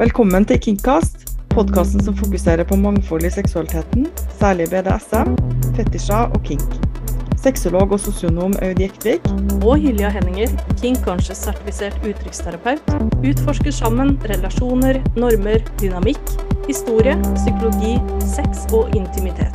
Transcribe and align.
Velkommen 0.00 0.46
til 0.48 0.56
Kinkast, 0.64 1.26
podkasten 1.52 2.00
som 2.00 2.14
fokuserer 2.16 2.64
på 2.64 2.76
mangfold 2.80 3.26
i 3.28 3.30
seksualiteten, 3.34 4.06
særlig 4.38 4.70
BDSM, 4.72 5.34
fetisjer 5.76 6.30
og 6.32 6.38
kink. 6.46 6.76
Sexolog 7.36 7.92
og 7.92 8.00
sosionom 8.00 8.54
Aud 8.64 8.80
Jektvik 8.80 9.28
og 9.60 9.74
Hylja 9.82 10.08
Henninger, 10.14 10.54
Kink 10.80 11.02
Conscious-sertifisert 11.04 11.98
uttrykksterapeut, 12.00 12.80
utforsker 13.28 13.76
sammen 13.76 14.14
relasjoner, 14.30 15.02
normer, 15.20 15.60
dynamikk, 15.82 16.32
historie, 16.64 17.18
psykologi, 17.34 17.92
sex 18.24 18.64
og 18.72 18.96
intimitet. 18.96 19.52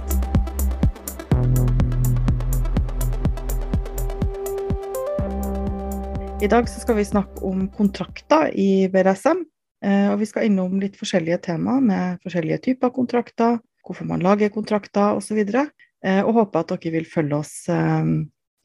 I 6.37 6.53
dag 6.53 6.69
så 6.69 6.85
skal 6.85 7.01
vi 7.01 7.09
snakke 7.09 7.41
om 7.49 7.65
kontrakter 7.81 8.53
i 8.53 8.85
BDSM. 8.93 9.41
Eh, 9.83 10.11
Og 10.11 10.19
vi 10.21 10.27
skal 10.29 10.47
innom 10.47 10.79
litt 10.79 10.97
forskjellige 10.99 11.41
tema 11.49 11.79
med 11.83 12.21
forskjellige 12.23 12.61
typer 12.69 12.93
kontrakter, 12.95 13.59
hvorfor 13.85 14.07
man 14.09 14.23
lager 14.23 14.53
kontrakter 14.53 15.17
osv. 15.17 15.41
eh, 15.45 16.21
Og 16.23 16.33
håper 16.33 16.59
at 16.59 16.73
dere 16.75 16.93
vil 16.99 17.05
følge 17.09 17.35
oss 17.35 17.67
eh, 17.69 18.05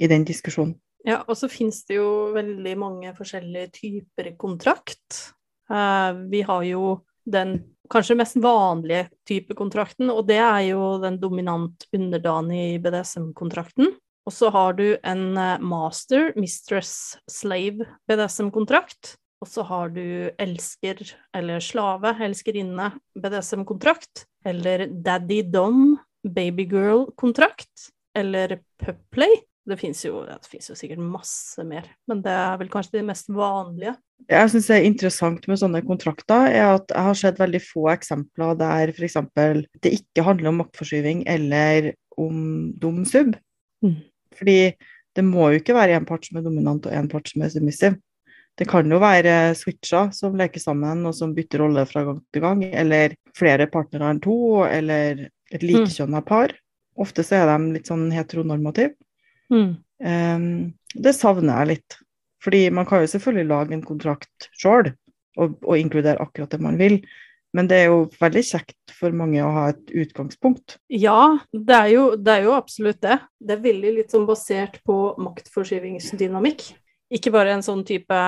i 0.01 0.09
den 0.09 0.25
diskusjonen. 0.25 0.77
Ja, 1.05 1.23
og 1.27 1.37
så 1.37 1.49
finnes 1.49 1.81
det 1.89 1.97
jo 1.97 2.33
veldig 2.35 2.75
mange 2.77 3.15
forskjellige 3.17 3.71
typer 3.73 4.35
kontrakt. 4.37 5.33
Vi 5.71 6.41
har 6.43 6.63
jo 6.67 7.07
den 7.25 7.55
kanskje 7.89 8.17
mest 8.19 8.37
vanlige 8.43 9.07
type 9.25 9.55
kontrakten, 9.57 10.11
og 10.13 10.27
det 10.29 10.37
er 10.43 10.61
jo 10.73 10.99
den 11.01 11.17
dominant 11.23 11.87
underdanige 11.97 12.83
BDSM-kontrakten. 12.85 13.95
Og 14.29 14.35
så 14.35 14.51
har 14.53 14.77
du 14.77 14.99
en 15.01 15.25
master, 15.65 16.35
mistress, 16.37 17.17
slave 17.31 17.87
BDSM-kontrakt. 18.11 19.17
Og 19.41 19.49
så 19.49 19.65
har 19.65 19.93
du 19.95 20.05
elsker 20.41 21.01
eller 21.37 21.63
slave, 21.65 22.13
elskerinne, 22.27 22.91
BDSM-kontrakt. 23.17 24.27
Eller 24.45 24.87
daddy 24.89 25.41
dom, 25.49 25.95
babygirl-kontrakt. 26.29 27.89
Eller 28.17 28.59
pupplay. 28.83 29.41
Det 29.71 29.77
fins 29.79 30.01
jo, 30.05 30.23
det 30.27 30.61
jo 30.67 30.75
sikkert 30.75 31.03
masse 31.05 31.63
mer, 31.69 31.85
men 32.09 32.23
det 32.25 32.33
er 32.33 32.57
vel 32.59 32.71
kanskje 32.73 32.97
de 32.97 33.03
mest 33.07 33.29
vanlige. 33.31 33.93
Det 34.25 34.39
jeg 34.39 34.53
syns 34.55 34.71
er 34.73 34.87
interessant 34.89 35.45
med 35.47 35.61
sånne 35.61 35.83
kontrakter, 35.87 36.49
er 36.49 36.79
at 36.79 36.91
jeg 36.91 37.07
har 37.07 37.19
sett 37.21 37.41
veldig 37.41 37.61
få 37.63 37.85
eksempler 37.93 38.57
der 38.59 38.93
f.eks. 38.95 39.19
det 39.85 39.93
ikke 40.01 40.25
handler 40.27 40.51
om 40.51 40.63
maktforskyving 40.63 41.23
eller 41.31 41.93
om 42.21 42.71
dum 42.81 43.05
sub. 43.09 43.37
Mm. 43.85 44.01
Fordi 44.41 44.59
det 45.17 45.27
må 45.29 45.51
jo 45.53 45.61
ikke 45.61 45.77
være 45.77 45.99
én 45.99 46.09
part 46.09 46.27
som 46.27 46.41
er 46.41 46.47
dominant 46.47 46.89
og 46.89 46.97
én 46.97 47.11
part 47.13 47.29
som 47.31 47.45
er 47.45 47.53
submissiv. 47.53 48.01
Det 48.61 48.67
kan 48.69 48.91
jo 48.93 48.99
være 49.01 49.55
switcher 49.57 50.11
som 50.13 50.35
leker 50.37 50.61
sammen 50.61 51.07
og 51.09 51.15
som 51.17 51.33
bytter 51.37 51.63
rolle 51.65 51.87
fra 51.89 52.05
gang 52.05 52.19
til 52.29 52.45
gang, 52.45 52.65
eller 52.69 53.15
flere 53.37 53.71
partnere 53.73 54.11
enn 54.13 54.21
to, 54.21 54.37
eller 54.67 55.29
et 55.51 55.65
likekjønna 55.65 56.21
par. 56.27 56.53
Ofte 57.01 57.25
så 57.25 57.39
er 57.39 57.49
de 57.49 57.79
litt 57.79 57.89
sånn 57.89 58.11
heteronormative. 58.13 58.93
Mm. 59.51 59.71
Um, 60.05 60.45
det 60.93 61.17
savner 61.17 61.63
jeg 61.63 61.71
litt. 61.73 61.99
Fordi 62.45 62.63
man 62.73 62.87
kan 62.89 63.03
jo 63.03 63.11
selvfølgelig 63.13 63.49
lage 63.49 63.77
en 63.77 63.85
kontrakt 63.85 64.51
sjøl 64.57 64.93
og, 65.41 65.57
og 65.65 65.75
inkludere 65.77 66.21
akkurat 66.21 66.53
det 66.53 66.61
man 66.65 66.79
vil, 66.81 67.01
men 67.57 67.67
det 67.67 67.81
er 67.83 67.89
jo 67.91 68.05
veldig 68.21 68.43
kjekt 68.47 68.93
for 68.95 69.15
mange 69.17 69.41
å 69.43 69.51
ha 69.55 69.65
et 69.73 69.91
utgangspunkt. 70.05 70.77
Ja, 70.93 71.41
det 71.51 71.77
er, 71.77 71.89
jo, 71.95 72.05
det 72.15 72.37
er 72.37 72.47
jo 72.47 72.55
absolutt 72.55 73.01
det. 73.03 73.19
Det 73.43 73.57
er 73.57 73.65
veldig 73.65 73.95
litt 73.97 74.15
sånn 74.15 74.29
basert 74.29 74.79
på 74.87 74.99
maktforskyvingsdynamikk. 75.19 76.69
Ikke 77.11 77.33
bare 77.35 77.57
en 77.57 77.65
sånn 77.67 77.83
type 77.87 78.19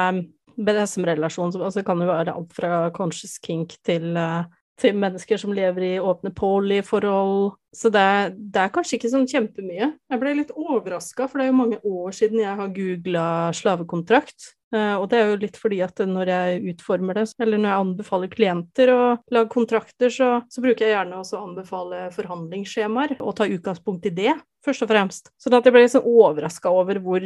BDSM-relasjon, 0.58 1.52
altså 1.56 1.80
det 1.80 1.86
kan 1.86 2.00
jo 2.02 2.08
være 2.11 2.34
alt 2.36 2.52
fra 2.56 2.91
conscious 2.94 3.39
kink 3.42 3.77
til, 3.86 4.16
eh, 4.16 4.42
til 4.83 4.97
mennesker 4.98 5.39
som 5.39 5.52
lever 5.55 5.83
i 5.86 6.00
åpne 6.02 6.33
poly-forhold. 6.34 7.55
Så 7.74 7.91
det, 7.92 8.00
er- 8.00 8.33
det 8.36 8.61
er 8.61 8.72
kanskje 8.74 8.98
ikke 8.98 9.11
sånn 9.12 9.29
kjempemye. 9.30 9.92
Jeg 10.11 10.20
ble 10.20 10.34
litt 10.34 10.51
overraska, 10.52 11.29
for 11.29 11.39
det 11.39 11.46
er 11.46 11.52
jo 11.52 11.61
mange 11.61 11.79
år 11.84 12.11
siden 12.12 12.40
jeg 12.42 12.56
har 12.58 12.68
googla 12.68 13.27
slavekontrakt. 13.56 14.51
Eh, 14.74 14.96
Og 14.96 15.08
det 15.08 15.18
er 15.20 15.30
jo 15.30 15.36
litt 15.36 15.56
fordi 15.56 15.80
at 15.85 15.96
når 15.96 16.27
jeg 16.27 16.74
utformer 16.74 17.14
det, 17.14 17.35
eller 17.40 17.58
når 17.58 17.68
jeg 17.70 17.80
anbefaler 17.86 18.29
klienter 18.29 18.89
å 18.92 19.18
lage 19.30 19.48
kontrakter, 19.52 20.08
så, 20.11 20.42
så 20.51 20.61
bruker 20.64 20.86
jeg 20.86 20.96
gjerne 20.96 21.17
også 21.20 21.39
å 21.39 21.46
anbefale 21.48 22.11
forhandlingsskjemaer, 22.12 23.17
og 23.20 23.36
ta 23.36 23.45
utgangspunkt 23.46 24.06
i 24.06 24.11
det, 24.17 24.35
først 24.64 24.83
og 24.83 24.89
fremst. 24.89 25.30
Sånn 25.40 25.55
at 25.58 25.64
jeg 25.64 25.73
ble 25.77 25.89
sånn 25.89 26.05
overraska 26.08 26.73
over 26.73 26.98
hvor 27.05 27.20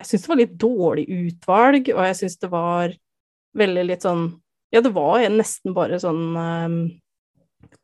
Jeg 0.00 0.10
syns 0.10 0.24
det 0.26 0.30
var 0.30 0.40
litt 0.42 0.56
dårlig 0.60 1.06
utvalg, 1.08 1.90
og 1.94 2.02
jeg 2.10 2.18
syns 2.20 2.38
det 2.42 2.50
var 2.52 2.94
veldig 3.56 3.84
litt 3.88 4.04
sånn 4.04 4.28
Ja, 4.74 4.82
det 4.82 4.92
var 4.92 5.22
nesten 5.32 5.74
bare 5.76 5.98
sånn 6.02 6.22
um, 6.36 6.78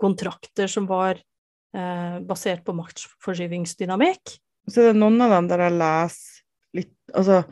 kontrakter 0.03 0.69
som 0.69 0.89
var 0.91 1.17
uh, 1.17 2.19
basert 2.27 2.65
på 2.67 2.75
maktforskyvingsdynamikk. 2.77 4.37
Så 4.69 4.83
det 4.83 4.93
er 4.93 4.99
noen 4.99 5.21
av 5.25 5.33
dem 5.37 5.49
der 5.51 5.67
jeg 5.67 5.79
leser 5.79 6.43
litt 6.79 6.93
Altså, 7.13 7.43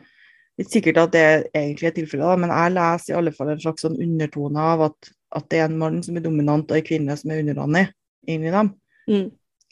litt 0.59 0.73
sikkert 0.73 0.99
at 1.01 1.15
det 1.15 1.25
egentlig 1.57 1.89
er 1.89 1.97
tilfellet, 1.97 2.43
men 2.43 2.53
jeg 2.53 2.75
leser 2.75 3.13
i 3.13 3.17
alle 3.17 3.33
fall 3.35 3.53
en 3.53 3.61
slags 3.61 3.85
sånn 3.85 3.99
undertone 4.01 4.69
av 4.73 4.85
at, 4.89 5.11
at 5.37 5.49
det 5.51 5.61
er 5.61 5.67
en 5.69 5.79
mann 5.81 5.99
som 6.05 6.17
er 6.17 6.25
dominant, 6.25 6.69
og 6.69 6.77
en 6.77 6.87
kvinne 6.87 7.17
som 7.17 7.33
er 7.33 7.43
underdanig 7.43 7.87
inni 8.29 8.53
dem. 8.53 8.71
Mm. 9.09 9.27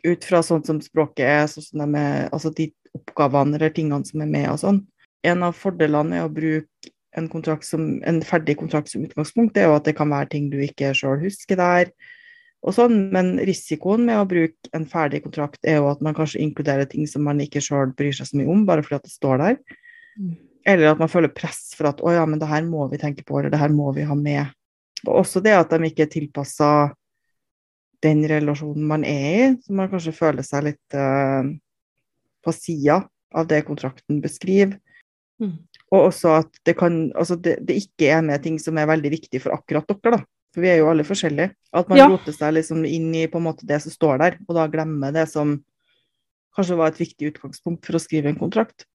Ut 0.05 0.23
fra 0.23 0.41
sånn 0.45 0.63
som 0.67 0.79
språket 0.83 1.25
er, 1.25 1.47
sånn 1.51 1.83
de 1.83 1.99
er, 1.99 2.29
altså 2.31 2.53
de 2.55 2.69
oppgavene 2.95 3.57
eller 3.57 3.73
tingene 3.75 4.07
som 4.07 4.23
er 4.23 4.31
med 4.31 4.47
og 4.51 4.61
sånn. 4.61 4.79
En 5.27 5.43
av 5.43 5.57
fordelene 5.57 6.21
er 6.21 6.27
å 6.27 6.31
bruke 6.31 6.93
en, 7.17 7.27
som, 7.65 7.89
en 8.07 8.21
ferdig 8.23 8.55
kontrakt 8.59 8.91
som 8.91 9.03
utgangspunkt, 9.03 9.55
det 9.55 9.65
er 9.65 9.71
jo 9.71 9.79
at 9.79 9.89
det 9.89 9.97
kan 9.97 10.11
være 10.13 10.31
ting 10.31 10.47
du 10.51 10.59
ikke 10.63 10.93
sjøl 10.95 11.19
husker 11.23 11.59
der. 11.59 11.91
Og 12.67 12.75
sånn, 12.75 13.07
men 13.13 13.37
risikoen 13.47 14.03
med 14.07 14.19
å 14.19 14.27
bruke 14.27 14.71
en 14.75 14.85
ferdig 14.89 15.23
kontrakt 15.23 15.63
er 15.67 15.79
jo 15.79 15.89
at 15.91 16.01
man 16.03 16.15
kanskje 16.17 16.41
inkluderer 16.43 16.89
ting 16.91 17.07
som 17.07 17.23
man 17.27 17.39
ikke 17.43 17.63
sjøl 17.63 17.93
bryr 17.95 18.15
seg 18.15 18.29
så 18.29 18.39
mye 18.39 18.51
om, 18.51 18.65
bare 18.67 18.83
fordi 18.83 18.99
at 18.99 19.07
det 19.07 19.15
står 19.15 19.43
der. 19.43 19.59
Mm. 20.19 20.33
Eller 20.67 20.91
at 20.91 20.99
man 20.99 21.11
føler 21.11 21.31
press 21.31 21.69
for 21.77 21.87
at 21.89 22.03
å 22.03 22.13
ja, 22.13 22.25
men 22.27 22.41
det 22.41 22.49
her 22.49 22.65
må 22.67 22.89
vi 22.91 22.99
tenke 23.01 23.23
på, 23.25 23.39
eller 23.39 23.53
det 23.53 23.61
her 23.61 23.71
må 23.71 23.93
vi 23.95 24.03
ha 24.07 24.17
med. 24.17 24.51
Og 25.07 25.21
også 25.21 25.41
det 25.43 25.55
at 25.55 25.71
de 25.71 25.87
ikke 25.87 26.03
er 26.05 26.11
tilpassa 26.11 26.71
den 28.05 28.23
relasjonen 28.29 28.85
man 28.87 29.05
er 29.07 29.29
i, 29.29 29.47
så 29.63 29.75
man 29.75 29.89
kanskje 29.91 30.15
føler 30.15 30.45
seg 30.45 30.69
litt 30.69 30.97
uh, 30.97 31.47
på 32.45 32.53
sida 32.55 33.01
av 33.35 33.47
det 33.49 33.63
kontrakten 33.67 34.21
beskriver. 34.23 34.77
Mm. 35.39 35.55
Og 35.89 36.09
også 36.09 36.35
at 36.41 36.59
det, 36.67 36.75
kan, 36.79 37.09
altså 37.17 37.37
det, 37.39 37.59
det 37.65 37.77
ikke 37.83 38.11
er 38.13 38.21
med 38.25 38.43
ting 38.43 38.59
som 38.61 38.77
er 38.77 38.89
veldig 38.89 39.11
viktig 39.15 39.41
for 39.43 39.55
akkurat 39.55 39.89
dere, 39.89 40.19
da. 40.19 40.21
For 40.53 40.65
vi 40.65 40.71
er 40.71 40.79
jo 40.81 40.89
alle 40.89 41.05
forskjellige. 41.05 41.53
At 41.77 41.89
man 41.91 41.99
Ja. 41.99 42.07
roter 42.09 42.33
seg 42.33 42.55
liksom 42.57 42.85
inn 42.85 43.11
i 43.15 43.27
på 43.29 43.37
en 43.37 43.45
måte 43.45 43.67
det 43.69 43.81
som 43.83 43.93
står 43.93 44.21
der, 44.21 44.37
og 44.47 44.55
da 44.57 44.67
glemmer 44.67 45.13
det 45.13 45.27
som 45.29 45.59
kanskje 46.57 46.77
var 46.79 46.91
et 46.91 47.01
viktig 47.01 47.33
utgangspunkt 47.33 47.85
for 47.85 47.95
å 47.95 48.01
skrive 48.01 48.31
en 48.31 48.39
kontrakt. 48.39 48.85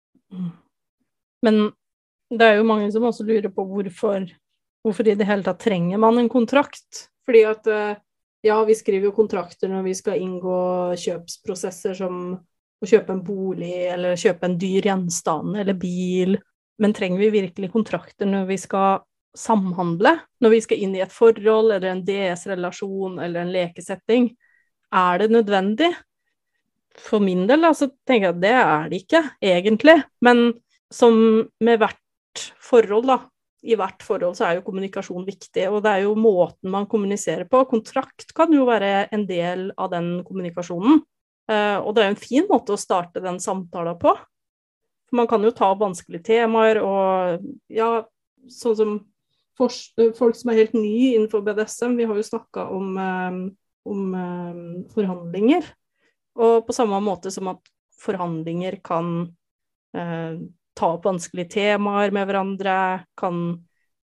Men 1.45 1.71
det 2.31 2.43
er 2.43 2.57
jo 2.59 2.67
mange 2.67 2.91
som 2.93 3.07
også 3.07 3.27
lurer 3.27 3.53
på 3.53 3.65
hvorfor, 3.69 4.27
hvorfor 4.83 5.09
i 5.09 5.15
det 5.15 5.27
hele 5.29 5.47
tatt 5.47 5.63
trenger 5.63 6.01
man 6.03 6.19
en 6.19 6.29
kontrakt. 6.33 7.09
Fordi 7.25 7.45
at 7.49 7.67
eh, 7.71 7.97
ja, 8.45 8.59
vi 8.65 8.75
skriver 8.77 9.09
jo 9.09 9.17
kontrakter 9.17 9.71
når 9.73 9.87
vi 9.87 9.95
skal 9.97 10.21
inngå 10.21 10.59
kjøpsprosesser 11.01 11.97
som 11.97 12.19
å 12.35 12.89
kjøpe 12.89 13.15
en 13.15 13.25
bolig 13.25 13.73
eller 13.89 14.21
kjøpe 14.21 14.51
en 14.51 14.59
dyr 14.61 14.91
gjenstand 14.91 15.57
eller 15.63 15.79
bil. 15.81 16.37
Men 16.83 16.95
trenger 16.97 17.23
vi 17.23 17.33
virkelig 17.39 17.71
kontrakter 17.73 18.29
når 18.29 18.49
vi 18.51 18.59
skal 18.61 19.05
samhandle? 19.39 20.17
Når 20.45 20.53
vi 20.53 20.63
skal 20.65 20.83
inn 20.85 20.97
i 20.99 21.03
et 21.05 21.15
forhold 21.15 21.73
eller 21.73 21.95
en 21.95 22.05
DS-relasjon 22.07 23.21
eller 23.25 23.45
en 23.45 23.55
lekesetting? 23.55 24.29
Er 24.95 25.23
det 25.23 25.31
nødvendig? 25.33 25.91
For 27.01 27.23
min 27.25 27.47
del 27.49 27.67
så 27.75 27.89
tenker 28.07 28.29
jeg 28.29 28.37
at 28.37 28.43
det 28.43 28.55
er 28.55 28.91
det 28.91 29.01
ikke, 29.03 29.23
egentlig. 29.43 29.97
Men 30.23 30.51
som 30.93 31.17
med 31.65 31.81
hvert 31.81 32.45
forhold, 32.63 33.09
da. 33.09 33.19
I 33.65 33.77
hvert 33.81 34.05
forhold 34.05 34.37
så 34.37 34.49
er 34.49 34.59
jo 34.59 34.67
kommunikasjon 34.67 35.25
viktig, 35.25 35.65
og 35.71 35.81
det 35.85 35.93
er 35.95 36.05
jo 36.05 36.15
måten 36.19 36.69
man 36.73 36.89
kommuniserer 36.91 37.47
på. 37.49 37.63
Kontrakt 37.71 38.35
kan 38.37 38.53
jo 38.53 38.67
være 38.69 39.07
en 39.15 39.25
del 39.29 39.71
av 39.81 39.91
den 39.95 40.19
kommunikasjonen. 40.27 41.01
Eh, 41.49 41.77
og 41.81 41.95
det 41.95 42.03
er 42.03 42.11
jo 42.11 42.15
en 42.15 42.21
fin 42.21 42.47
måte 42.49 42.75
å 42.75 42.81
starte 42.81 43.23
den 43.25 43.41
samtalen 43.41 43.97
på. 44.01 44.13
Man 45.15 45.29
kan 45.31 45.45
jo 45.45 45.53
ta 45.55 45.71
vanskelige 45.79 46.27
temaer, 46.29 46.81
og 46.85 47.45
ja, 47.73 47.91
sånn 48.53 48.77
som 48.81 48.95
eh, 49.61 50.11
folk 50.17 50.37
som 50.37 50.53
er 50.53 50.61
helt 50.61 50.77
nye 50.77 51.15
innenfor 51.15 51.45
BDSM, 51.47 51.97
vi 52.01 52.09
har 52.11 52.21
jo 52.21 52.27
snakka 52.27 52.67
om, 52.75 52.91
eh, 53.01 53.39
om 53.89 54.19
forhandlinger. 54.93 55.73
Og 56.41 56.67
på 56.67 56.77
samme 56.77 56.99
måte 57.05 57.33
som 57.33 57.53
at 57.53 57.73
forhandlinger 58.05 58.81
kan 58.85 59.31
ta 60.75 60.95
opp 60.97 61.07
vanskelige 61.09 61.53
temaer 61.57 62.15
med 62.15 62.29
hverandre, 62.29 62.77
kan 63.19 63.45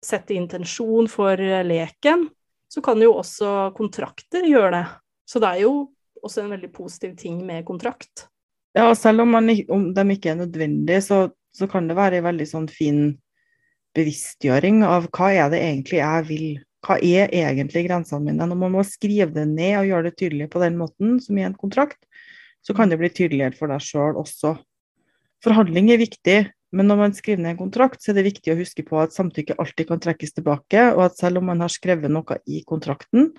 sette 0.06 0.36
intensjon 0.38 1.10
for 1.12 1.40
eh, 1.42 1.64
leken, 1.66 2.28
så 2.70 2.84
kan 2.86 3.02
jo 3.02 3.16
også 3.20 3.72
kontrakter 3.78 4.46
gjøre 4.48 4.74
det. 4.78 4.84
Så 5.30 5.42
det 5.42 5.50
er 5.50 5.64
jo 5.66 5.74
også 6.22 6.44
en 6.44 6.54
veldig 6.54 6.70
positiv 6.76 7.16
ting 7.18 7.42
med 7.48 7.66
kontrakt. 7.68 8.28
Ja, 8.78 8.92
selv 8.96 9.24
om, 9.26 9.34
man, 9.34 9.50
om 9.72 9.90
de 9.96 10.06
ikke 10.14 10.34
er 10.34 10.42
nødvendige, 10.44 11.02
så, 11.02 11.20
så 11.56 11.68
kan 11.68 11.90
det 11.90 11.98
være 11.98 12.20
en 12.20 12.28
veldig 12.30 12.48
sånn 12.48 12.70
fin 12.72 13.04
bevisstgjøring 13.98 14.84
av 14.86 15.10
hva 15.16 15.32
er 15.34 15.48
det 15.52 15.62
egentlig 15.66 16.02
jeg 16.04 16.28
vil 16.30 16.50
hva 16.86 16.96
er 17.04 17.32
egentlig 17.36 17.84
grensene 17.90 18.24
mine? 18.24 18.46
Når 18.48 18.56
man 18.56 18.72
må 18.78 18.84
skrive 18.88 19.34
det 19.36 19.46
ned 19.50 19.82
og 19.82 19.90
gjøre 19.90 20.06
det 20.08 20.16
tydelig 20.22 20.48
på 20.54 20.62
den 20.64 20.78
måten, 20.80 21.18
som 21.20 21.36
i 21.36 21.44
en 21.44 21.58
kontrakt, 21.60 22.00
så 22.64 22.76
kan 22.76 22.92
det 22.92 23.00
bli 23.02 23.10
tydeligere 23.12 23.56
for 23.58 23.72
deg 23.72 23.84
sjøl 23.84 24.20
også. 24.20 24.54
Forhandling 25.44 25.92
er 25.92 26.00
viktig, 26.00 26.38
men 26.72 26.90
når 26.90 26.98
man 27.00 27.14
skriver 27.18 27.42
ned 27.42 27.56
en 27.56 27.62
kontrakt, 27.64 28.02
så 28.04 28.12
er 28.12 28.20
det 28.20 28.28
viktig 28.30 28.54
å 28.54 28.60
huske 28.60 28.86
på 28.86 29.00
at 29.02 29.16
samtykke 29.16 29.58
alltid 29.62 29.90
kan 29.90 30.02
trekkes 30.04 30.36
tilbake, 30.38 30.84
og 30.94 31.08
at 31.08 31.18
selv 31.18 31.42
om 31.42 31.50
man 31.50 31.64
har 31.64 31.72
skrevet 31.74 32.12
noe 32.14 32.38
i 32.46 32.62
kontrakten 32.68 33.32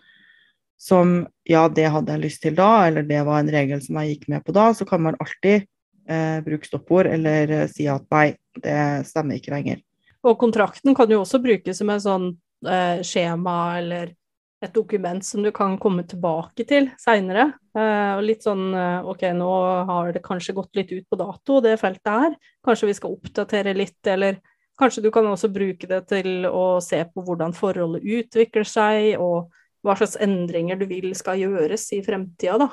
som 0.80 1.26
ja, 1.44 1.66
det 1.68 1.90
hadde 1.92 2.14
jeg 2.14 2.24
lyst 2.24 2.42
til 2.42 2.56
da, 2.56 2.86
eller 2.88 3.04
det 3.06 3.20
var 3.26 3.42
en 3.42 3.52
regel 3.52 3.82
som 3.84 3.98
jeg 4.00 4.14
gikk 4.14 4.30
med 4.32 4.44
på 4.46 4.54
da, 4.56 4.70
så 4.74 4.86
kan 4.88 5.02
man 5.04 5.18
alltid 5.20 5.66
eh, 6.08 6.38
bruke 6.46 6.66
stoppord 6.66 7.10
eller 7.10 7.52
eh, 7.52 7.66
si 7.70 7.84
at 7.90 8.06
nei, 8.14 8.30
det 8.64 8.78
stemmer 9.08 9.36
ikke 9.36 9.52
lenger. 9.52 9.82
Og 10.24 10.38
kontrakten 10.40 10.96
kan 10.96 11.12
jo 11.12 11.20
også 11.22 11.40
brukes 11.44 11.78
som 11.80 11.92
et 11.92 12.04
sånn 12.04 12.30
eh, 12.64 13.04
skjema 13.06 13.58
eller 13.80 14.14
et 14.60 14.72
dokument 14.74 15.24
som 15.24 15.42
du 15.42 15.50
kan 15.56 15.76
komme 15.80 16.04
tilbake 16.08 16.66
til 16.68 16.90
seinere. 17.00 17.46
Eh, 17.76 18.12
og 18.18 18.24
litt 18.26 18.44
sånn 18.44 18.74
eh, 18.76 19.08
OK, 19.08 19.24
nå 19.36 19.50
har 19.88 20.12
det 20.12 20.22
kanskje 20.24 20.54
gått 20.56 20.76
litt 20.76 20.92
ut 20.92 21.06
på 21.08 21.18
dato, 21.20 21.60
det 21.64 21.78
feltet 21.80 22.12
her. 22.12 22.36
Kanskje 22.66 22.90
vi 22.90 22.96
skal 22.98 23.16
oppdatere 23.16 23.74
litt, 23.76 24.00
eller 24.12 24.40
kanskje 24.80 25.06
du 25.06 25.10
kan 25.14 25.28
også 25.30 25.48
bruke 25.52 25.88
det 25.88 26.02
til 26.12 26.44
å 26.48 26.80
se 26.84 27.00
på 27.08 27.24
hvordan 27.24 27.56
forholdet 27.56 28.04
utvikler 28.04 28.68
seg, 28.68 29.14
og 29.20 29.48
hva 29.84 29.96
slags 29.96 30.18
endringer 30.20 30.76
du 30.76 30.84
vil 30.90 31.14
skal 31.16 31.40
gjøres 31.40 31.86
i 31.96 32.02
fremtida, 32.04 32.58
da. 32.60 32.68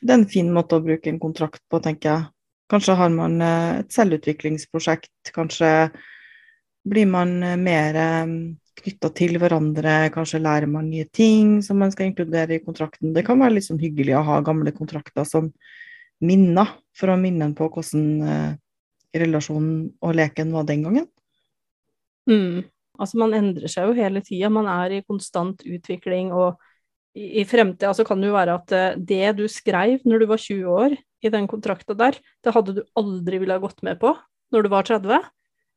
Det 0.00 0.14
er 0.14 0.22
en 0.22 0.30
fin 0.30 0.48
måte 0.48 0.78
å 0.78 0.84
bruke 0.84 1.10
en 1.12 1.20
kontrakt 1.20 1.60
på, 1.68 1.82
tenker 1.84 2.14
jeg. 2.14 2.28
Kanskje 2.70 2.96
har 2.96 3.12
man 3.12 3.36
eh, 3.44 3.82
et 3.82 3.92
selvutviklingsprosjekt, 3.92 5.34
kanskje 5.36 5.90
blir 6.88 7.04
man 7.12 7.34
mer 7.60 7.96
knytta 8.82 9.10
til 9.16 9.38
hverandre, 9.40 10.10
kanskje 10.14 10.42
lærer 10.42 10.70
man 10.70 10.88
nye 10.90 11.06
ting 11.12 11.58
som 11.64 11.78
man 11.82 11.92
skal 11.94 12.10
inkludere 12.10 12.56
i 12.56 12.64
kontrakten. 12.64 13.14
Det 13.16 13.24
kan 13.26 13.40
være 13.40 13.56
litt 13.58 13.68
sånn 13.68 13.80
hyggelig 13.82 14.16
å 14.18 14.24
ha 14.26 14.40
gamle 14.46 14.72
kontrakter 14.76 15.26
som 15.28 15.50
minner, 16.24 16.74
for 16.96 17.12
å 17.12 17.20
minne 17.20 17.48
en 17.48 17.56
på 17.56 17.68
hvordan 17.72 18.04
eh, 18.26 18.50
relasjonen 19.16 19.88
og 20.04 20.16
leken 20.18 20.52
var 20.54 20.66
den 20.68 20.84
gangen. 20.86 21.08
Mm. 22.30 22.66
Altså, 23.00 23.16
man 23.22 23.34
endrer 23.36 23.72
seg 23.72 23.88
jo 23.88 23.96
hele 23.96 24.22
tida, 24.24 24.50
man 24.52 24.68
er 24.68 24.98
i 24.98 25.04
konstant 25.06 25.64
utvikling, 25.64 26.34
og 26.36 26.60
i, 27.16 27.40
i 27.40 27.46
fremtida 27.48 27.92
så 27.96 28.04
kan 28.06 28.20
det 28.20 28.30
jo 28.30 28.36
være 28.36 28.56
at 28.60 28.74
eh, 28.76 28.98
det 28.98 29.36
du 29.40 29.46
skrev 29.50 30.04
når 30.06 30.22
du 30.22 30.30
var 30.30 30.42
20 30.42 30.80
år 30.84 30.96
i 31.20 31.32
den 31.32 31.48
kontrakta 31.50 31.96
der, 31.96 32.18
det 32.44 32.54
hadde 32.54 32.76
du 32.76 32.82
aldri 32.98 33.40
ville 33.40 33.56
ha 33.56 33.62
gått 33.62 33.82
med 33.86 34.00
på 34.00 34.14
når 34.54 34.66
du 34.66 34.72
var 34.72 34.86
30. 34.88 35.30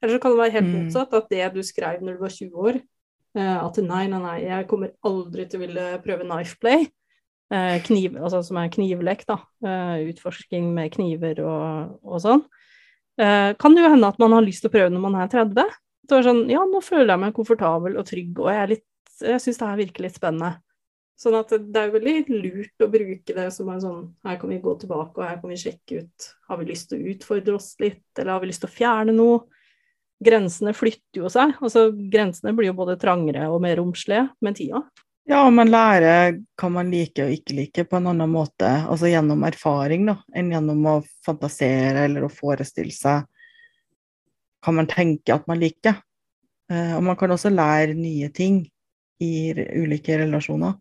Eller 0.03 0.17
så 0.17 0.19
kan 0.19 0.33
det 0.33 0.41
være 0.41 0.55
helt 0.57 0.67
mm. 0.67 0.75
motsatt, 0.81 1.15
at 1.15 1.31
det 1.31 1.49
du 1.55 1.61
skrev 1.65 2.03
når 2.03 2.17
du 2.17 2.25
var 2.25 2.35
20 2.35 2.67
år, 2.67 2.79
at 3.33 3.79
nei, 3.81 4.03
nei, 4.11 4.19
nei, 4.21 4.35
jeg 4.45 4.67
kommer 4.69 4.91
aldri 5.09 5.47
til 5.49 5.57
å 5.57 5.63
ville 5.63 5.85
prøve 6.03 6.27
knife 6.27 6.59
play. 6.61 6.85
Eh, 7.53 7.77
kniv, 7.85 8.15
altså 8.17 8.41
som 8.45 8.57
er 8.57 8.71
knivlek, 8.73 9.25
da. 9.29 9.37
Eh, 9.65 10.09
utforsking 10.09 10.71
med 10.73 10.93
kniver 10.95 11.43
og, 11.45 11.97
og 12.01 12.21
sånn. 12.23 12.45
Kan 13.13 13.75
det 13.75 13.83
jo 13.83 13.89
hende 13.93 14.07
at 14.09 14.17
man 14.17 14.33
har 14.33 14.41
lyst 14.41 14.63
til 14.63 14.71
å 14.71 14.73
prøve 14.73 14.89
når 14.89 15.01
man 15.03 15.15
er 15.21 15.27
30. 15.29 15.73
Så 16.09 16.17
er 16.17 16.25
sånn, 16.25 16.39
ja, 16.49 16.63
nå 16.65 16.79
føler 16.83 17.13
jeg 17.13 17.21
meg 17.21 17.35
komfortabel 17.37 17.99
og 18.01 18.07
trygg, 18.09 18.39
og 18.41 18.49
jeg, 18.49 18.69
litt, 18.71 19.11
jeg 19.21 19.41
syns 19.43 19.59
det 19.59 19.67
her 19.69 19.77
virker 19.79 20.05
litt 20.07 20.17
spennende. 20.17 20.55
Sånn 21.19 21.37
at 21.37 21.53
det 21.53 21.79
er 21.79 21.93
veldig 21.93 22.15
lurt 22.31 22.83
å 22.83 22.89
bruke 22.91 23.35
det 23.37 23.45
som 23.53 23.67
en 23.69 23.81
sånn 23.83 23.99
Her 24.25 24.39
kan 24.41 24.49
vi 24.49 24.57
gå 24.63 24.71
tilbake, 24.81 25.13
og 25.13 25.27
her 25.27 25.37
kan 25.39 25.51
vi 25.53 25.59
sjekke 25.61 25.99
ut 26.01 26.25
Har 26.49 26.57
vi 26.57 26.65
lyst 26.71 26.89
til 26.89 27.03
å 27.03 27.11
utfordre 27.13 27.53
oss 27.59 27.67
litt, 27.79 28.01
eller 28.17 28.33
har 28.33 28.41
vi 28.41 28.49
lyst 28.49 28.63
til 28.65 28.71
å 28.71 28.73
fjerne 28.73 29.13
noe? 29.13 29.43
Grensene 30.23 30.73
flytter 30.75 31.23
jo 31.23 31.31
seg. 31.31 31.55
Altså, 31.63 31.87
grensene 31.91 32.53
blir 32.55 32.71
jo 32.71 32.77
både 32.77 32.97
trangere 33.01 33.49
og 33.51 33.61
mer 33.63 33.77
romslige 33.79 34.27
med 34.43 34.57
tida. 34.59 34.83
Ja, 35.29 35.45
man 35.55 35.71
lærer 35.71 36.33
hva 36.59 36.69
man 36.73 36.89
liker 36.91 37.29
og 37.29 37.35
ikke 37.37 37.55
liker 37.55 37.85
på 37.87 37.95
en 37.95 38.09
annen 38.11 38.31
måte, 38.31 38.67
altså 38.67 39.07
gjennom 39.07 39.45
erfaring, 39.47 40.03
da, 40.09 40.17
enn 40.35 40.49
gjennom 40.51 40.83
å 40.91 40.95
fantasere 41.23 42.09
eller 42.09 42.25
å 42.25 42.31
forestille 42.31 42.91
seg 42.91 43.23
hva 44.63 44.73
man 44.75 44.87
tenker 44.91 45.37
at 45.37 45.47
man 45.47 45.61
liker. 45.61 46.01
Eh, 46.71 46.91
og 46.97 47.03
man 47.07 47.17
kan 47.19 47.31
også 47.35 47.51
lære 47.53 47.95
nye 47.95 48.29
ting 48.35 48.63
i 49.23 49.33
ulike 49.53 50.17
relasjoner. 50.19 50.75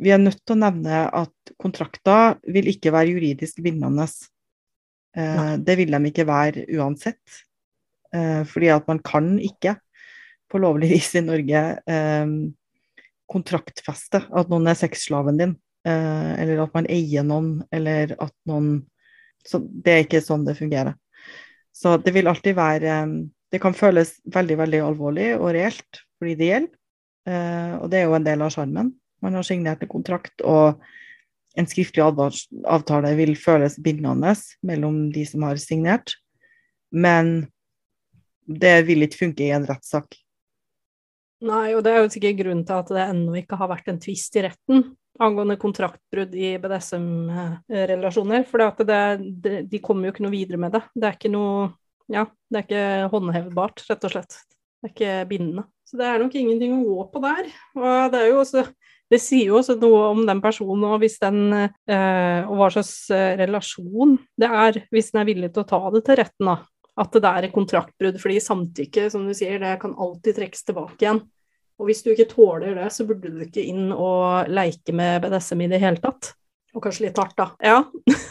Vi 0.00 0.12
er 0.12 0.20
nødt 0.20 0.40
til 0.40 0.56
å 0.56 0.62
nevne 0.62 1.04
at 1.12 1.54
kontrakter 1.60 2.38
vil 2.48 2.70
ikke 2.72 2.92
være 2.94 3.12
juridisk 3.12 3.60
bindende. 3.64 4.08
Eh, 5.16 5.54
det 5.60 5.76
vil 5.80 5.92
de 5.92 6.08
ikke 6.08 6.28
være 6.28 6.66
uansett. 6.78 7.20
Eh, 8.12 8.42
fordi 8.44 8.68
at 8.72 8.88
man 8.90 9.00
kan 9.04 9.34
ikke 9.40 9.76
på 10.52 10.60
lovlig 10.60 10.90
vis 10.92 11.14
i 11.16 11.24
Norge 11.24 11.62
eh, 11.80 12.32
kontraktfeste 13.32 14.26
at 14.28 14.50
noen 14.52 14.68
er 14.68 14.76
sexslaven 14.76 15.40
din, 15.40 15.54
eh, 15.88 16.32
eller 16.42 16.66
at 16.66 16.74
man 16.76 16.88
eier 16.92 17.24
noen, 17.26 17.54
eller 17.72 18.16
at 18.20 18.34
noen 18.48 18.82
Så 19.42 19.58
det 19.58 19.90
er 19.90 20.04
ikke 20.04 20.20
sånn 20.22 20.44
det 20.46 20.52
fungerer. 20.54 20.94
Så 21.74 21.96
det 21.98 22.12
vil 22.14 22.28
alltid 22.30 22.54
være 22.54 22.92
Det 23.50 23.58
kan 23.58 23.74
føles 23.74 24.20
veldig, 24.22 24.56
veldig 24.60 24.80
alvorlig 24.86 25.32
og 25.34 25.50
reelt 25.56 25.98
fordi 26.16 26.36
det 26.38 26.46
gjelder, 26.46 27.80
og 27.82 27.90
det 27.90 27.98
er 27.98 28.04
jo 28.06 28.14
en 28.14 28.24
del 28.24 28.42
av 28.46 28.52
sjarmen. 28.54 28.92
Man 29.20 29.34
har 29.34 29.42
signert 29.42 29.82
en 29.82 29.90
kontrakt, 29.90 30.44
og 30.46 30.78
en 31.58 31.66
skriftlig 31.66 32.04
avtale 32.06 33.10
vil 33.18 33.34
føles 33.36 33.74
bindende 33.82 34.32
mellom 34.62 35.10
de 35.12 35.26
som 35.26 35.42
har 35.42 35.58
signert. 35.58 36.14
Men 36.94 37.51
det 38.46 38.76
vil 38.88 39.06
ikke 39.06 39.24
funke 39.24 39.46
i 39.46 39.52
en 39.54 39.68
rettssak. 39.68 40.16
Nei, 41.42 41.72
og 41.74 41.82
det 41.82 41.92
er 41.92 42.04
jo 42.04 42.10
sikkert 42.12 42.38
grunnen 42.38 42.66
til 42.66 42.78
at 42.78 42.90
det 42.94 43.06
ennå 43.08 43.34
ikke 43.40 43.58
har 43.58 43.70
vært 43.72 43.88
en 43.90 44.02
tvist 44.02 44.36
i 44.38 44.44
retten 44.46 44.84
angående 45.20 45.58
kontraktbrudd 45.60 46.34
i 46.34 46.54
BDSM-relasjoner. 46.62 48.46
For 48.48 48.62
de 48.62 49.82
kommer 49.84 50.08
jo 50.08 50.14
ikke 50.14 50.24
noe 50.26 50.34
videre 50.34 50.60
med 50.60 50.74
det. 50.76 50.82
Det 50.94 51.08
er 51.08 51.18
ikke 51.18 51.32
noe 51.32 51.70
Ja, 52.12 52.26
det 52.50 52.58
er 52.58 52.64
ikke 52.66 53.10
håndhevbart, 53.12 53.84
rett 53.88 54.02
og 54.04 54.12
slett. 54.12 54.34
Det 54.82 54.88
er 54.88 54.92
ikke 54.92 55.12
bindende. 55.30 55.62
Så 55.86 55.96
det 55.96 56.08
er 56.08 56.18
nok 56.20 56.34
ingenting 56.36 56.74
å 56.74 56.82
gå 56.84 57.04
på 57.12 57.22
der. 57.22 57.46
Og 57.78 58.12
det 58.12 58.18
er 58.18 58.32
jo 58.32 58.40
også 58.42 58.66
det 59.12 59.20
sier 59.20 59.50
jo 59.50 59.58
også 59.58 59.76
noe 59.76 60.02
om 60.08 60.22
den 60.24 60.38
personen 60.40 60.86
og, 60.88 61.02
den, 61.20 61.40
eh, 61.52 62.48
og 62.48 62.54
hva 62.56 62.68
slags 62.72 63.10
eh, 63.12 63.34
relasjon 63.36 64.14
det 64.40 64.48
er, 64.48 64.78
hvis 64.88 65.10
den 65.12 65.20
er 65.20 65.28
villig 65.28 65.50
til 65.52 65.62
å 65.62 65.68
ta 65.68 65.80
det 65.92 66.00
til 66.06 66.16
retten. 66.16 66.48
da 66.48 66.54
at 67.02 67.18
det 67.18 67.28
er 67.28 67.48
et 67.48 67.54
kontraktbrudd. 67.54 68.18
Fordi 68.22 68.40
samtykke, 68.42 69.08
som 69.12 69.26
du 69.26 69.34
sier, 69.36 69.58
det 69.62 69.76
kan 69.82 69.96
alltid 69.98 70.38
trekkes 70.38 70.66
tilbake 70.68 71.04
igjen. 71.04 71.22
Og 71.80 71.88
hvis 71.88 72.04
du 72.04 72.12
ikke 72.12 72.30
tåler 72.30 72.76
det, 72.78 72.88
så 72.94 73.06
burde 73.08 73.32
du 73.32 73.42
ikke 73.42 73.64
inn 73.66 73.90
og 73.90 74.50
leike 74.52 74.94
med 74.94 75.24
BDSM 75.24 75.64
i 75.64 75.70
det 75.72 75.82
hele 75.82 76.02
tatt. 76.02 76.34
Og 76.72 76.84
kanskje 76.84 77.08
litt 77.08 77.18
hardt, 77.20 77.36
da. 77.36 77.50
Ja. 77.64 77.82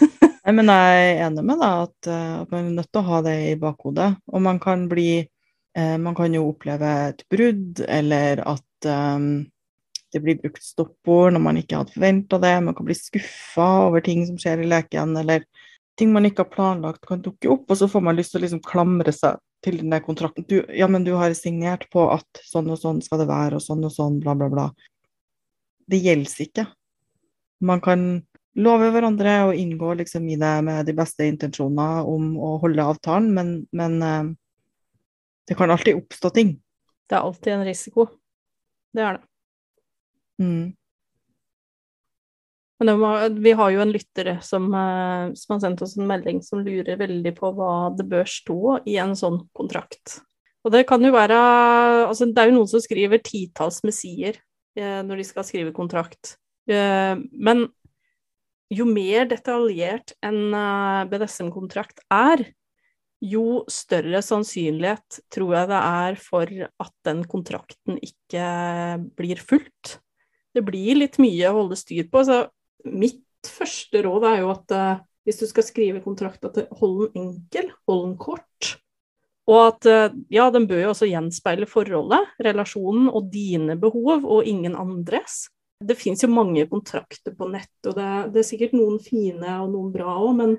Men 0.56 0.72
jeg 0.72 1.02
er 1.02 1.24
enig 1.28 1.44
med 1.46 1.60
deg 1.62 1.84
at, 1.86 2.10
eh, 2.10 2.36
at, 2.42 2.52
man 2.54 2.70
er 2.70 2.78
nødt 2.80 2.90
til 2.90 3.02
å 3.02 3.08
ha 3.10 3.22
det 3.26 3.36
i 3.52 3.58
bakhodet. 3.62 4.10
Og 4.32 4.44
man 4.44 4.60
kan 4.62 4.88
bli 4.90 5.10
eh, 5.22 5.98
Man 6.02 6.16
kan 6.18 6.34
jo 6.34 6.48
oppleve 6.50 6.94
et 7.12 7.26
brudd, 7.30 7.84
eller 7.86 8.42
at 8.50 8.90
eh, 8.90 9.28
det 10.12 10.24
blir 10.24 10.40
brukt 10.42 10.64
stoppord 10.64 11.36
når 11.36 11.44
man 11.46 11.60
ikke 11.62 11.82
hadde 11.82 11.96
forventa 11.96 12.40
det. 12.42 12.56
Man 12.66 12.78
kan 12.78 12.88
bli 12.88 12.98
skuffa 12.98 13.70
over 13.88 14.04
ting 14.06 14.26
som 14.28 14.40
skjer 14.42 14.64
i 14.64 14.72
leken, 14.72 15.16
eller 15.22 15.46
ting 16.00 16.12
man 16.14 16.26
ikke 16.28 16.46
har 16.46 16.52
planlagt, 16.54 17.06
kan 17.08 17.22
dukke 17.24 17.50
opp, 17.52 17.68
og 17.70 17.78
så 17.78 17.90
får 17.92 18.04
man 18.06 18.18
lyst 18.18 18.34
til 18.34 18.42
å 18.42 18.46
liksom 18.46 18.64
klamre 18.66 19.14
seg 19.16 19.40
til 19.62 19.78
den 19.82 19.94
der 19.94 20.02
kontrakten. 20.06 20.46
Du, 20.50 20.62
ja, 20.74 20.88
men 20.90 21.06
du 21.06 21.14
har 21.20 21.34
signert 21.38 21.88
på 21.94 22.08
at 22.14 22.42
sånn 22.48 22.72
og 22.72 22.80
sånn 22.82 23.02
skal 23.06 23.22
det 23.22 23.30
være, 23.30 23.60
og 23.60 23.66
sånn 23.66 23.86
og 23.86 23.94
sånn, 23.94 24.20
bla, 24.24 24.36
bla, 24.38 24.50
bla. 24.52 24.68
Det 25.92 26.00
gjelder 26.02 26.46
ikke. 26.48 26.66
Man 27.62 27.84
kan 27.84 28.06
love 28.58 28.90
hverandre 28.92 29.36
og 29.50 29.60
inngå 29.60 29.94
liksom 30.02 30.28
i 30.32 30.38
det 30.40 30.56
med 30.66 30.88
de 30.90 30.96
beste 30.98 31.28
intensjoner 31.30 32.08
om 32.10 32.34
å 32.42 32.56
holde 32.64 32.88
avtalen, 32.94 33.30
men, 33.36 33.54
men 33.76 34.00
uh, 34.02 34.32
det 35.48 35.58
kan 35.60 35.72
alltid 35.72 36.00
oppstå 36.02 36.34
ting. 36.36 36.56
Det 37.08 37.18
er 37.18 37.28
alltid 37.28 37.54
en 37.54 37.66
risiko. 37.68 38.08
Det 38.96 39.04
er 39.04 39.20
det. 39.20 39.28
Mm. 40.42 40.72
Men 42.82 42.98
må, 42.98 43.12
vi 43.46 43.54
har 43.54 43.72
jo 43.76 43.82
en 43.84 43.94
lytter 43.94 44.32
som, 44.42 44.66
eh, 44.74 45.32
som, 45.38 45.54
har 45.54 45.62
sendt 45.62 45.84
oss 45.86 45.94
en 46.00 46.10
melding 46.10 46.42
som 46.42 46.64
lurer 46.66 46.98
veldig 46.98 47.34
på 47.38 47.52
hva 47.54 47.74
det 47.94 48.08
bør 48.10 48.30
stå 48.30 48.80
i 48.90 48.98
en 49.02 49.14
sånn 49.18 49.44
kontrakt. 49.58 50.18
Og 50.66 50.74
det 50.74 50.86
kan 50.90 51.02
jo 51.02 51.14
være 51.14 51.38
Altså, 52.08 52.28
det 52.30 52.42
er 52.42 52.50
jo 52.50 52.58
noen 52.58 52.70
som 52.70 52.82
skriver 52.82 53.22
titalls 53.26 53.82
messier 53.86 54.40
eh, 54.78 55.02
når 55.06 55.22
de 55.22 55.28
skal 55.30 55.46
skrive 55.46 55.74
kontrakt. 55.78 56.36
Eh, 56.70 57.14
men 57.18 57.68
jo 58.72 58.88
mer 58.88 59.28
detaljert 59.30 60.16
en 60.24 60.56
BDSM-kontrakt 61.12 62.02
er, 62.08 62.46
jo 63.22 63.62
større 63.70 64.24
sannsynlighet 64.26 65.20
tror 65.30 65.52
jeg 65.54 65.70
det 65.70 65.82
er 65.86 66.16
for 66.18 66.54
at 66.66 66.94
den 67.06 67.20
kontrakten 67.30 68.00
ikke 68.02 68.46
blir 69.20 69.44
fulgt. 69.44 70.00
Det 70.56 70.64
blir 70.66 70.98
litt 70.98 71.20
mye 71.22 71.52
å 71.52 71.60
holde 71.60 71.78
styr 71.78 72.08
på. 72.10 72.24
så 72.26 72.40
mitt 72.88 73.24
første 73.48 74.02
råd 74.06 74.28
er 74.30 74.42
jo 74.44 74.52
at 74.54 74.76
uh, 74.78 75.02
hvis 75.28 75.42
du 75.42 75.48
skal 75.50 75.66
skrive 75.66 76.04
kontrakta 76.04 76.52
til 76.54 76.70
hold 76.80 77.12
den 77.14 77.28
enkel, 77.28 77.70
hold 77.90 78.06
den 78.08 78.16
kort. 78.22 78.76
Og 79.50 79.60
at 79.66 79.88
eh, 79.90 80.18
ja, 80.34 80.48
den 80.54 80.68
bør 80.70 80.84
jo 80.84 80.92
også 80.94 81.10
gjenspeile 81.10 81.68
forholdet, 81.70 82.30
relasjonen 82.46 83.10
og 83.10 83.32
dine 83.34 83.76
behov, 83.80 84.24
og 84.24 84.48
ingen 84.48 84.78
andres. 84.80 85.48
Det 85.82 85.98
fins 85.98 86.22
jo 86.24 86.30
mange 86.30 86.68
kontrakter 86.70 87.34
på 87.38 87.50
nett, 87.50 87.74
og 87.90 87.98
det, 87.98 88.10
det, 88.34 88.44
er 88.44 88.48
sikkert 88.48 88.76
noen 88.78 89.00
fine 89.02 89.58
og 89.64 89.72
noen 89.74 89.90
bra 89.94 90.14
òg, 90.14 90.36
men 90.38 90.54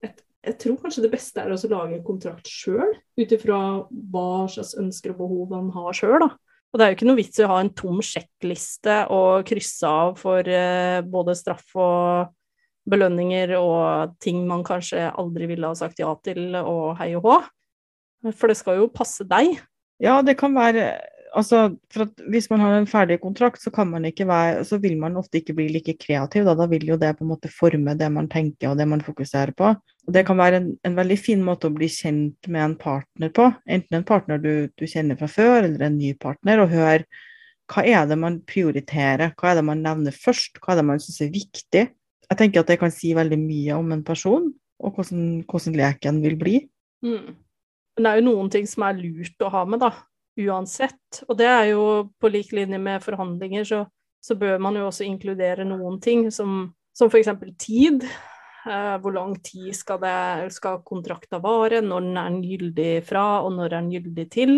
jeg, 0.00 0.14
jeg, 0.46 0.56
tror 0.62 0.78
kanskje 0.80 1.04
det 1.04 1.12
beste 1.12 1.44
er 1.44 1.52
å 1.52 1.60
lage 1.72 1.98
en 1.98 2.06
kontrakt 2.06 2.48
sjøl, 2.48 2.94
ut 3.20 3.34
ifra 3.36 3.60
hva 3.90 4.30
slags 4.48 4.72
ønsker 4.80 5.12
og 5.12 5.20
behov 5.20 5.52
man 5.52 5.68
har 5.76 5.96
sjøl, 5.96 6.16
da. 6.24 6.30
Og 6.70 6.78
det 6.78 6.84
er 6.84 6.92
jo 6.92 6.98
ikke 6.98 7.08
noe 7.08 7.18
vits 7.18 7.40
i 7.40 7.44
å 7.46 7.50
ha 7.50 7.60
en 7.62 7.72
tom 7.74 7.98
sjekkliste 8.04 9.00
og 9.10 9.46
krysse 9.48 9.88
av 9.90 10.14
for 10.20 10.46
uh, 10.46 11.00
både 11.02 11.34
straff 11.38 11.74
og 11.74 12.30
belønninger 12.90 13.54
og 13.58 14.14
ting 14.22 14.44
man 14.48 14.62
kanskje 14.66 15.10
aldri 15.10 15.50
ville 15.50 15.68
ha 15.68 15.76
sagt 15.78 16.00
ja 16.00 16.12
til 16.24 16.54
og 16.60 16.94
hei 17.00 17.12
og 17.18 17.26
hå. 17.26 17.38
For 18.36 18.50
det 18.50 18.58
skal 18.60 18.80
jo 18.80 18.90
passe 18.92 19.26
deg. 19.28 19.58
Ja, 20.00 20.20
det 20.24 20.36
kan 20.40 20.54
være 20.56 20.92
altså, 21.36 21.76
for 21.92 22.08
Hvis 22.30 22.48
man 22.50 22.60
har 22.60 22.74
en 22.76 22.88
ferdig 22.88 23.20
kontrakt, 23.20 23.62
så, 23.62 23.70
kan 23.70 23.88
man 23.90 24.04
ikke 24.04 24.26
være, 24.28 24.64
så 24.64 24.78
vil 24.78 24.98
man 24.98 25.16
ofte 25.16 25.40
ikke 25.40 25.54
bli 25.54 25.68
like 25.68 25.94
kreativ. 26.00 26.44
Da, 26.44 26.54
da 26.54 26.66
vil 26.70 26.86
jo 26.88 26.98
det 27.00 27.12
på 27.18 27.24
en 27.24 27.32
måte 27.32 27.50
forme 27.52 27.94
det 27.98 28.10
man 28.12 28.28
tenker 28.28 28.70
og 28.70 28.78
det 28.78 28.86
man 28.88 29.00
fokuserer 29.04 29.52
på. 29.56 29.72
Og 30.06 30.12
Det 30.14 30.24
kan 30.26 30.38
være 30.38 30.60
en, 30.60 30.70
en 30.84 30.96
veldig 30.96 31.18
fin 31.18 31.42
måte 31.44 31.68
å 31.68 31.74
bli 31.74 31.88
kjent 31.90 32.48
med 32.48 32.64
en 32.64 32.76
partner 32.80 33.32
på. 33.34 33.50
Enten 33.68 34.00
en 34.00 34.06
partner 34.06 34.40
du, 34.42 34.68
du 34.76 34.86
kjenner 34.86 35.18
fra 35.18 35.30
før, 35.30 35.64
eller 35.64 35.86
en 35.86 35.98
ny 35.98 36.14
partner, 36.18 36.62
og 36.62 36.72
hør 36.74 37.06
hva 37.70 37.84
er 37.86 38.06
det 38.10 38.18
man 38.18 38.40
prioriterer, 38.50 39.30
hva 39.38 39.52
er 39.52 39.60
det 39.60 39.66
man 39.68 39.84
nevner 39.84 40.14
først, 40.14 40.58
hva 40.58 40.74
er 40.74 40.80
det 40.80 40.88
man 40.88 41.02
syns 41.02 41.20
er 41.22 41.30
viktig. 41.30 41.84
Jeg 42.30 42.38
tenker 42.38 42.62
at 42.62 42.70
det 42.70 42.80
kan 42.80 42.90
si 42.94 43.12
veldig 43.14 43.38
mye 43.38 43.76
om 43.78 43.94
en 43.94 44.02
person, 44.06 44.48
og 44.80 44.96
hvordan, 44.96 45.44
hvordan 45.46 45.76
leken 45.78 46.18
vil 46.24 46.34
bli. 46.40 46.56
Mm. 47.06 47.36
Men 47.94 48.06
det 48.06 48.10
er 48.10 48.18
jo 48.18 48.26
noen 48.26 48.50
ting 48.50 48.66
som 48.66 48.86
er 48.86 48.98
lurt 48.98 49.44
å 49.44 49.50
ha 49.52 49.62
med, 49.68 49.82
da 49.82 49.92
uansett. 50.38 51.22
Og 51.28 51.38
det 51.38 51.48
er 51.48 51.70
jo 51.72 51.84
på 52.20 52.30
lik 52.32 52.52
linje 52.56 52.78
med 52.82 53.02
forhandlinger, 53.04 53.64
så, 53.66 53.84
så 54.22 54.36
bør 54.38 54.60
man 54.62 54.78
jo 54.78 54.88
også 54.88 55.06
inkludere 55.06 55.66
noen 55.68 56.00
ting, 56.02 56.28
som, 56.34 56.70
som 56.96 57.10
f.eks. 57.10 57.32
tid. 57.60 58.04
Eh, 58.68 58.96
hvor 59.00 59.14
lang 59.16 59.38
tid 59.44 59.72
skal, 59.76 60.04
skal 60.52 60.82
kontrakta 60.84 61.40
vare, 61.40 61.80
når 61.80 62.04
den 62.04 62.20
er 62.20 62.36
gyldig 62.44 62.92
fra, 63.08 63.40
og 63.44 63.54
når 63.56 63.70
er 63.70 63.76
den 63.78 63.94
gyldig 63.94 64.26
til? 64.32 64.54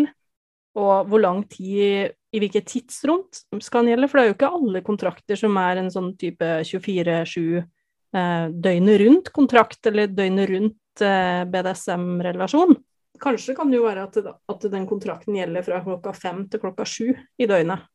Og 0.79 1.07
hvor 1.07 1.21
lang 1.21 1.43
tid, 1.49 2.15
i 2.33 2.41
hvilket 2.41 2.65
tidsrom 2.67 3.27
skal 3.61 3.83
den 3.83 3.93
gjelde? 3.93 4.09
For 4.09 4.19
det 4.19 4.23
er 4.23 4.31
jo 4.31 4.37
ikke 4.37 4.53
alle 4.57 4.81
kontrakter 4.85 5.37
som 5.39 5.57
er 5.61 5.79
en 5.79 5.91
sånn 5.93 6.15
type 6.19 6.47
24-7 6.65 7.61
eh, 7.61 8.47
døgnet 8.49 9.03
rundt-kontrakt, 9.03 9.85
eller 9.91 10.09
døgnet 10.09 10.49
rundt 10.49 11.05
eh, 11.05 11.43
BDSM-relasjon. 11.53 12.75
Kanskje 13.21 13.55
kan 13.55 13.69
det 13.69 13.77
jo 13.77 13.85
være 13.85 14.07
at, 14.07 14.17
at, 14.25 14.67
den 14.73 14.87
kontrakten 14.89 15.35
gjelder 15.37 15.65
fra 15.65 15.81
klokka 15.85 16.13
fem 16.17 16.45
til 16.49 16.61
klokka 16.63 16.85
sju 16.87 17.11
i 17.13 17.47
døgnet. 17.49 17.85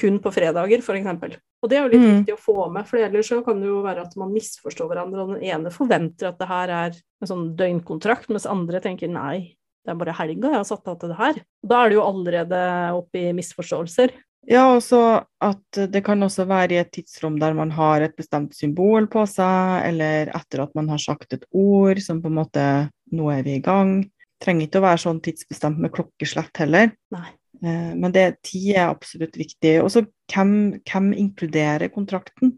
Kun 0.00 0.16
på 0.24 0.32
fredager, 0.32 0.80
f.eks. 0.80 1.36
Og 1.62 1.70
det 1.70 1.76
er 1.76 1.84
jo 1.84 1.92
litt 1.92 2.02
mm. 2.02 2.12
viktig 2.16 2.34
å 2.34 2.40
få 2.40 2.56
med, 2.72 2.86
for 2.88 3.02
ellers 3.04 3.28
så 3.28 3.42
kan 3.44 3.60
det 3.60 3.68
jo 3.68 3.82
være 3.84 4.06
at 4.06 4.14
man 4.18 4.32
misforstår 4.32 4.88
hverandre, 4.88 5.22
og 5.22 5.34
den 5.34 5.44
ene 5.52 5.70
forventer 5.74 6.30
at 6.30 6.40
det 6.40 6.48
her 6.48 6.72
er 6.74 6.96
en 6.96 7.30
sånn 7.30 7.50
døgnkontrakt, 7.58 8.30
mens 8.32 8.48
andre 8.48 8.80
tenker 8.82 9.12
nei, 9.12 9.54
det 9.84 9.92
er 9.92 9.98
bare 10.00 10.16
helga 10.16 10.50
jeg 10.54 10.60
har 10.62 10.66
satt 10.66 10.88
av 10.88 10.98
til 10.98 11.12
det 11.12 11.18
her. 11.20 11.40
Da 11.60 11.82
er 11.82 11.90
det 11.90 11.98
jo 11.98 12.06
allerede 12.06 12.60
oppe 12.96 13.20
i 13.20 13.34
misforståelser. 13.36 14.14
Ja, 14.50 14.64
og 14.74 14.80
så 14.82 15.22
at 15.42 15.78
det 15.92 16.02
kan 16.06 16.22
også 16.24 16.48
være 16.50 16.74
i 16.74 16.80
et 16.80 16.90
tidsrom 16.94 17.36
der 17.38 17.54
man 17.54 17.70
har 17.76 18.02
et 18.02 18.16
bestemt 18.18 18.56
symbol 18.58 19.06
på 19.10 19.22
seg, 19.30 19.84
eller 19.92 20.32
etter 20.34 20.64
at 20.64 20.74
man 20.78 20.90
har 20.90 21.02
sagt 21.02 21.36
et 21.36 21.46
ord 21.54 22.00
som 22.02 22.22
på 22.22 22.32
en 22.32 22.40
måte 22.40 22.66
Nå 23.12 23.26
er 23.28 23.42
vi 23.44 23.58
i 23.58 23.60
gang 23.60 23.98
trenger 24.42 24.66
ikke 24.66 24.82
å 24.82 24.88
være 24.88 25.02
sånn 25.04 25.22
tidsbestemt 25.24 25.80
med 25.82 25.92
klokkeslett 25.94 26.62
heller. 26.62 26.92
Nei. 27.14 27.28
Eh, 27.62 27.94
men 27.94 28.12
det, 28.14 28.26
tid 28.46 28.74
er 28.74 28.90
absolutt 28.90 29.38
viktig. 29.38 29.76
Og 29.84 29.90
så 29.94 30.04
hvem, 30.32 30.82
hvem, 30.88 31.12
inkluderer 31.26 31.92
kontrakten? 31.94 32.56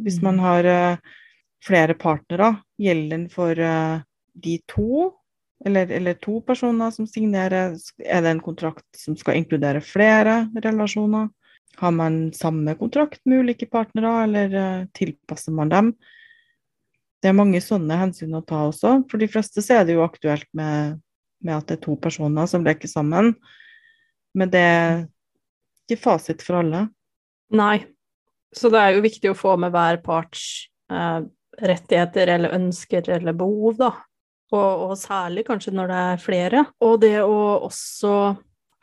Hvis 0.00 0.20
man 0.24 0.38
mm. 0.38 0.44
har 0.44 0.66
uh, 0.70 1.16
flere 1.66 1.96
partnere, 1.98 2.54
gjelder 2.80 3.10
den 3.12 3.26
for 3.32 3.58
uh, 3.58 4.00
de 4.38 4.54
to? 4.70 5.10
Eller, 5.66 5.90
eller, 5.92 6.16
to 6.22 6.38
personer 6.46 6.94
som 6.94 7.08
signerer? 7.10 7.76
Er 8.00 8.24
det 8.24 8.32
en 8.32 8.40
kontrakt 8.40 8.86
som 8.96 9.18
skal 9.18 9.36
inkludere 9.42 9.82
flere 9.84 10.46
relasjoner? 10.64 11.28
Har 11.80 11.92
man 11.94 12.30
samme 12.34 12.74
kontrakt 12.80 13.20
med 13.28 13.44
ulike 13.44 13.68
partnere, 13.70 14.14
eller 14.24 14.88
tilpasser 14.96 15.54
man 15.54 15.70
dem? 15.70 15.92
Det 17.20 17.28
er 17.30 17.36
mange 17.36 17.60
sånne 17.62 17.98
hensyn 18.00 18.34
å 18.36 18.42
ta 18.44 18.64
også. 18.70 19.02
For 19.10 19.20
de 19.20 19.28
fleste 19.30 19.62
så 19.62 19.78
er 19.78 19.86
det 19.86 19.98
jo 19.98 20.04
aktuelt 20.06 20.48
med 20.56 20.98
med 21.44 21.56
at 21.56 21.68
det 21.68 21.78
er 21.78 21.84
to 21.86 21.96
personer 22.00 22.48
som 22.50 22.64
leker 22.66 22.90
sammen. 22.90 23.34
Men 24.36 24.52
det 24.52 24.62
er 24.62 25.00
ikke 25.86 26.02
fasit 26.02 26.44
for 26.44 26.60
alle. 26.60 26.86
Nei. 27.56 27.82
Så 28.54 28.70
det 28.72 28.80
er 28.82 28.96
jo 28.96 29.04
viktig 29.04 29.30
å 29.30 29.38
få 29.38 29.56
med 29.62 29.72
hver 29.74 30.00
parts 30.02 30.66
eh, 30.90 31.20
rettigheter 31.60 32.32
eller 32.34 32.56
ønsker 32.56 33.10
eller 33.14 33.36
behov, 33.36 33.76
da. 33.78 33.90
Og, 34.50 34.86
og, 34.90 34.94
særlig 34.98 35.44
kanskje 35.46 35.74
når 35.76 35.90
det 35.90 35.98
er 36.06 36.22
flere. 36.22 36.64
Og 36.82 36.96
det 37.04 37.16
å 37.22 37.36
også 37.68 38.14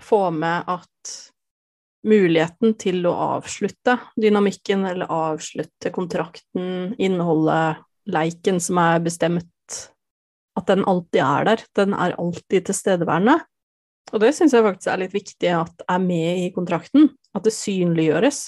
få 0.03 0.21
med 0.31 0.69
at 0.71 1.17
muligheten 2.07 2.77
til 2.79 3.03
å 3.09 3.15
avslutte 3.35 3.97
dynamikken 4.15 4.85
eller 4.87 5.11
avslutte 5.11 5.91
kontrakten, 5.91 6.93
innholdet, 7.01 7.83
leiken 8.07 8.61
som 8.63 8.79
er 8.79 9.01
bestemt 9.03 9.49
at 10.57 10.67
den 10.71 10.83
alltid 10.89 11.21
er 11.23 11.47
der. 11.51 11.63
Den 11.77 11.93
er 11.93 12.15
alltid 12.17 12.67
tilstedeværende. 12.69 13.37
Og 14.13 14.23
det 14.23 14.31
syns 14.35 14.55
jeg 14.55 14.63
faktisk 14.63 14.91
er 14.91 15.01
litt 15.01 15.15
viktig 15.15 15.51
at 15.51 15.83
er 15.91 16.01
med 16.01 16.43
i 16.45 16.51
kontrakten. 16.55 17.11
At 17.35 17.45
det 17.47 17.53
synliggjøres. 17.55 18.47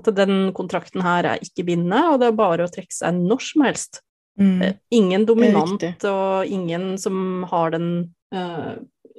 At 0.00 0.12
den 0.16 0.52
kontrakten 0.56 1.04
her 1.04 1.28
er 1.34 1.44
ikke 1.44 1.66
bindende, 1.68 2.02
og 2.10 2.20
det 2.20 2.30
er 2.30 2.38
bare 2.38 2.66
å 2.66 2.72
trekke 2.72 2.94
seg 2.94 3.18
når 3.20 3.44
som 3.46 3.66
helst. 3.66 4.02
Mm. 4.40 4.60
Eh, 4.64 4.76
ingen 4.96 5.26
dominant 5.28 6.06
og 6.08 6.48
ingen 6.48 6.94
som 7.02 7.42
har 7.50 7.74
den 7.74 7.90
uh, 8.32 8.78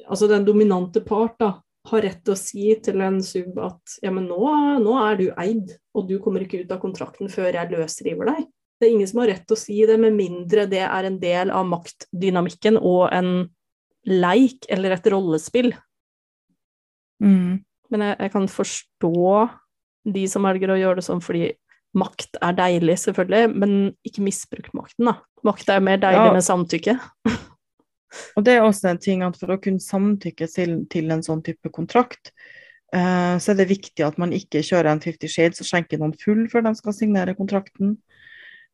Altså 0.09 0.25
den 0.27 0.47
dominante 0.47 1.03
part, 1.05 1.35
da, 1.37 1.51
har 1.87 2.01
rett 2.03 2.23
til 2.25 2.33
å 2.33 2.39
si 2.39 2.71
til 2.83 3.03
en 3.05 3.19
sub 3.23 3.59
at 3.63 3.93
ja, 4.03 4.09
men 4.11 4.25
nå, 4.27 4.39
nå 4.81 4.95
er 5.05 5.19
du 5.19 5.27
eid, 5.39 5.75
og 5.95 6.09
du 6.09 6.15
kommer 6.23 6.43
ikke 6.43 6.63
ut 6.63 6.73
av 6.73 6.81
kontrakten 6.81 7.29
før 7.31 7.53
jeg 7.53 7.71
løsriver 7.71 8.31
deg. 8.31 8.47
Det 8.81 8.88
er 8.88 8.95
ingen 8.95 9.09
som 9.09 9.19
har 9.21 9.29
rett 9.29 9.43
til 9.45 9.53
å 9.53 9.61
si 9.61 9.75
det, 9.85 9.95
med 10.01 10.15
mindre 10.17 10.65
det 10.65 10.81
er 10.81 11.05
en 11.05 11.19
del 11.21 11.51
av 11.53 11.67
maktdynamikken 11.69 12.79
og 12.81 13.11
en 13.13 13.33
leik 14.09 14.65
eller 14.73 14.95
et 14.95 15.09
rollespill. 15.13 15.69
Mm. 17.21 17.61
Men 17.93 18.05
jeg, 18.07 18.15
jeg, 18.17 18.31
kan 18.33 18.47
forstå 18.50 19.25
de 20.17 20.23
som 20.31 20.47
velger 20.50 20.73
å 20.73 20.79
gjøre 20.79 20.97
det 20.97 21.05
sånn 21.05 21.21
fordi 21.21 21.51
makt 21.97 22.39
er 22.41 22.55
deilig, 22.57 22.95
selvfølgelig, 23.03 23.51
men 23.61 23.75
ikke 24.07 24.23
misbruk 24.25 24.71
makten, 24.77 25.09
da. 25.11 25.17
Makt 25.45 25.69
er 25.73 25.83
mer 25.83 26.00
deilig 26.01 26.29
ja. 26.29 26.35
med 26.38 26.45
samtykke. 26.45 26.95
og 28.39 28.45
det 28.47 28.55
er 28.55 28.65
også 28.65 28.93
en 28.93 29.01
ting 29.03 29.25
at 29.27 29.38
for 29.38 29.53
å 29.53 29.59
kunne 29.61 29.83
samtykke 29.83 30.47
til, 30.50 30.75
til 30.89 31.11
en 31.13 31.21
sånn 31.25 31.43
type 31.45 31.69
kontrakt, 31.75 32.31
uh, 32.95 33.35
så 33.38 33.53
er 33.53 33.59
det 33.59 33.71
viktig 33.73 34.07
at 34.07 34.17
man 34.21 34.33
ikke 34.33 34.63
kjører 34.65 34.93
en 34.93 35.03
Fifty 35.03 35.29
Shades 35.31 35.61
og 35.61 35.69
skjenker 35.69 36.00
noen 36.01 36.15
full 36.17 36.47
før 36.51 36.65
de 36.69 36.73
skal 36.79 36.95
signere 36.95 37.35
kontrakten. 37.38 37.97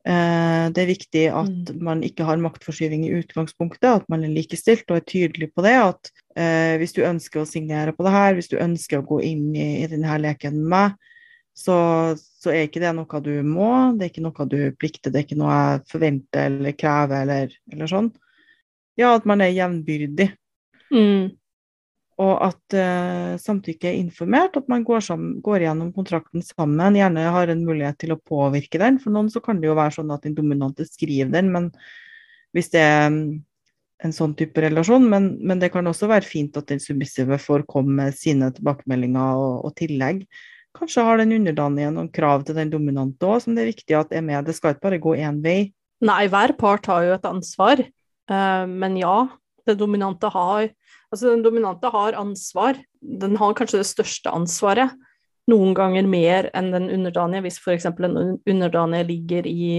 Eh, 0.07 0.65
det 0.71 0.83
er 0.83 0.87
viktig 0.87 1.23
at 1.35 1.71
mm. 1.73 1.81
man 1.83 2.03
ikke 2.05 2.27
har 2.27 2.39
maktforskyving 2.39 3.03
i 3.07 3.15
utgangspunktet, 3.17 3.89
at 3.89 4.05
man 4.11 4.23
er 4.23 4.31
likestilt 4.31 4.87
og 4.87 5.01
er 5.01 5.07
tydelig 5.09 5.49
på 5.51 5.65
det. 5.65 5.75
At 5.83 6.11
eh, 6.39 6.77
hvis 6.79 6.95
du 6.95 7.01
ønsker 7.07 7.43
å 7.43 7.49
signere 7.49 7.95
på 7.95 8.05
det 8.07 8.13
her, 8.15 8.37
hvis 8.37 8.51
du 8.53 8.55
ønsker 8.61 9.01
å 9.01 9.07
gå 9.07 9.19
inn 9.27 9.49
i, 9.55 9.67
i 9.81 9.89
denne 9.91 10.19
leken 10.23 10.61
med 10.61 10.71
meg, 10.71 11.13
så, 11.57 11.75
så, 12.15 12.51
er 12.53 12.67
ikke 12.67 12.83
det 12.83 12.93
noe 12.93 13.19
du 13.25 13.33
må, 13.41 13.71
det 13.97 14.05
er 14.05 14.11
ikke 14.11 14.23
noe 14.27 14.45
du 14.45 14.59
plikter, 14.77 15.09
det 15.09 15.19
er 15.19 15.25
ikke 15.25 15.39
noe 15.39 15.55
jeg 15.57 15.83
forventer 15.89 16.51
eller 16.51 16.75
krever 16.77 17.23
eller, 17.25 17.55
eller 17.73 17.89
sånn. 17.89 18.11
Ja, 18.97 19.15
at 19.17 19.25
man 19.29 19.41
er 19.41 19.55
jevnbyrdig. 19.55 20.29
Mm 20.93 21.33
og 22.17 22.33
at 22.47 22.73
uh, 22.73 23.35
samtykke 23.37 23.91
er 23.91 23.99
informert, 23.99 24.57
at 24.57 24.69
man 24.71 24.81
går, 24.85 25.03
sammen, 25.05 25.35
går, 25.45 25.67
gjennom 25.67 25.91
kontrakten 25.93 26.41
sammen, 26.41 26.97
gjerne 26.97 27.27
har 27.35 27.53
en 27.53 27.61
mulighet 27.65 27.99
til 28.01 28.15
å 28.15 28.21
påvirke 28.21 28.81
den. 28.81 28.97
For 29.03 29.13
noen 29.13 29.29
så 29.29 29.41
kan 29.43 29.61
det 29.61 29.69
jo 29.69 29.77
være 29.77 29.99
sånn 29.99 30.13
at 30.15 30.25
den 30.25 30.37
dominante 30.37 30.87
skriver 30.89 31.29
den, 31.35 31.51
men 31.53 31.69
hvis 32.57 32.73
det 32.73 32.81
er 32.81 33.11
um, 33.13 33.21
en 34.05 34.13
sånn 34.13 34.33
type 34.37 34.61
relasjon, 34.61 35.05
men, 35.09 35.31
men, 35.45 35.61
det 35.61 35.71
kan 35.73 35.85
også 35.89 36.09
være 36.09 36.25
fint 36.25 36.57
at 36.57 36.69
den 36.69 36.81
submissive 36.81 37.37
får 37.41 37.65
komme 37.69 37.97
med 38.01 38.17
sine 38.17 38.49
tilbakemeldinger 38.53 39.41
og, 39.41 39.65
og 39.69 39.77
tillegg. 39.77 40.25
Kanskje 40.77 41.05
har 41.05 41.21
den 41.21 41.33
underdanige 41.37 41.93
noen 41.93 42.11
krav 42.13 42.45
til 42.45 42.57
den 42.57 42.73
dominante 42.73 43.29
òg, 43.29 43.41
som 43.43 43.57
det 43.57 43.63
er 43.63 43.73
viktig 43.75 43.97
at 43.97 44.13
er 44.13 44.25
med. 44.25 44.45
Det 44.45 44.57
skal 44.57 44.73
ikke 44.73 44.89
bare 44.89 45.01
gå 45.01 45.17
én 45.21 45.41
vei. 45.45 45.59
Nei, 46.05 46.23
hver 46.29 46.53
part 46.57 46.85
har 46.89 47.05
jo 47.05 47.15
et 47.17 47.29
ansvar, 47.29 47.81
uh, 48.29 48.65
men 48.69 48.97
ja, 49.01 49.19
det 49.67 49.79
dominante 49.79 50.31
har 50.33 50.69
Altså, 51.07 51.29
den 51.31 51.43
dominante 51.45 51.87
har 51.91 52.17
ansvar. 52.19 52.79
Den 52.99 53.37
har 53.39 53.53
kanskje 53.55 53.79
det 53.79 53.87
største 53.87 54.31
ansvaret. 54.35 54.91
Noen 55.47 55.71
ganger 55.77 56.07
mer 56.09 56.49
enn 56.57 56.73
den 56.73 56.89
underdanige, 56.91 57.45
hvis 57.45 57.61
f.eks. 57.61 57.87
en 57.87 58.17
underdanige 58.35 59.07
ligger 59.07 59.47
i 59.47 59.69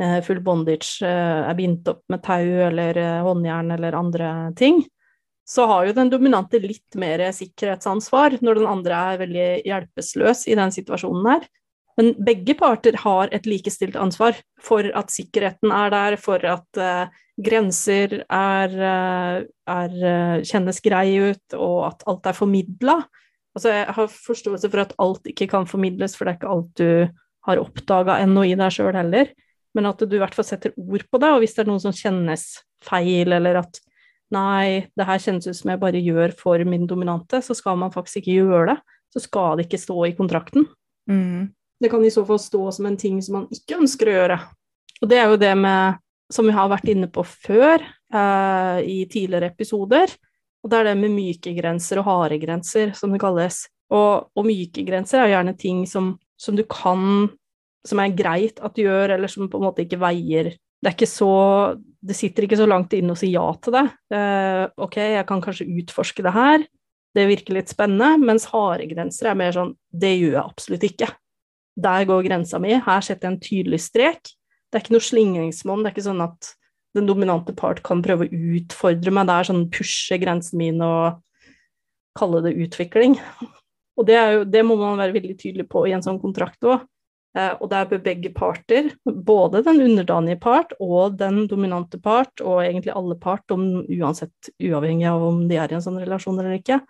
eh, 0.00 0.20
full 0.24 0.40
bondage, 0.44 1.02
eh, 1.04 1.42
er 1.44 1.58
bindt 1.58 1.90
opp 1.92 2.00
med 2.08 2.24
tau 2.24 2.48
eller 2.70 2.96
eh, 2.96 3.20
håndjern 3.26 3.76
eller 3.76 3.98
andre 3.98 4.30
ting. 4.56 4.82
så 5.50 5.64
har 5.66 5.86
jo 5.88 5.92
den 5.92 6.10
dominante 6.12 6.60
litt 6.62 6.94
mer 6.94 7.24
sikkerhetsansvar 7.34 8.36
når 8.40 8.60
den 8.60 8.68
andre 8.70 8.98
er 9.10 9.16
veldig 9.18 9.46
hjelpeløs 9.66 10.44
i 10.46 10.54
den 10.54 10.70
situasjonen 10.70 11.26
her. 11.26 11.48
Men 11.98 12.12
begge 12.24 12.54
parter 12.58 12.96
har 13.02 13.32
et 13.34 13.46
likestilt 13.48 13.96
ansvar 13.98 14.38
for 14.62 14.86
at 14.96 15.10
sikkerheten 15.12 15.72
er 15.74 15.90
der, 15.92 16.16
for 16.20 16.44
at 16.46 16.80
uh, 16.80 17.10
grenser 17.40 18.20
er, 18.24 18.76
uh, 18.76 19.40
er 19.74 19.96
uh, 19.98 20.36
kjennes 20.46 20.80
greie 20.84 21.32
ut, 21.34 21.56
og 21.58 21.90
at 21.90 22.06
alt 22.10 22.30
er 22.30 22.38
formidla. 22.38 23.00
Altså, 23.56 23.74
jeg 23.74 23.96
har 23.96 24.14
forståelse 24.14 24.70
for 24.70 24.84
at 24.84 24.96
alt 25.02 25.30
ikke 25.32 25.50
kan 25.50 25.68
formidles, 25.68 26.14
for 26.16 26.24
det 26.24 26.36
er 26.36 26.40
ikke 26.40 26.54
alt 26.54 26.72
du 26.78 27.20
har 27.48 27.62
oppdaga 27.62 28.20
ennå 28.22 28.44
i 28.46 28.56
deg 28.58 28.74
sjøl 28.74 28.94
heller. 28.96 29.30
Men 29.76 29.90
at 29.90 30.02
du 30.02 30.16
i 30.16 30.20
hvert 30.22 30.34
fall 30.34 30.46
setter 30.46 30.74
ord 30.78 31.04
på 31.10 31.20
det, 31.22 31.30
og 31.30 31.42
hvis 31.42 31.54
det 31.56 31.64
er 31.64 31.70
noen 31.70 31.82
som 31.82 31.94
kjennes 31.94 32.46
feil, 32.84 33.32
eller 33.36 33.60
at 33.62 33.80
nei, 34.34 34.86
det 34.96 35.06
her 35.06 35.22
kjennes 35.22 35.48
ut 35.50 35.58
som 35.58 35.72
jeg 35.72 35.82
bare 35.82 36.02
gjør 36.02 36.34
for 36.38 36.62
min 36.66 36.86
dominante, 36.90 37.42
så 37.42 37.56
skal 37.58 37.78
man 37.80 37.94
faktisk 37.94 38.22
ikke 38.22 38.40
gjøre 38.40 38.66
det. 38.72 38.98
Så 39.10 39.24
skal 39.24 39.58
det 39.58 39.66
ikke 39.66 39.82
stå 39.82 39.96
i 40.06 40.14
kontrakten. 40.14 40.68
Mm. 41.10 41.50
Det 41.80 41.90
kan 41.92 42.04
i 42.04 42.12
så 42.12 42.24
fall 42.28 42.40
stå 42.42 42.62
som 42.76 42.88
en 42.88 42.98
ting 43.00 43.20
som 43.24 43.38
man 43.38 43.48
ikke 43.52 43.78
ønsker 43.80 44.10
å 44.10 44.16
gjøre. 44.16 44.38
Og 45.00 45.10
det 45.10 45.20
er 45.20 45.30
jo 45.32 45.40
det 45.40 45.52
med, 45.56 46.00
som 46.32 46.48
vi 46.48 46.54
har 46.54 46.68
vært 46.70 46.90
inne 46.92 47.08
på 47.12 47.24
før 47.24 47.80
eh, 47.80 48.78
i 48.84 48.98
tidligere 49.10 49.48
episoder, 49.54 50.12
og 50.60 50.70
det 50.70 50.76
er 50.76 50.90
det 50.90 50.96
med 51.00 51.14
myke 51.14 51.54
grenser 51.56 52.02
og 52.02 52.08
harde 52.10 52.36
grenser, 52.42 52.92
som 52.96 53.14
det 53.14 53.22
kalles. 53.22 53.62
Og, 53.90 54.28
og 54.36 54.44
myke 54.46 54.84
grenser 54.86 55.22
er 55.22 55.32
gjerne 55.32 55.56
ting 55.58 55.86
som, 55.88 56.14
som 56.38 56.54
du 56.54 56.62
kan 56.70 57.30
Som 57.88 57.98
er 57.98 58.12
greit 58.12 58.60
at 58.60 58.74
du 58.76 58.82
gjør, 58.82 59.14
eller 59.16 59.30
som 59.32 59.48
på 59.48 59.56
en 59.56 59.64
måte 59.64 59.82
ikke 59.86 59.98
veier 59.98 60.50
det 60.80 60.88
er 60.88 60.96
ikke 60.96 61.08
så 61.08 61.32
Det 62.00 62.16
sitter 62.16 62.46
ikke 62.46 62.58
så 62.60 62.66
langt 62.68 62.94
inne 62.96 63.12
å 63.12 63.18
si 63.18 63.28
ja 63.34 63.44
til 63.60 63.74
det. 63.76 63.86
Eh, 64.16 64.62
ok, 64.80 64.96
jeg 64.96 65.26
kan 65.28 65.42
kanskje 65.44 65.68
utforske 65.82 66.24
det 66.24 66.32
her, 66.32 66.62
det 67.12 67.26
virker 67.28 67.58
litt 67.58 67.68
spennende, 67.68 68.14
mens 68.24 68.46
harde 68.48 68.86
grenser 68.88 69.28
er 69.28 69.36
mer 69.36 69.52
sånn 69.52 69.74
det 69.92 70.14
gjør 70.14 70.38
jeg 70.38 70.40
absolutt 70.46 70.86
ikke. 70.88 71.10
Der 71.80 72.06
går 72.08 72.24
grensa 72.26 72.60
mi, 72.62 72.74
her 72.76 73.04
setter 73.04 73.28
jeg 73.28 73.34
en 73.34 73.42
tydelig 73.44 73.80
strek. 73.86 74.32
Det 74.70 74.78
er 74.78 74.84
ikke 74.84 74.96
noe 74.96 75.06
slingringsmonn, 75.06 75.82
det 75.82 75.90
er 75.90 75.96
ikke 75.96 76.08
sånn 76.10 76.24
at 76.24 76.52
den 76.98 77.06
dominante 77.06 77.54
part 77.54 77.82
kan 77.86 78.02
prøve 78.02 78.26
å 78.26 78.38
utfordre 78.58 79.12
meg 79.14 79.28
Det 79.28 79.34
er 79.34 79.48
sånn 79.50 79.66
pushe 79.72 80.18
grensen 80.18 80.58
min 80.58 80.80
og 80.82 81.20
kalle 82.18 82.42
det 82.44 82.56
utvikling. 82.58 83.16
Og 83.98 84.06
det, 84.08 84.16
jo, 84.34 84.46
det 84.48 84.62
må 84.66 84.78
man 84.80 84.98
være 84.98 85.14
veldig 85.18 85.36
tydelig 85.38 85.68
på 85.70 85.84
i 85.86 85.94
en 85.94 86.02
sånn 86.04 86.18
kontrakt 86.22 86.64
òg. 86.66 86.86
Eh, 87.38 87.52
og 87.62 87.68
der 87.70 87.86
bør 87.86 88.00
begge 88.02 88.32
parter, 88.34 88.88
både 89.06 89.62
den 89.66 89.82
underdanige 89.84 90.40
part 90.42 90.72
og 90.82 91.18
den 91.20 91.44
dominante 91.50 92.00
part, 92.02 92.42
og 92.42 92.64
egentlig 92.64 92.94
alle 92.96 93.14
part, 93.20 93.44
om, 93.54 93.84
uansett 93.86 94.50
uavhengig 94.58 95.06
av 95.10 95.22
om 95.28 95.44
de 95.50 95.60
er 95.60 95.70
i 95.70 95.78
en 95.78 95.84
sånn 95.84 96.00
relasjon 96.02 96.40
eller 96.40 96.58
ikke, 96.58 96.80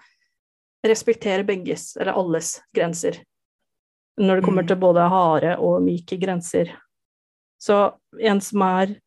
respektere 0.87 1.45
begges, 1.45 1.91
eller 2.01 2.17
alles, 2.17 2.55
grenser. 2.77 3.21
Når 4.21 4.41
det 4.41 4.45
kommer 4.45 4.67
mm. 4.67 4.69
til 4.69 4.81
både 4.83 5.07
harde 5.09 5.55
og 5.65 5.81
myke 5.85 6.19
grenser. 6.21 6.75
Så 7.61 7.87
en 8.21 8.43
som 8.45 8.67
er 8.67 8.99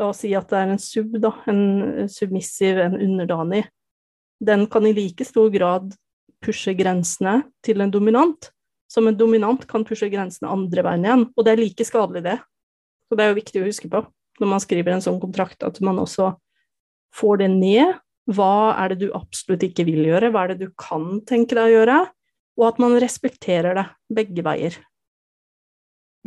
La 0.00 0.08
oss 0.08 0.22
si 0.24 0.30
at 0.34 0.48
det 0.48 0.56
er 0.56 0.70
en 0.72 0.80
sub, 0.80 1.18
da, 1.20 1.30
en 1.52 2.08
submissiv, 2.08 2.78
en 2.80 2.96
underdanig. 2.96 3.66
Den 4.40 4.64
kan 4.72 4.86
i 4.88 4.94
like 4.96 5.24
stor 5.28 5.50
grad 5.52 5.92
pushe 6.42 6.72
grensene 6.74 7.42
til 7.64 7.84
en 7.84 7.92
dominant, 7.92 8.48
som 8.90 9.06
en 9.06 9.18
dominant 9.18 9.66
kan 9.68 9.84
pushe 9.86 10.08
grensene 10.10 10.50
andre 10.50 10.84
veien 10.86 11.04
igjen. 11.06 11.26
Og 11.36 11.46
det 11.46 11.52
er 11.52 11.62
like 11.62 11.86
skadelig, 11.86 12.24
det. 12.24 12.38
Så 13.06 13.18
det 13.18 13.24
er 13.24 13.30
jo 13.30 13.38
viktig 13.38 13.62
å 13.62 13.68
huske 13.68 13.92
på 13.92 14.02
når 14.40 14.48
man 14.48 14.62
skriver 14.64 14.94
en 14.94 15.04
sånn 15.04 15.20
kontrakt, 15.22 15.60
at 15.62 15.76
man 15.84 16.00
også 16.02 16.32
får 17.14 17.42
det 17.44 17.50
ned. 17.52 18.00
Hva 18.32 18.72
er 18.80 18.94
det 18.94 19.04
du 19.04 19.12
absolutt 19.14 19.66
ikke 19.66 19.84
vil 19.86 20.06
gjøre, 20.08 20.32
hva 20.32 20.46
er 20.46 20.54
det 20.54 20.64
du 20.64 20.72
kan 20.78 21.20
tenke 21.28 21.58
deg 21.58 21.68
å 21.68 21.74
gjøre? 21.76 21.98
Og 22.60 22.68
at 22.68 22.80
man 22.82 22.98
respekterer 23.00 23.76
det 23.78 23.86
begge 24.12 24.44
veier. 24.44 24.76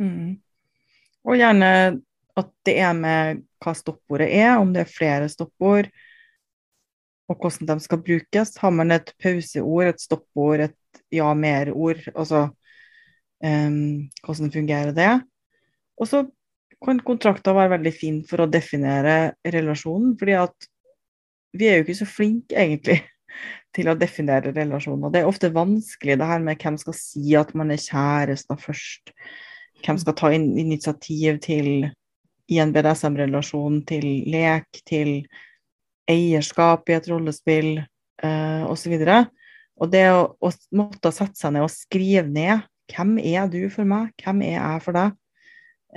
Mm. 0.01 0.35
Og 1.25 1.39
gjerne 1.39 1.69
at 2.35 2.49
det 2.67 2.75
er 2.83 2.95
med 2.97 3.45
hva 3.63 3.73
stoppordet 3.77 4.27
er, 4.35 4.57
om 4.59 4.73
det 4.75 4.83
er 4.83 4.91
flere 4.91 5.29
stoppord, 5.31 5.87
og 7.31 7.39
hvordan 7.39 7.69
de 7.71 7.77
skal 7.81 8.01
brukes. 8.05 8.57
Har 8.61 8.73
man 8.75 8.93
et 8.93 9.13
pauseord, 9.21 9.89
et 9.89 10.01
stoppord, 10.01 10.67
et 10.67 11.03
ja, 11.13 11.31
mer-ord. 11.33 12.03
Altså 12.13 12.49
um, 13.41 14.09
hvordan 14.25 14.53
fungerer 14.53 14.93
det? 14.93 15.13
Og 15.97 16.09
så 16.11 16.25
kan 16.85 16.99
kontrakter 17.01 17.55
være 17.55 17.77
veldig 17.77 17.93
fin 17.95 18.21
for 18.27 18.43
å 18.43 18.51
definere 18.51 19.35
relasjonen, 19.47 20.13
fordi 20.19 20.35
at 20.37 20.69
vi 21.55 21.69
er 21.69 21.79
jo 21.79 21.85
ikke 21.85 22.01
så 22.01 22.07
flinke, 22.09 22.57
egentlig, 22.59 22.99
til 23.75 23.89
å 23.91 23.97
definere 23.99 24.53
relasjoner. 24.55 25.11
Det 25.11 25.21
er 25.21 25.29
ofte 25.29 25.51
vanskelig, 25.53 26.19
det 26.19 26.29
her 26.29 26.43
med 26.43 26.61
hvem 26.61 26.77
skal 26.81 26.97
si 26.97 27.35
at 27.39 27.53
man 27.57 27.73
er 27.73 27.81
kjærester 27.81 28.59
først. 28.61 29.13
Hvem 29.85 29.99
skal 30.01 30.17
ta 30.17 30.31
in 30.33 30.53
initiativ 30.59 31.41
til 31.43 31.89
i 32.51 32.61
en 32.61 32.71
BDSM-relasjon, 32.73 33.81
til 33.89 34.05
lek, 34.29 34.81
til 34.85 35.17
eierskap 36.09 36.89
i 36.89 36.97
et 36.99 37.09
rollespill, 37.09 37.71
uh, 38.23 38.63
osv. 38.69 38.95
Og, 39.01 39.43
og 39.81 39.91
det 39.91 40.05
å, 40.13 40.21
å, 40.39 40.51
måtte 40.77 41.13
sette 41.15 41.39
seg 41.39 41.55
ned 41.55 41.65
og 41.65 41.73
skrive 41.73 42.27
ned 42.29 42.65
hvem 42.93 43.17
er 43.17 43.47
du 43.49 43.63
for 43.73 43.87
meg, 43.89 44.11
hvem 44.21 44.43
er 44.45 44.59
jeg 44.59 44.81
for 44.85 44.97
deg, 44.97 45.15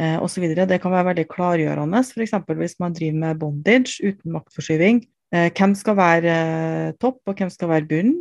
eh, 0.00 0.16
osv. 0.24 0.46
Det 0.56 0.78
kan 0.80 0.94
være 0.94 1.10
veldig 1.10 1.26
klargjørende. 1.28 2.00
F.eks. 2.00 2.32
hvis 2.48 2.78
man 2.80 2.96
driver 2.96 3.18
med 3.26 3.40
bondage 3.42 3.98
uten 4.00 4.32
maktforskyving. 4.32 5.02
Eh, 5.28 5.50
hvem 5.52 5.74
skal 5.76 5.96
være 5.98 6.34
eh, 6.34 6.92
topp, 7.00 7.20
og 7.28 7.36
hvem 7.36 7.50
skal 7.52 7.68
være 7.68 7.88
bunn? 7.88 8.12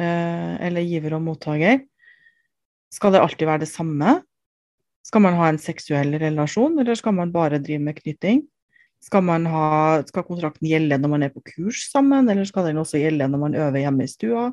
Eh, 0.00 0.54
eller 0.66 0.86
giver 0.88 1.14
og 1.14 1.22
mottaker. 1.22 1.84
Skal 2.92 3.14
det 3.14 3.22
alltid 3.22 3.46
være 3.46 3.62
det 3.62 3.70
samme? 3.70 4.16
Skal 5.06 5.22
man 5.22 5.38
ha 5.38 5.50
en 5.50 5.60
seksuell 5.62 6.16
relasjon, 6.18 6.80
eller 6.80 6.98
skal 6.98 7.14
man 7.14 7.32
bare 7.34 7.62
drive 7.62 7.82
med 7.82 7.98
knytting? 8.00 8.42
Skal, 9.02 9.26
ha, 9.50 9.68
skal 10.06 10.26
kontrakten 10.26 10.68
gjelde 10.70 10.98
når 10.98 11.10
man 11.10 11.24
er 11.26 11.32
på 11.34 11.42
kurs 11.46 11.88
sammen, 11.90 12.28
eller 12.30 12.46
skal 12.46 12.68
den 12.68 12.78
også 12.82 13.00
gjelde 13.02 13.26
når 13.30 13.42
man 13.42 13.56
øver 13.58 13.82
hjemme 13.82 14.06
i 14.06 14.10
stua? 14.10 14.50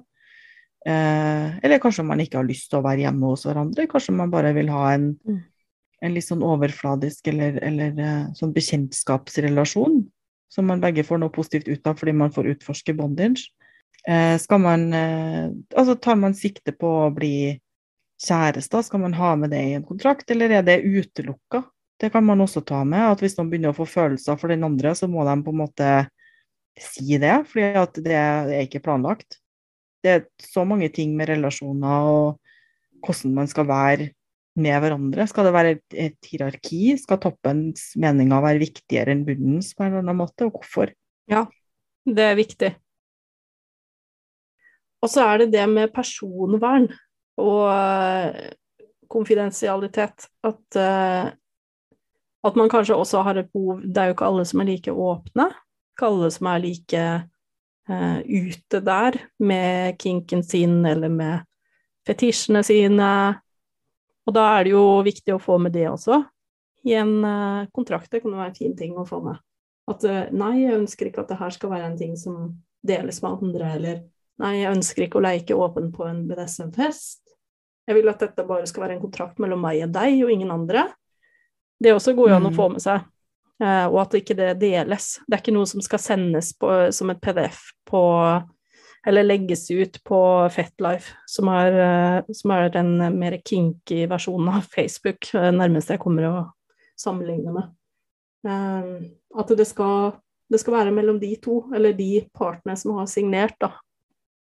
Eh, 0.85 1.57
eller 1.65 1.81
kanskje 1.81 2.05
man 2.05 2.21
ikke 2.21 2.39
har 2.39 2.47
lyst 2.47 2.69
til 2.69 2.79
å 2.79 2.85
være 2.85 3.07
hjemme 3.07 3.33
hos 3.33 3.47
hverandre. 3.49 3.89
Kanskje 3.89 4.17
man 4.17 4.33
bare 4.33 4.53
vil 4.57 4.69
ha 4.73 4.93
en, 4.93 5.11
mm. 5.25 5.41
en 6.05 6.15
litt 6.15 6.29
sånn 6.29 6.45
overfladisk 6.45 7.33
eller, 7.33 7.57
eller 7.65 8.01
sånn 8.37 8.53
bekjentskapsrelasjon 8.53 10.03
som 10.49 10.67
man 10.69 10.81
begge 10.83 11.05
får 11.05 11.21
noe 11.21 11.33
positivt 11.33 11.69
ut 11.69 11.87
av 11.87 11.97
fordi 11.99 12.13
man 12.17 12.33
får 12.33 12.51
utforske 12.55 12.95
bondage. 12.97 13.49
Eh, 14.07 14.37
skal 14.39 14.61
man 14.63 14.85
eh, 14.95 15.49
Altså 15.75 15.95
tar 15.99 16.15
man 16.17 16.37
sikte 16.37 16.73
på 16.73 16.91
å 17.05 17.09
bli 17.13 17.59
kjærester, 18.19 18.83
skal 18.83 19.03
man 19.03 19.15
ha 19.15 19.35
med 19.39 19.53
det 19.53 19.61
i 19.63 19.75
en 19.77 19.85
kontrakt, 19.87 20.31
eller 20.31 20.51
er 20.57 20.63
det 20.65 20.81
utelukka? 20.83 21.63
Det 21.99 22.09
kan 22.11 22.25
man 22.25 22.41
også 22.41 22.63
ta 22.67 22.81
med. 22.87 23.13
At 23.13 23.21
hvis 23.23 23.37
noen 23.37 23.51
begynner 23.51 23.73
å 23.73 23.77
få 23.77 23.87
følelser 23.87 24.39
for 24.39 24.51
den 24.51 24.63
andre, 24.67 24.95
så 24.95 25.07
må 25.11 25.23
de 25.27 25.35
på 25.43 25.53
en 25.53 25.61
måte 25.61 25.91
si 26.79 27.19
det, 27.19 27.35
fordi 27.51 27.71
at 27.79 28.01
det 28.03 28.15
er 28.15 28.51
ikke 28.63 28.83
planlagt 28.83 29.39
det 30.03 30.11
er 30.11 30.25
så 30.43 30.63
mange 30.67 30.89
ting 30.93 31.15
med 31.17 31.29
relasjoner 31.31 32.07
og 32.07 32.39
hvordan 33.03 33.35
man 33.35 33.49
skal 33.51 33.67
være 33.67 34.09
med 34.59 34.81
hverandre. 34.81 35.27
Skal 35.29 35.47
det 35.47 35.53
være 35.55 35.75
et, 35.93 36.17
hierarki? 36.25 36.95
Skal 36.99 37.21
toppens 37.21 37.91
meninger 37.99 38.43
være 38.43 38.63
viktigere 38.63 39.13
enn 39.13 39.25
bunnens 39.27 39.73
på 39.75 39.85
en 39.85 39.93
eller 39.93 40.05
annen 40.05 40.19
måte, 40.19 40.47
og 40.47 40.57
hvorfor? 40.57 40.93
Ja, 41.29 41.45
det 42.09 42.25
er 42.25 42.39
viktig. 42.39 42.71
Og 44.99 45.11
så 45.11 45.23
er 45.29 45.43
det 45.43 45.53
det 45.53 45.65
med 45.71 45.93
personvern 45.95 46.89
og 47.39 47.61
uh, 47.71 48.35
konfidensialitet. 49.11 50.27
At, 50.43 50.63
uh, 50.75 51.31
at 52.43 52.59
man 52.59 52.71
kanskje 52.71 52.97
også 52.97 53.23
har 53.23 53.39
et 53.39 53.51
behov 53.53 53.81
Det 53.83 53.97
er 53.97 54.09
jo 54.09 54.17
ikke 54.17 54.27
alle 54.27 54.45
som 54.45 54.59
er 54.59 54.71
like 54.73 54.91
åpne. 54.91 55.49
Ikke 55.95 56.09
alle 56.09 56.31
som 56.35 56.49
er 56.51 56.63
like 56.65 57.05
uh, 57.89 58.19
ute 58.27 58.81
der 58.85 59.21
med 59.39 59.97
kinken 59.99 60.43
sin 60.43 60.85
eller 60.85 61.09
med 61.09 61.47
fetisjene 62.07 62.63
sine. 62.63 63.11
Og 64.29 64.35
da 64.35 64.45
er 64.59 64.67
det 64.67 64.75
jo 64.75 64.83
viktig 65.05 65.33
å 65.33 65.41
få 65.41 65.57
med 65.61 65.73
det 65.73 65.87
også. 65.89 66.21
I 66.85 66.95
en 67.01 67.15
uh, 67.25 67.67
kontrakt 67.75 68.11
det 68.13 68.21
kan 68.21 68.31
det 68.31 68.39
være 68.39 68.51
en 68.53 68.59
fin 68.59 68.75
ting 68.77 68.93
å 68.93 69.07
få 69.09 69.23
med. 69.25 69.41
At 69.89 70.05
uh, 70.05 70.27
nei, 70.29 70.53
jeg 70.61 70.77
ønsker 70.77 71.09
ikke 71.09 71.25
at 71.25 71.33
det 71.33 71.39
her 71.39 71.55
skal 71.55 71.73
være 71.73 71.89
en 71.89 71.97
ting 71.99 72.13
som 72.19 72.51
deles 72.85 73.19
med 73.23 73.41
andre, 73.41 73.73
eller 73.79 73.97
nei, 74.39 74.53
jeg 74.61 74.77
ønsker 74.77 75.05
ikke 75.07 75.19
å 75.19 75.25
leke 75.25 75.57
åpen 75.57 75.89
på 75.95 76.05
en 76.07 76.21
BDSM-fest. 76.29 77.23
Jeg 77.89 77.97
vil 77.97 78.11
at 78.11 78.21
dette 78.21 78.45
bare 78.45 78.69
skal 78.69 78.85
være 78.85 78.99
en 78.99 79.01
kontrakt 79.01 79.41
mellom 79.41 79.65
meg 79.65 79.81
og 79.87 79.95
deg, 79.97 80.21
og 80.21 80.31
ingen 80.31 80.53
andre. 80.53 80.85
Det 81.81 81.95
også 81.95 82.13
går 82.13 82.29
jo 82.29 82.37
an 82.37 82.51
å 82.51 82.53
få 82.53 82.69
med 82.69 82.83
seg. 82.83 83.01
Eh, 83.63 83.85
og 83.89 83.97
at 84.03 84.15
ikke 84.19 84.37
det 84.37 84.51
deles. 84.61 85.07
Det 85.25 85.35
er 85.35 85.41
ikke 85.41 85.55
noe 85.55 85.67
som 85.67 85.81
skal 85.83 86.01
sendes 86.03 86.51
på, 86.59 86.69
som 86.95 87.09
et 87.11 87.21
PDF 87.23 87.63
på 87.89 88.03
eller 89.07 89.23
legges 89.23 89.71
ut 89.71 90.03
på 90.03 90.19
Fetlife, 90.51 91.13
som 91.25 91.47
er, 91.47 91.77
eh, 91.79 92.33
som 92.33 92.51
er 92.51 92.69
den 92.69 92.97
mer 93.19 93.37
kinky 93.45 94.05
versjonen 94.07 94.49
av 94.55 94.65
Facebook, 94.75 95.31
det 95.31 95.53
nærmeste 95.55 95.95
jeg 95.95 95.99
kommer 96.03 96.27
å 96.29 96.51
sammenligne 96.99 97.53
med. 97.53 97.69
At 99.37 99.47
det 99.57 99.67
skal 99.67 100.13
Det 100.49 100.57
skal 100.59 100.73
være 100.73 100.91
mellom 100.91 101.19
de 101.19 101.35
to, 101.35 101.67
eller 101.75 101.93
de 101.93 102.23
partene 102.33 102.73
som 102.75 102.95
har 102.97 103.05
signert, 103.05 103.53
da. 103.61 103.67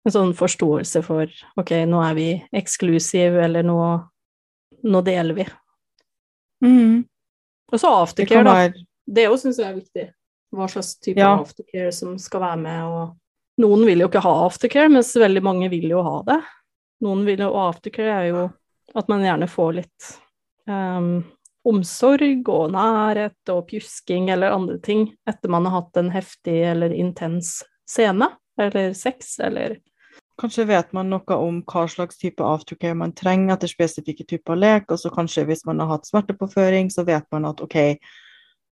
En 0.07 0.13
sånn 0.15 0.31
forståelse 0.33 1.03
for 1.05 1.29
ok, 1.61 1.85
nå 1.85 2.01
er 2.01 2.15
vi 2.17 2.29
eksklusive, 2.57 3.43
eller 3.45 3.63
nå, 3.63 4.09
nå 4.89 5.03
deler 5.05 5.35
vi. 5.37 5.45
Mm. 6.65 7.05
Og 7.71 7.77
så 7.83 7.91
aftercare, 7.93 8.45
da. 8.47 8.55
være 8.55 8.87
Det 9.05 9.27
òg 9.29 9.37
syns 9.43 9.59
jeg 9.61 9.69
er 9.69 9.77
viktig. 9.77 10.07
Hva 10.57 10.71
slags 10.73 10.95
type 10.97 11.21
Ja. 11.21 11.35
aftercare 11.43 11.93
som 11.93 12.17
skal 12.17 12.41
være 12.41 12.57
med, 12.57 12.85
og 12.85 13.17
Noen 13.59 13.83
vil 13.89 14.05
jo 14.05 14.09
ikke 14.11 14.23
ha 14.23 14.35
aftercare, 14.45 14.91
mens 14.93 15.17
veldig 15.19 15.43
mange 15.43 15.69
vil 15.73 15.89
jo 15.91 16.03
ha 16.07 16.21
det. 16.29 16.39
Noen 17.05 17.25
vil 17.27 17.43
jo, 17.43 17.51
og 17.51 17.73
aftercare 17.73 18.21
er 18.21 18.29
jo 18.31 18.45
at 18.97 19.11
man 19.11 19.25
gjerne 19.27 19.49
får 19.51 19.73
litt 19.81 20.07
um, 20.71 21.25
omsorg 21.69 22.49
og 22.49 22.73
nærhet 22.73 23.53
og 23.53 23.67
pjusking 23.69 24.31
eller 24.33 24.55
andre 24.55 24.79
ting 24.83 25.09
etter 25.29 25.53
man 25.53 25.67
har 25.69 25.83
hatt 25.83 26.01
en 26.01 26.13
heftig 26.15 26.57
eller 26.71 26.95
intens 26.95 27.59
scene, 27.89 28.31
eller 28.61 28.95
sex, 28.97 29.39
eller 29.43 29.79
Kanskje 30.39 30.69
vet 30.69 30.93
man 30.95 31.09
noe 31.11 31.35
om 31.35 31.57
hva 31.67 31.83
slags 31.91 32.19
type 32.21 32.45
aftercare 32.47 32.95
man 32.95 33.11
trenger 33.11 33.57
etter 33.57 33.71
spesifikke 33.73 34.23
typer 34.23 34.55
lek, 34.55 34.87
og 34.87 35.01
så 35.03 35.11
kanskje 35.11 35.43
hvis 35.49 35.65
man 35.67 35.83
har 35.83 35.91
hatt 35.91 36.07
smertepåføring, 36.07 36.93
så 36.95 37.03
vet 37.03 37.27
man 37.35 37.49
at 37.49 37.59
OK, 37.65 37.75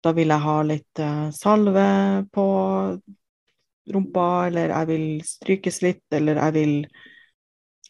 da 0.05 0.13
vil 0.13 0.29
jeg 0.29 0.45
ha 0.45 0.55
litt 0.61 1.01
eh, 1.01 1.23
salve 1.33 1.87
på 2.29 2.45
rumpa, 3.93 4.47
eller 4.47 4.73
jeg 4.73 4.89
vil 4.89 5.05
strykes 5.27 5.81
litt, 5.85 6.05
eller 6.15 6.39
jeg 6.41 6.55
vil 6.55 6.73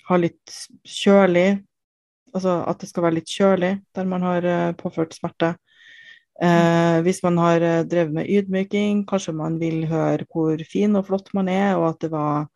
ha 0.09 0.17
litt 0.19 0.55
kjølig. 0.83 1.49
Altså 2.35 2.57
at 2.67 2.81
det 2.81 2.89
skal 2.89 3.05
være 3.05 3.17
litt 3.21 3.31
kjølig 3.31 3.71
der 3.95 4.09
man 4.09 4.25
har 4.25 4.45
eh, 4.49 4.73
påført 4.77 5.15
smerte. 5.15 5.53
Eh, 6.43 6.97
hvis 7.05 7.21
man 7.23 7.37
har 7.39 7.63
eh, 7.63 7.83
drevet 7.87 8.11
med 8.17 8.27
ydmyking, 8.27 9.05
kanskje 9.07 9.35
man 9.37 9.55
vil 9.61 9.85
høre 9.87 10.27
hvor 10.31 10.59
fin 10.67 10.97
og 10.99 11.07
flott 11.07 11.31
man 11.37 11.47
er, 11.51 11.77
og 11.79 11.93
at 11.93 12.01
det 12.03 12.11
var 12.11 12.49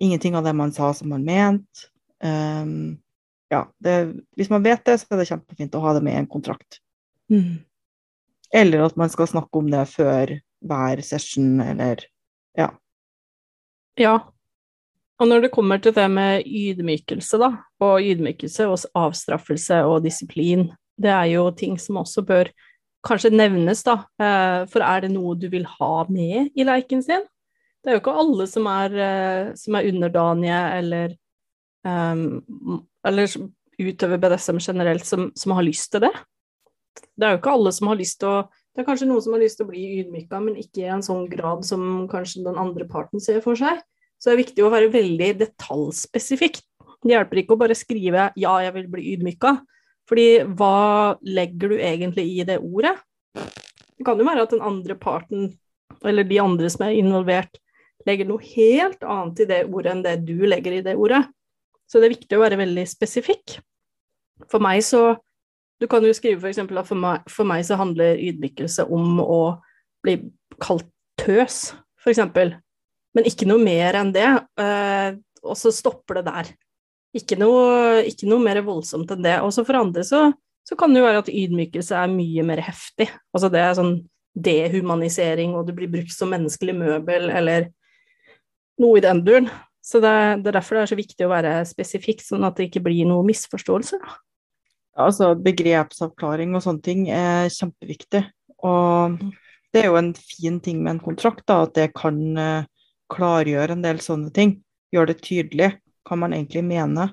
ingenting 0.00 0.38
av 0.38 0.46
det 0.46 0.54
man 0.56 0.72
sa 0.72 0.92
som 0.96 1.12
man 1.12 1.26
mente. 1.26 1.90
Eh, 2.24 2.64
ja, 3.52 3.60
det, 3.84 3.98
hvis 4.38 4.50
man 4.50 4.64
vet 4.64 4.86
det, 4.88 4.96
så 5.00 5.12
er 5.12 5.20
det 5.20 5.28
kjempefint 5.28 5.76
å 5.76 5.84
ha 5.84 5.94
det 5.94 6.02
med 6.06 6.16
i 6.16 6.22
en 6.22 6.30
kontrakt. 6.30 6.80
Eller 8.54 8.86
at 8.86 8.96
man 8.96 9.12
skal 9.12 9.28
snakke 9.28 9.60
om 9.60 9.68
det 9.70 9.84
før 9.92 10.32
hver 10.64 11.00
session, 11.04 11.60
eller 11.60 12.02
ja. 12.58 12.70
Ja. 14.00 14.14
Og 15.22 15.28
når 15.30 15.44
det 15.44 15.52
kommer 15.54 15.78
til 15.78 15.94
det 15.94 16.06
med 16.10 16.46
ydmykelse, 16.46 17.38
da, 17.38 17.50
og 17.84 18.02
ydmykelse 18.02 18.66
og 18.66 18.86
avstraffelse 18.98 19.82
og 19.86 20.02
disiplin, 20.04 20.68
det 20.98 21.10
er 21.10 21.28
jo 21.36 21.48
ting 21.54 21.78
som 21.78 22.00
også 22.02 22.24
bør 22.26 22.50
kanskje 23.06 23.30
nevnes, 23.34 23.84
da. 23.86 24.00
Eh, 24.18 24.64
For 24.70 24.82
er 24.82 25.04
det 25.04 25.12
noe 25.14 25.36
du 25.38 25.46
vil 25.52 25.66
ha 25.78 25.94
med 26.10 26.50
i 26.56 26.66
leiken 26.66 27.02
sin? 27.04 27.26
Det 27.84 27.92
er 27.92 27.98
jo 27.98 28.02
ikke 28.02 28.16
alle 28.24 28.46
som 28.48 28.66
er, 28.70 28.98
eh, 29.06 29.54
som 29.60 29.76
er 29.76 29.90
underdanige 29.92 30.60
eller 30.78 31.16
um, 31.84 32.42
Eller 33.04 33.28
utøver 33.78 34.18
BDSM 34.18 34.58
generelt, 34.62 35.04
som, 35.04 35.30
som 35.36 35.52
har 35.52 35.66
lyst 35.66 35.90
til 35.92 36.00
det. 36.06 36.12
Det 37.14 37.26
er 37.26 37.34
jo 37.34 37.40
ikke 37.42 37.52
alle 37.52 37.72
som 37.74 37.90
har 37.90 37.98
lyst 37.98 38.20
til 38.22 38.30
å 38.30 38.44
Det 38.74 38.82
er 38.82 38.86
kanskje 38.88 39.06
noen 39.06 39.22
som 39.22 39.36
har 39.36 39.42
lyst 39.44 39.60
til 39.60 39.68
å 39.68 39.70
bli 39.70 39.82
ydmyka, 40.00 40.40
men 40.42 40.56
ikke 40.58 40.82
i 40.82 40.90
en 40.90 41.02
sånn 41.06 41.28
grad 41.30 41.62
som 41.66 42.08
kanskje 42.10 42.42
den 42.42 42.58
andre 42.58 42.86
parten 42.90 43.22
ser 43.22 43.38
for 43.44 43.58
seg. 43.58 43.78
Så 44.18 44.30
det 44.30 44.34
er 44.34 44.40
viktig 44.42 44.64
å 44.66 44.70
være 44.72 44.90
veldig 44.90 45.28
detaljspesifikk. 45.44 46.58
Det 47.04 47.12
hjelper 47.12 47.42
ikke 47.42 47.54
å 47.54 47.60
bare 47.60 47.76
skrive 47.78 48.32
'ja, 48.34 48.54
jeg 48.64 48.74
vil 48.74 48.88
bli 48.90 49.02
ydmyka', 49.14 49.60
fordi 50.08 50.42
hva 50.58 51.14
legger 51.22 51.68
du 51.70 51.76
egentlig 51.78 52.24
i 52.26 52.44
det 52.48 52.58
ordet? 52.58 52.96
Det 53.34 54.04
kan 54.04 54.18
jo 54.18 54.26
være 54.26 54.42
at 54.42 54.50
den 54.50 54.64
andre 54.64 54.94
parten, 54.98 55.52
eller 56.02 56.24
de 56.24 56.40
andre 56.40 56.70
som 56.70 56.86
er 56.86 56.98
involvert, 56.98 57.60
legger 58.06 58.26
noe 58.26 58.42
helt 58.42 59.04
annet 59.04 59.40
i 59.40 59.44
det 59.44 59.60
ordet 59.68 59.92
enn 59.92 60.02
det 60.02 60.16
du 60.26 60.46
legger 60.46 60.72
i 60.72 60.82
det 60.82 60.96
ordet. 60.96 61.22
Så 61.86 62.00
det 62.00 62.08
er 62.08 62.16
viktig 62.16 62.36
å 62.36 62.42
være 62.42 62.58
veldig 62.58 62.84
spesifikk. 62.88 63.60
For 64.50 64.58
meg 64.58 64.82
så 64.82 65.14
Du 65.84 65.88
kan 65.90 66.04
jo 66.06 66.14
skrive 66.16 66.40
f.eks. 66.40 66.62
at 66.64 66.88
for 66.88 66.96
meg, 66.96 67.26
for 67.28 67.44
meg 67.48 67.64
så 67.68 67.76
handler 67.76 68.16
ydmykelse 68.16 68.86
om 68.88 69.18
å 69.20 69.40
bli 70.04 70.16
kalt 70.64 70.86
tøs, 71.20 71.74
f.eks. 72.00 72.22
Men 73.14 73.28
ikke 73.28 73.48
noe 73.50 73.60
mer 73.60 73.98
enn 74.00 74.14
det. 74.14 74.30
eh, 74.64 75.18
og 75.44 75.58
så 75.60 75.68
stopper 75.76 76.22
det 76.22 76.24
der. 76.30 76.48
Ikke 77.14 77.36
noe, 77.36 78.00
ikke 78.08 78.30
noe 78.30 78.40
mer 78.40 78.62
voldsomt 78.64 79.12
enn 79.12 79.26
det. 79.26 79.36
Og 79.44 79.52
så 79.52 79.66
for 79.68 79.76
andre 79.76 80.06
så, 80.08 80.22
så 80.64 80.78
kan 80.80 80.94
det 80.94 81.02
jo 81.02 81.06
være 81.10 81.20
at 81.20 81.30
ydmykelse 81.30 82.00
er 82.00 82.16
mye 82.16 82.46
mer 82.48 82.64
heftig. 82.64 83.10
Altså 83.36 83.52
det 83.52 83.60
er 83.60 83.76
sånn 83.76 83.94
dehumanisering, 84.34 85.52
og 85.54 85.68
du 85.68 85.76
blir 85.76 85.92
brukt 85.92 86.16
som 86.16 86.32
menneskelig 86.32 86.74
møbel, 86.80 87.28
eller 87.28 87.68
noe 88.80 88.98
i 88.98 89.04
den 89.04 89.20
duren. 89.26 89.52
Så 89.84 90.00
det, 90.00 90.16
det 90.40 90.48
er 90.48 90.62
derfor 90.62 90.80
det 90.80 90.86
er 90.86 90.94
så 90.94 91.02
viktig 91.04 91.28
å 91.28 91.34
være 91.36 91.58
spesifikk, 91.68 92.24
sånn 92.24 92.48
at 92.48 92.56
det 92.56 92.70
ikke 92.70 92.86
blir 92.88 93.04
noe 93.06 93.26
misforståelse. 93.28 94.00
da. 94.00 94.16
Altså 94.94 95.32
begrepsavklaring 95.42 96.54
og 96.54 96.62
sånne 96.62 96.84
ting 96.84 97.06
er 97.10 97.50
kjempeviktig. 97.50 98.22
Og 98.64 99.18
det 99.74 99.82
er 99.82 99.90
jo 99.90 99.98
en 99.98 100.12
fin 100.14 100.60
ting 100.62 100.84
med 100.84 100.96
en 100.96 101.02
kontrakt, 101.02 101.42
da, 101.50 101.64
at 101.66 101.74
det 101.74 101.88
kan 101.98 102.20
eh, 102.38 102.68
klargjøre 103.12 103.74
en 103.74 103.82
del 103.84 103.98
sånne 104.02 104.30
ting. 104.34 104.60
Gjøre 104.94 105.12
det 105.12 105.24
tydelig 105.26 105.72
hva 106.06 106.18
man 106.20 106.36
egentlig 106.36 106.62
mener. 106.68 107.12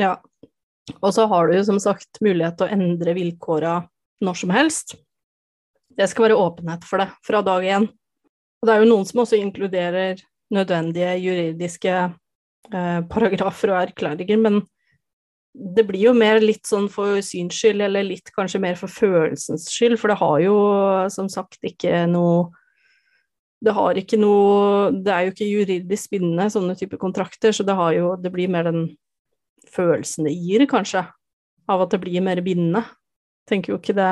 Ja. 0.00 0.16
Og 0.98 1.12
så 1.14 1.28
har 1.30 1.46
du 1.46 1.56
jo 1.56 1.64
som 1.68 1.78
sagt 1.82 2.18
mulighet 2.24 2.58
til 2.58 2.66
å 2.66 2.74
endre 2.74 3.14
vilkåra 3.14 3.76
når 4.22 4.40
som 4.40 4.52
helst. 4.54 4.96
Det 5.92 6.08
skal 6.10 6.26
være 6.26 6.40
åpenhet 6.40 6.86
for 6.88 7.02
det 7.02 7.10
fra 7.22 7.42
dag 7.46 7.64
én. 7.68 7.86
Og 8.62 8.66
det 8.66 8.74
er 8.74 8.82
jo 8.82 8.90
noen 8.90 9.06
som 9.06 9.22
også 9.22 9.38
inkluderer 9.38 10.22
nødvendige 10.52 11.14
juridiske 11.22 11.94
eh, 11.94 13.00
paragrafer 13.10 13.72
og 13.72 13.80
erklæringer, 13.86 14.42
men 14.42 14.60
det 15.52 15.84
blir 15.84 16.06
jo 16.08 16.14
mer 16.16 16.40
litt 16.40 16.64
sånn 16.68 16.88
for 16.92 17.20
syns 17.24 17.58
skyld, 17.58 17.84
eller 17.84 18.06
litt 18.06 18.32
kanskje 18.32 18.60
mer 18.62 18.76
for 18.80 18.92
følelsens 18.92 19.68
skyld, 19.72 19.98
for 20.00 20.12
det 20.12 20.18
har 20.22 20.36
jo 20.40 20.56
som 21.12 21.28
sagt 21.32 21.60
ikke 21.68 22.06
noe 22.10 22.50
det 23.62 23.74
har 23.76 23.94
ikke 23.94 24.18
noe 24.18 24.88
Det 24.90 25.12
er 25.14 25.26
jo 25.26 25.32
ikke 25.36 25.46
juridisk 25.46 26.16
bindende, 26.16 26.48
sånne 26.50 26.74
typer 26.78 26.98
kontrakter, 26.98 27.54
så 27.54 27.62
det 27.62 27.76
har 27.78 27.92
jo 27.94 28.16
Det 28.18 28.32
blir 28.34 28.50
mer 28.50 28.66
den 28.66 28.88
følelsen 29.72 30.26
det 30.26 30.34
gir, 30.34 30.64
kanskje, 30.68 31.04
av 31.70 31.84
at 31.84 31.92
det 31.94 32.00
blir 32.02 32.20
mer 32.20 32.42
bindende. 32.44 32.82
Tenker 33.48 33.72
jo 33.72 33.78
ikke 33.78 33.94
det, 33.96 34.08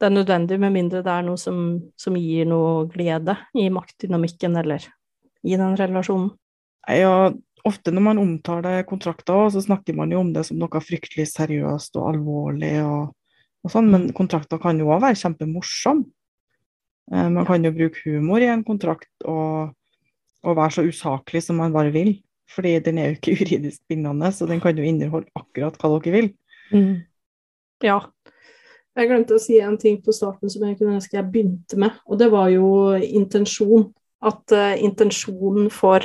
det 0.00 0.08
er 0.08 0.14
nødvendig, 0.14 0.56
med 0.58 0.72
mindre 0.74 1.02
det 1.04 1.12
er 1.12 1.26
noe 1.26 1.38
som, 1.38 1.58
som 2.00 2.16
gir 2.18 2.48
noe 2.48 2.86
glede 2.90 3.36
i 3.54 3.68
maktdynamikken 3.70 4.56
eller 4.58 4.88
i 5.44 5.54
den 5.60 5.76
relasjonen. 5.78 6.32
Ja, 6.88 7.30
ofte 7.64 7.92
når 7.94 8.04
man 8.04 8.20
omtaler 8.20 8.84
kontrakter, 8.88 9.48
så 9.52 9.62
snakker 9.64 9.96
man 9.96 10.12
jo 10.12 10.20
om 10.20 10.32
det 10.34 10.44
som 10.48 10.58
noe 10.60 10.82
fryktelig 10.84 11.26
seriøst 11.32 11.96
og 12.00 12.10
alvorlig 12.12 12.74
og, 12.84 13.14
og 13.64 13.72
sånn, 13.72 13.88
men 13.92 14.10
kontrakter 14.16 14.60
kan 14.62 14.80
jo 14.80 14.90
òg 14.92 15.02
være 15.06 15.20
kjempemorsomme. 15.22 16.04
Eh, 17.12 17.30
Man 17.32 17.48
kan 17.48 17.64
jo 17.64 17.72
bruke 17.74 18.04
humor 18.04 18.44
i 18.44 18.50
en 18.52 18.64
kontrakt 18.66 19.28
og, 19.28 19.74
og 20.44 20.56
være 20.56 20.76
så 20.78 20.86
usaklig 20.86 21.44
som 21.44 21.60
man 21.60 21.74
bare 21.74 21.92
vil. 21.94 22.16
Fordi 22.54 22.76
den 22.84 22.98
er 23.00 23.10
jo 23.10 23.18
ikke 23.18 23.36
juridisk 23.40 23.82
bindende, 23.88 24.32
så 24.32 24.46
den 24.46 24.60
kan 24.60 24.76
jo 24.76 24.84
inneholde 24.84 25.32
akkurat 25.38 25.78
hva 25.80 25.94
dere 25.96 26.14
vil. 26.18 26.32
Ja. 27.84 28.00
Jeg 28.94 29.10
glemte 29.10 29.34
å 29.34 29.42
si 29.42 29.56
en 29.58 29.78
ting 29.80 29.96
på 30.04 30.14
starten 30.14 30.52
som 30.52 30.62
jeg 30.62 30.76
kunne 30.78 31.00
ønske 31.00 31.16
jeg 31.16 31.26
begynte 31.26 31.78
med, 31.82 31.96
og 32.06 32.20
det 32.20 32.28
var 32.30 32.52
jo 32.52 32.94
intensjon. 32.94 33.88
At 34.24 34.54
uh, 34.54 34.72
intensjonen 34.80 35.66
for 35.72 36.04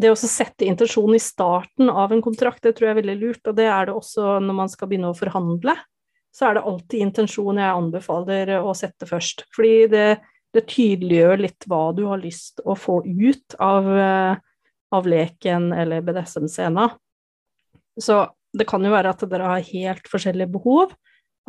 Det 0.00 0.10
å 0.12 0.16
sette 0.16 0.64
intensjonen 0.64 1.18
i 1.18 1.22
starten 1.22 1.90
av 1.92 2.12
en 2.14 2.22
kontrakt, 2.24 2.62
det 2.64 2.76
tror 2.76 2.88
jeg 2.88 2.94
er 2.94 3.00
veldig 3.02 3.16
lurt, 3.20 3.42
og 3.50 3.56
det 3.58 3.66
er 3.68 3.88
det 3.88 3.96
også 3.96 4.38
når 4.40 4.56
man 4.62 4.70
skal 4.72 4.88
begynne 4.88 5.10
å 5.12 5.18
forhandle. 5.18 5.74
Så 6.32 6.46
er 6.46 6.56
det 6.56 6.66
alltid 6.70 7.04
intensjon 7.04 7.58
jeg 7.58 7.74
anbefaler 7.74 8.52
å 8.60 8.72
sette 8.78 9.08
først. 9.08 9.44
Fordi 9.52 9.90
det, 9.92 10.06
det 10.54 10.66
tydeliggjør 10.70 11.42
litt 11.42 11.66
hva 11.68 11.82
du 11.96 12.04
har 12.08 12.22
lyst 12.22 12.62
å 12.64 12.76
få 12.78 13.00
ut 13.04 13.56
av, 13.60 13.88
eh, 13.90 14.36
av 14.94 15.08
leken 15.10 15.72
eller 15.76 16.04
BDSM-scena. 16.06 16.86
Så 18.00 18.22
det 18.56 18.66
kan 18.70 18.84
jo 18.86 18.92
være 18.94 19.12
at 19.12 19.24
dere 19.30 19.50
har 19.52 19.66
helt 19.72 20.06
forskjellige 20.10 20.54
behov, 20.54 20.94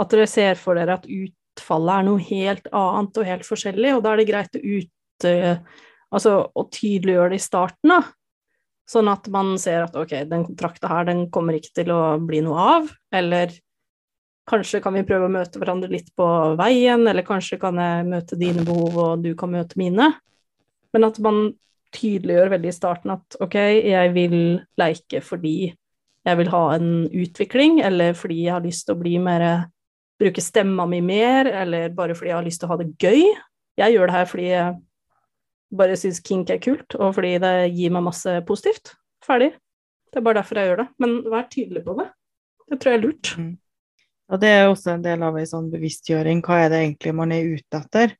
at 0.02 0.12
dere 0.12 0.28
ser 0.30 0.58
for 0.60 0.78
dere 0.78 0.98
at 1.00 1.08
utfallet 1.08 1.94
er 2.02 2.08
noe 2.08 2.26
helt 2.26 2.68
annet 2.74 3.22
og 3.22 3.30
helt 3.30 3.48
forskjellig, 3.48 3.96
og 3.96 4.04
da 4.06 4.14
er 4.14 4.22
det 4.22 4.28
greit 4.30 4.58
å 4.58 4.64
ut, 4.66 5.28
eh, 5.30 5.62
altså, 6.12 6.36
å 6.52 6.66
tydeliggjøre 6.74 7.34
det 7.34 7.40
i 7.40 7.46
starten, 7.46 7.96
da. 7.96 8.02
Sånn 8.92 9.08
at 9.08 9.28
man 9.32 9.54
ser 9.62 9.86
at 9.86 9.96
ok, 9.96 10.18
den 10.28 10.46
kontrakta 10.50 10.90
her, 10.92 11.06
den 11.08 11.28
kommer 11.32 11.56
ikke 11.56 11.72
til 11.80 11.94
å 11.96 12.02
bli 12.20 12.42
noe 12.44 12.66
av, 12.76 12.90
eller 13.16 13.54
kanskje 14.52 14.82
kan 14.84 14.98
vi 14.98 15.06
prøve 15.08 15.30
å 15.30 15.32
møte 15.32 15.62
hverandre 15.62 15.92
litt 15.94 16.10
på 16.18 16.28
veien, 16.60 17.06
eller 17.08 17.24
kanskje 17.24 17.60
kan 17.62 17.80
jeg 17.80 18.08
møte 18.10 18.40
dine 18.40 18.66
behov, 18.68 18.98
og 19.00 19.24
du 19.24 19.32
kan 19.40 19.54
møte 19.54 19.80
mine. 19.80 20.10
Men 20.92 21.08
at 21.08 21.22
man 21.24 21.46
tydeliggjør 21.96 22.52
veldig 22.56 22.72
i 22.72 22.76
starten 22.76 23.14
at 23.16 23.38
ok, 23.44 23.56
jeg 23.92 24.12
vil 24.16 24.36
leike 24.80 25.22
fordi 25.24 25.56
jeg 26.22 26.38
vil 26.38 26.52
ha 26.52 26.66
en 26.76 26.92
utvikling, 27.08 27.80
eller 27.86 28.18
fordi 28.18 28.44
jeg 28.46 28.56
har 28.58 28.66
lyst 28.66 28.88
til 28.88 28.98
å 28.98 29.02
bli 29.02 29.16
mer 29.22 29.46
Bruke 30.22 30.42
stemma 30.44 30.86
mi 30.86 31.00
mer, 31.02 31.48
eller 31.50 31.90
bare 31.98 32.14
fordi 32.14 32.30
jeg 32.30 32.38
har 32.38 32.46
lyst 32.46 32.62
til 32.62 32.68
å 32.68 32.76
ha 32.76 32.76
det 32.78 32.92
gøy. 33.02 33.24
Jeg 33.82 33.94
gjør 33.96 34.12
det 34.12 34.14
her 34.14 34.28
fordi 34.30 34.44
jeg, 34.52 34.76
bare 35.72 35.98
syns 36.00 36.20
kink 36.24 36.52
er 36.52 36.62
kult, 36.64 36.96
og 37.00 37.16
fordi 37.18 37.36
det 37.42 37.56
gir 37.76 37.94
meg 37.96 38.06
masse 38.10 38.38
positivt. 38.48 38.94
Ferdig. 39.26 39.54
Det 40.12 40.20
er 40.20 40.26
bare 40.26 40.42
derfor 40.42 40.60
jeg 40.60 40.72
gjør 40.72 40.82
det. 40.84 40.88
Men 41.00 41.18
vær 41.32 41.50
tydelig 41.52 41.84
på 41.86 41.96
det. 42.00 42.08
Det 42.72 42.80
tror 42.80 42.92
jeg 42.92 43.00
er 43.00 43.06
lurt. 43.06 43.34
Mm. 43.40 43.52
Og 44.32 44.40
det 44.40 44.50
er 44.52 44.70
også 44.70 44.94
en 44.94 45.04
del 45.04 45.24
av 45.28 45.38
ei 45.40 45.48
sånn 45.48 45.70
bevisstgjøring. 45.72 46.42
Hva 46.46 46.64
er 46.64 46.72
det 46.72 46.82
egentlig 46.86 47.14
man 47.16 47.34
er 47.36 47.52
ute 47.52 47.82
etter? 47.82 48.16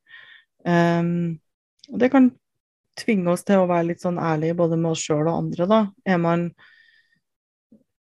Um, 0.68 1.40
og 1.92 2.02
det 2.04 2.12
kan 2.14 2.30
tvinge 3.00 3.32
oss 3.32 3.46
til 3.48 3.62
å 3.62 3.70
være 3.70 3.90
litt 3.92 4.04
sånn 4.04 4.20
ærlige 4.22 4.58
både 4.60 4.78
med 4.80 4.92
oss 4.92 5.04
sjøl 5.08 5.26
og 5.26 5.38
andre, 5.38 5.68
da. 5.72 5.82
Er 6.06 6.22
man 6.22 6.52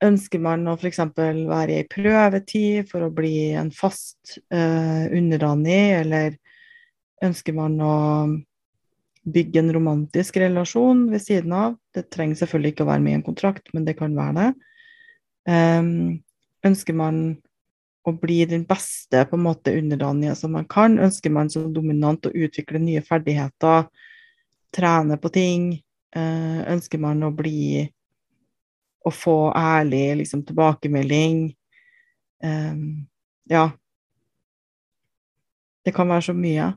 Ønsker 0.04 0.40
man 0.42 0.66
å 0.68 0.74
f.eks. 0.74 0.98
være 1.16 1.70
i 1.70 1.76
ei 1.78 1.84
prøvetid 1.88 2.90
for 2.90 3.06
å 3.06 3.12
bli 3.14 3.54
en 3.56 3.70
fast 3.72 4.34
uh, 4.52 5.06
underdanig, 5.06 5.84
eller 6.02 6.34
ønsker 7.24 7.56
man 7.56 7.78
å 7.80 7.94
bygge 9.24 9.60
en 9.60 9.72
romantisk 9.72 10.36
relasjon 10.36 11.06
ved 11.12 11.22
siden 11.24 11.54
av? 11.56 11.78
Det 11.94 12.08
trenger 12.12 12.42
selvfølgelig 12.42 12.74
ikke 12.74 12.84
å 12.84 12.90
være 12.90 13.04
med 13.04 13.14
i 13.14 13.18
en 13.18 13.26
kontrakt, 13.26 13.72
men 13.74 13.86
det 13.86 13.96
kan 13.98 14.16
være 14.16 14.34
det. 14.38 14.50
Um, 15.48 16.20
ønsker 16.64 16.96
man 16.96 17.24
å 18.04 18.12
bli 18.20 18.42
den 18.48 18.66
beste 18.68 19.24
på 19.28 19.38
en 19.38 19.46
måte 19.46 19.72
underdanige 19.76 20.36
som 20.36 20.52
man 20.56 20.68
kan? 20.68 20.98
Ønsker 21.00 21.32
man 21.32 21.50
som 21.52 21.72
dominant 21.72 22.28
å 22.28 22.32
utvikle 22.32 22.80
nye 22.82 23.04
ferdigheter, 23.04 23.88
trene 24.74 25.18
på 25.20 25.32
ting? 25.32 25.70
Uh, 26.14 26.60
ønsker 26.76 27.00
man 27.02 27.24
å 27.26 27.32
bli 27.34 27.84
å 29.04 29.12
få 29.12 29.38
ærlig 29.56 30.20
liksom, 30.22 30.44
tilbakemelding. 30.48 31.48
Um, 32.44 33.04
ja. 33.50 33.68
Det 35.84 35.92
kan 35.92 36.08
være 36.08 36.28
så 36.28 36.36
mye. 36.36 36.70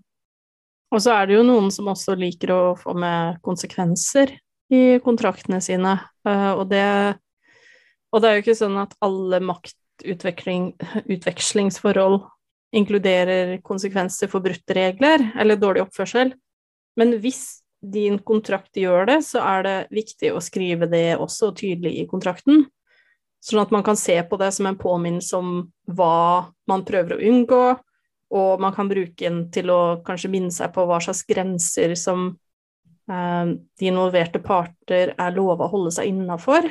Og 0.93 1.01
så 1.03 1.09
er 1.17 1.23
det 1.27 1.35
jo 1.35 1.47
noen 1.47 1.71
som 1.73 1.89
også 1.91 2.11
liker 2.19 2.49
å 2.53 2.75
få 2.79 2.91
med 2.97 3.41
konsekvenser 3.45 4.27
i 4.73 4.99
kontraktene 5.03 5.59
sine, 5.63 5.93
uh, 6.27 6.53
og 6.57 6.65
det 6.71 6.87
Og 8.15 8.21
det 8.23 8.29
er 8.29 8.35
jo 8.37 8.43
ikke 8.45 8.55
sånn 8.55 8.77
at 8.79 8.93
alle 9.03 9.39
maktutvekslingsforhold 9.43 12.21
inkluderer 12.71 13.57
konsekvenser 13.67 14.27
for 14.31 14.39
brutte 14.43 14.73
regler 14.73 15.31
eller 15.35 15.55
dårlig 15.59 15.81
oppførsel, 15.83 16.33
men 16.95 17.19
hvis 17.19 17.67
din 17.83 18.19
kontrakt 18.19 18.77
gjør 18.79 19.05
det, 19.09 19.21
så 19.27 19.39
er 19.43 19.63
det 19.67 19.87
viktig 19.93 20.31
å 20.33 20.41
skrive 20.41 20.87
det 20.89 21.17
også 21.19 21.51
tydelig 21.55 21.99
i 22.01 22.07
kontrakten. 22.09 22.65
Sånn 23.43 23.61
at 23.61 23.71
man 23.75 23.83
kan 23.85 23.97
se 23.99 24.15
på 24.23 24.39
det 24.41 24.51
som 24.55 24.65
en 24.69 24.79
påminnelse 24.79 25.37
om 25.37 25.71
hva 25.85 26.47
man 26.67 26.85
prøver 26.87 27.15
å 27.15 27.21
unngå, 27.29 27.77
og 28.33 28.59
man 28.61 28.73
kan 28.75 28.89
bruke 28.89 29.23
den 29.23 29.45
til 29.53 29.71
å 29.71 29.99
kanskje 30.05 30.31
minne 30.31 30.51
seg 30.53 30.73
på 30.75 30.83
hva 30.87 30.99
slags 31.03 31.23
grenser 31.27 31.93
som 31.99 32.27
eh, 33.11 33.53
de 33.55 33.87
involverte 33.87 34.41
parter 34.43 35.13
er 35.15 35.35
lova 35.37 35.67
å 35.67 35.71
holde 35.71 35.93
seg 35.95 36.11
innafor. 36.11 36.67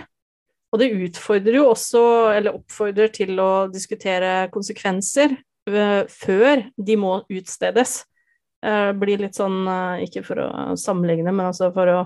Og 0.74 0.82
det 0.82 0.92
utfordrer 0.92 1.60
jo 1.60 1.70
også, 1.70 2.02
eller 2.36 2.58
oppfordrer 2.58 3.12
til 3.14 3.38
å 3.40 3.68
diskutere 3.72 4.50
konsekvenser 4.52 5.32
uh, 5.70 6.02
før 6.10 6.66
de 6.76 6.96
må 7.00 7.12
utstedes. 7.32 8.00
Eh, 8.66 8.90
blir 8.98 9.22
litt 9.22 9.38
sånn, 9.38 9.62
uh, 9.64 10.02
ikke 10.02 10.24
for 10.26 10.42
å 10.42 10.48
sammenligne, 10.80 11.30
men 11.30 11.48
altså 11.48 11.70
for 11.72 11.92
å 11.92 12.00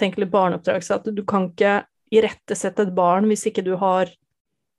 tenke 0.00 0.22
litt 0.22 0.32
barneoppdragelse, 0.32 0.98
at 0.98 1.10
du 1.12 1.22
kan 1.28 1.50
ikke 1.52 1.82
irettesette 2.16 2.88
et 2.88 2.96
barn 2.96 3.28
hvis 3.28 3.46
ikke 3.52 3.64
du 3.66 3.74
har 3.78 4.10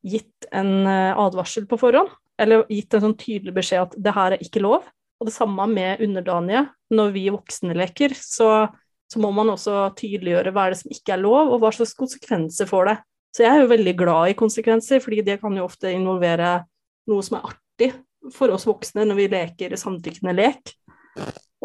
gitt 0.07 0.49
en 0.55 0.87
advarsel 0.87 1.65
på 1.69 1.79
forhånd, 1.79 2.11
eller 2.37 2.65
gitt 2.71 2.93
en 2.93 3.03
sånn 3.07 3.17
tydelig 3.17 3.55
beskjed 3.55 3.87
at 3.87 3.95
det 3.97 4.13
her 4.15 4.35
er 4.35 4.43
ikke 4.43 4.63
lov. 4.63 4.85
Og 5.17 5.29
det 5.29 5.33
samme 5.33 5.65
med 5.71 6.03
underdanige. 6.05 6.67
Når 6.93 7.13
vi 7.15 7.25
voksne 7.33 7.75
leker, 7.75 8.13
så, 8.15 8.67
så, 9.09 9.21
må 9.21 9.31
man 9.35 9.49
også 9.51 9.89
tydeliggjøre 9.97 10.53
hva 10.55 10.67
er 10.67 10.75
det 10.75 10.81
som 10.83 10.93
ikke 10.93 11.15
er 11.15 11.23
lov, 11.23 11.51
og 11.51 11.63
hva 11.63 11.73
slags 11.75 11.95
konsekvenser 11.97 12.69
får 12.69 12.91
det. 12.91 12.97
Så 13.35 13.43
jeg 13.43 13.53
er 13.53 13.63
jo 13.63 13.71
veldig 13.73 13.95
glad 13.97 14.31
i 14.31 14.37
konsekvenser, 14.37 15.01
fordi 15.03 15.23
det 15.25 15.39
kan 15.41 15.57
jo 15.57 15.65
ofte 15.67 15.91
involvere 15.93 16.61
noe 17.09 17.25
som 17.25 17.39
er 17.39 17.49
artig 17.49 17.91
for 18.33 18.53
oss 18.53 18.65
voksne 18.67 19.05
når 19.07 19.19
vi 19.19 19.27
leker 19.33 19.75
samtykkende 19.79 20.35
lek. 20.37 20.73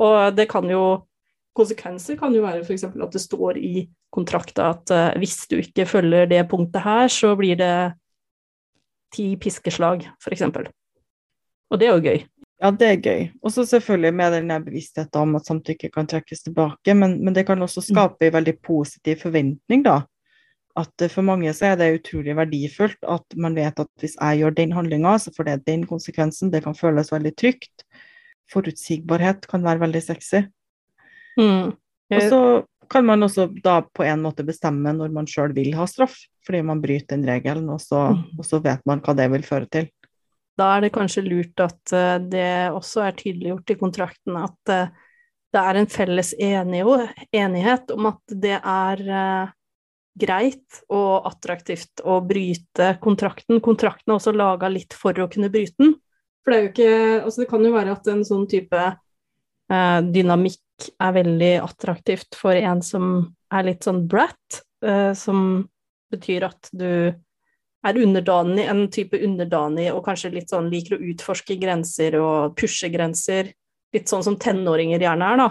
Og 0.01 0.37
det 0.37 0.49
kan 0.51 0.69
jo 0.71 0.85
Konsekvenser 1.53 2.17
kan 2.17 2.33
jo 2.33 2.41
være 2.41 2.63
f.eks. 2.65 2.87
at 2.89 3.13
det 3.13 3.21
står 3.21 3.59
i 3.61 3.83
kontrakta 4.09 4.71
at 4.73 4.89
uh, 4.89 5.19
hvis 5.21 5.35
du 5.51 5.59
ikke 5.61 5.85
følger 5.85 6.25
det 6.31 6.47
punktet 6.49 6.81
her, 6.81 7.11
så 7.13 7.35
blir 7.37 7.59
det 7.61 7.75
ti 9.15 9.33
piskeslag, 9.41 10.07
f.eks. 10.23 10.47
Og 11.73 11.81
det 11.81 11.89
er 11.89 11.97
jo 11.97 12.05
gøy. 12.05 12.25
Ja, 12.63 12.71
det 12.71 12.89
er 12.89 13.03
gøy. 13.03 13.23
Og 13.43 13.53
så 13.55 13.65
selvfølgelig 13.67 14.15
med 14.15 14.37
den 14.37 14.53
bevisstheten 14.65 15.21
om 15.21 15.37
at 15.39 15.49
samtykke 15.49 15.91
kan 15.91 16.07
trekkes 16.07 16.45
tilbake, 16.47 16.95
men, 16.95 17.19
men 17.25 17.35
det 17.35 17.47
kan 17.49 17.63
også 17.63 17.83
mm. 17.83 17.89
skape 17.91 18.29
en 18.29 18.37
veldig 18.39 18.57
positiv 18.63 19.23
forventning, 19.25 19.85
da 19.87 20.03
at 20.79 21.05
for 21.13 21.25
mange 21.27 21.53
så 21.53 21.73
er 21.73 21.79
det 21.81 21.91
utrolig 21.99 22.35
verdifullt 22.37 23.05
at 23.05 23.37
man 23.37 23.57
vet 23.57 23.81
at 23.83 23.91
hvis 24.01 24.15
jeg 24.17 24.41
gjør 24.41 24.57
den 24.57 24.73
handlinga, 24.73 25.19
så 25.21 25.33
får 25.37 25.49
det 25.49 25.67
den 25.67 25.85
konsekvensen. 25.87 26.53
Det 26.53 26.63
kan 26.65 26.77
føles 26.77 27.13
veldig 27.13 27.35
trygt. 27.37 27.85
Forutsigbarhet 28.53 29.47
kan 29.49 29.65
være 29.65 29.83
veldig 29.85 30.03
sexy. 30.03 30.45
Mm. 31.37 31.73
Og 32.13 32.23
så 32.29 32.41
kan 32.93 33.07
man 33.09 33.25
også 33.25 33.49
da 33.65 33.81
på 33.85 34.05
en 34.07 34.23
måte 34.25 34.45
bestemme 34.47 34.93
når 34.97 35.13
man 35.15 35.29
sjøl 35.31 35.55
vil 35.57 35.73
ha 35.79 35.87
straff, 35.91 36.19
fordi 36.47 36.63
man 36.67 36.83
bryter 36.83 37.17
den 37.17 37.27
regelen, 37.29 37.71
og 37.73 37.81
så, 37.83 38.11
mm. 38.17 38.39
og 38.39 38.49
så, 38.49 38.61
vet 38.65 38.85
man 38.89 39.03
hva 39.05 39.17
det 39.19 39.29
vil 39.33 39.47
føre 39.47 39.71
til. 39.73 39.89
Da 40.61 40.75
er 40.77 40.85
det 40.85 40.93
kanskje 40.93 41.25
lurt 41.25 41.63
at 41.65 41.95
uh, 41.97 42.19
det 42.21 42.75
også 42.75 43.07
er 43.07 43.17
tydeliggjort 43.17 43.73
i 43.73 43.79
kontrakten 43.81 44.37
at 44.37 44.73
uh, 44.73 44.93
det 45.53 45.63
er 45.63 45.79
en 45.79 45.89
felles 45.91 46.33
enighet 46.39 47.93
om 47.93 48.09
at 48.13 48.37
det 48.45 48.59
er 48.59 49.03
uh, 49.09 49.53
greit 50.19 50.83
og 50.93 51.27
attraktivt 51.29 52.03
å 52.05 52.21
bryte 52.25 52.95
kontrakten. 53.03 53.61
Kontrakten 53.65 54.13
er 54.13 54.19
også 54.19 54.35
laga 54.37 54.69
litt 54.73 54.97
for 54.97 55.17
å 55.21 55.29
kunne 55.33 55.51
bryte 55.53 55.77
den. 55.81 55.95
For 56.45 56.55
det 56.55 56.73
ikke 56.73 56.93
Altså, 57.23 57.43
det 57.43 57.51
kan 57.53 57.65
jo 57.65 57.73
være 57.75 57.95
at 57.97 58.09
en 58.11 58.25
sånn 58.27 58.49
type 58.51 58.81
eh, 58.83 60.01
er 61.03 61.15
veldig 61.17 61.53
attraktivt 61.63 62.39
for 62.39 62.57
en 62.59 62.83
som 62.85 63.13
er 63.53 63.69
litt 63.69 63.87
sånn 63.87 64.05
brat, 64.09 64.63
eh, 64.85 65.13
som 65.19 65.63
betyr 66.13 66.49
at 66.49 66.71
du 66.73 67.13
er 67.83 67.99
underdanig, 67.99 68.67
en 68.71 68.87
type 68.95 69.19
underdanig 69.19 69.89
og 69.93 70.05
kanskje 70.07 70.33
litt 70.37 70.53
sånn 70.53 70.71
liker 70.71 70.97
å 70.97 71.11
utforske 71.13 71.57
grenser 71.61 72.17
og 72.21 72.55
pushe 72.59 72.93
grenser. 72.93 73.51
Litt 73.93 74.09
sånn 74.09 74.25
som 74.25 74.39
tenåringer 74.41 75.03
gjerne 75.03 75.33
er, 75.35 75.41
da. 75.41 75.49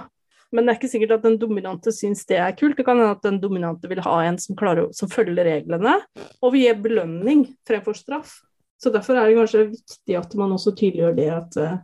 Men 0.52 0.66
det 0.66 0.74
er 0.74 0.80
ikke 0.80 0.92
sikkert 0.92 1.14
at 1.16 1.26
den 1.26 1.38
dominante 1.40 1.94
syns 1.96 2.26
det 2.28 2.40
er 2.44 2.56
kult. 2.60 2.76
Det 2.80 2.86
kan 2.88 3.00
hende 3.00 3.16
at 3.16 3.24
den 3.24 3.40
dominante 3.44 3.88
vil 3.92 4.02
ha 4.04 4.16
en 4.28 4.40
som, 4.42 4.56
klarer, 4.60 4.90
som 4.96 5.12
følger 5.12 5.48
reglene, 5.48 6.00
og 6.42 6.56
vil 6.56 6.66
gi 6.66 6.74
belønning 6.88 7.46
fremfor 7.68 7.96
straff. 7.96 8.40
Så 8.82 8.92
derfor 8.92 9.20
er 9.20 9.30
det 9.30 9.38
kanskje 9.38 9.70
viktig 9.76 10.18
at 10.18 10.34
man 10.40 10.56
også 10.56 10.74
tydeliggjør 10.74 11.16
det 11.20 11.30
at 11.36 11.58
eh, 11.62 11.78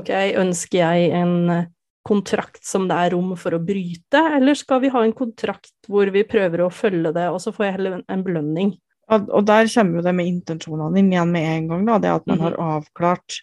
ok, 0.00 0.10
ønsker 0.42 0.80
jeg 0.80 1.12
en 1.14 1.34
eh, 1.54 1.68
kontrakt 2.04 2.64
som 2.66 2.88
det 2.88 2.96
er 3.00 3.14
rom 3.14 3.32
for 3.40 3.56
å 3.56 3.62
bryte, 3.64 4.20
eller 4.36 4.56
skal 4.58 4.82
vi 4.84 4.92
ha 4.92 5.04
en 5.04 5.14
kontrakt 5.16 5.88
hvor 5.88 6.10
vi 6.12 6.24
prøver 6.28 6.64
å 6.64 6.72
følge 6.72 7.14
det, 7.16 7.30
og 7.32 7.40
så 7.42 7.52
får 7.54 7.66
jeg 7.66 7.76
heller 7.78 8.02
en 8.02 8.26
belønning? 8.26 8.74
Og 9.12 9.42
der 9.44 9.68
kommer 9.68 10.00
jo 10.00 10.04
det 10.06 10.14
med 10.16 10.28
intensjonene 10.30 11.00
inn 11.00 11.10
igjen 11.12 11.32
med 11.32 11.48
en 11.48 11.66
gang, 11.72 11.82
da. 11.88 11.98
Det 12.00 12.12
at 12.12 12.30
man 12.30 12.38
mhm. 12.38 12.46
har 12.46 12.78
avklart 12.78 13.42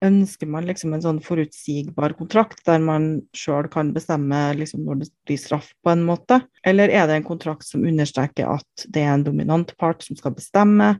Ønsker 0.00 0.48
man 0.48 0.64
liksom 0.64 0.94
en 0.96 1.02
sånn 1.04 1.18
forutsigbar 1.20 2.14
kontrakt 2.16 2.62
der 2.64 2.78
man 2.80 3.18
sjøl 3.36 3.66
kan 3.68 3.90
bestemme 3.92 4.38
liksom 4.56 4.86
når 4.86 5.02
det 5.02 5.08
blir 5.28 5.36
straff, 5.36 5.66
på 5.84 5.92
en 5.92 6.06
måte? 6.08 6.38
Eller 6.64 6.88
er 6.88 7.04
det 7.04 7.18
en 7.18 7.26
kontrakt 7.26 7.66
som 7.68 7.84
understreker 7.84 8.48
at 8.48 8.86
det 8.88 9.02
er 9.04 9.12
en 9.12 9.26
dominant 9.26 9.74
part 9.76 10.00
som 10.06 10.16
skal 10.16 10.32
bestemme? 10.38 10.94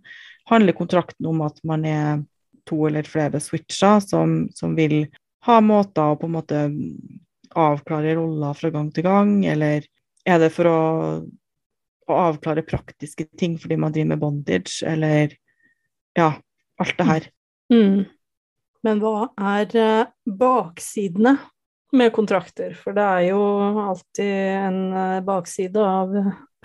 Handler 0.53 0.77
kontrakten 0.77 1.31
om 1.33 1.41
at 1.47 1.57
man 1.65 1.89
er 1.89 2.21
to 2.69 2.83
eller 2.91 3.09
flere 3.09 3.41
switcher 3.41 4.05
som, 4.05 4.43
som 4.53 4.77
vil 4.77 5.07
ha 5.47 5.61
måter 5.65 6.13
å 6.13 6.19
på 6.21 6.29
en 6.29 6.37
måte 6.37 6.63
avklare 7.57 8.15
roller 8.19 8.57
fra 8.57 8.71
gang 8.75 8.91
til 8.95 9.07
gang, 9.07 9.35
eller 9.49 9.87
er 10.29 10.41
det 10.43 10.51
for 10.55 10.69
å, 10.71 10.81
å 12.11 12.19
avklare 12.29 12.67
praktiske 12.67 13.27
ting 13.39 13.57
fordi 13.61 13.79
man 13.81 13.95
driver 13.95 14.13
med 14.13 14.23
bondage, 14.23 14.81
eller 14.87 15.35
ja, 16.19 16.33
alt 16.81 16.99
det 16.99 17.09
her. 17.09 17.31
Mm. 17.73 18.05
Men 18.87 19.01
hva 19.03 19.31
er 19.37 19.75
eh, 19.77 20.13
baksidene 20.41 21.37
med 21.97 22.13
kontrakter? 22.17 22.73
For 22.79 22.97
det 22.97 23.05
er 23.05 23.27
jo 23.31 23.43
alltid 23.85 24.37
en 24.61 24.81
eh, 24.93 25.19
bakside 25.27 25.85
av 25.85 26.15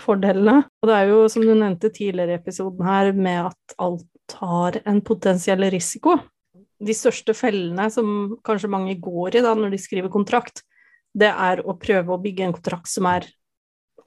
fordelene. 0.01 0.61
Og 0.81 0.89
det 0.89 0.99
er 0.99 1.11
jo, 1.11 1.23
som 1.31 1.45
du 1.45 1.53
nevnte 1.53 1.91
tidligere 1.93 2.35
i 2.35 2.39
episoden 2.39 2.87
her, 2.87 3.11
med 3.15 3.51
at 3.51 3.77
alt 3.81 4.37
har 4.39 4.79
en 4.87 5.01
potensiell 5.05 5.67
risiko. 5.73 6.17
De 6.83 6.95
største 6.95 7.35
fellene 7.37 7.87
som 7.93 8.35
kanskje 8.45 8.71
mange 8.71 8.97
går 8.99 9.37
i 9.37 9.43
da 9.45 9.53
når 9.55 9.75
de 9.75 9.79
skriver 9.79 10.11
kontrakt, 10.11 10.63
det 11.15 11.31
er 11.31 11.61
å 11.63 11.77
prøve 11.79 12.11
å 12.11 12.21
bygge 12.21 12.47
en 12.47 12.55
kontrakt 12.57 12.91
som 12.91 13.07
er 13.07 13.27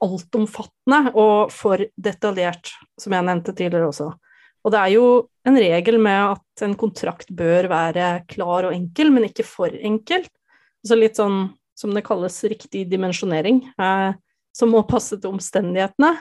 altomfattende 0.05 1.13
og 1.19 1.53
for 1.53 1.83
detaljert, 1.97 2.71
som 3.01 3.15
jeg 3.17 3.27
nevnte 3.27 3.55
tidligere 3.57 3.89
også. 3.89 4.11
Og 4.67 4.75
det 4.75 4.81
er 4.83 4.93
jo 4.93 5.07
en 5.49 5.57
regel 5.57 5.99
med 6.03 6.35
at 6.35 6.65
en 6.67 6.75
kontrakt 6.79 7.31
bør 7.35 7.71
være 7.71 8.09
klar 8.31 8.69
og 8.69 8.75
enkel, 8.75 9.13
men 9.15 9.29
ikke 9.29 9.47
for 9.47 9.73
enkelt. 9.73 10.31
Så 10.85 10.99
litt 10.99 11.19
sånn 11.19 11.49
som 11.79 11.95
det 11.95 12.05
kalles 12.07 12.37
riktig 12.51 12.85
dimensjonering, 12.91 13.63
eh, 13.79 14.11
som 14.55 14.73
må 14.75 14.83
passe 14.87 15.17
til 15.17 15.37
omstendighetene. 15.37 16.17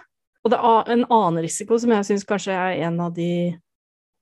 Og 0.45 0.53
det 0.53 0.59
er 0.69 0.91
en 0.93 1.05
annen 1.09 1.41
risiko 1.43 1.79
som 1.81 1.91
jeg 1.91 2.07
syns 2.07 2.27
kanskje 2.27 2.55
er 2.55 2.83
en 2.87 2.99
av, 3.03 3.11
de, 3.15 3.57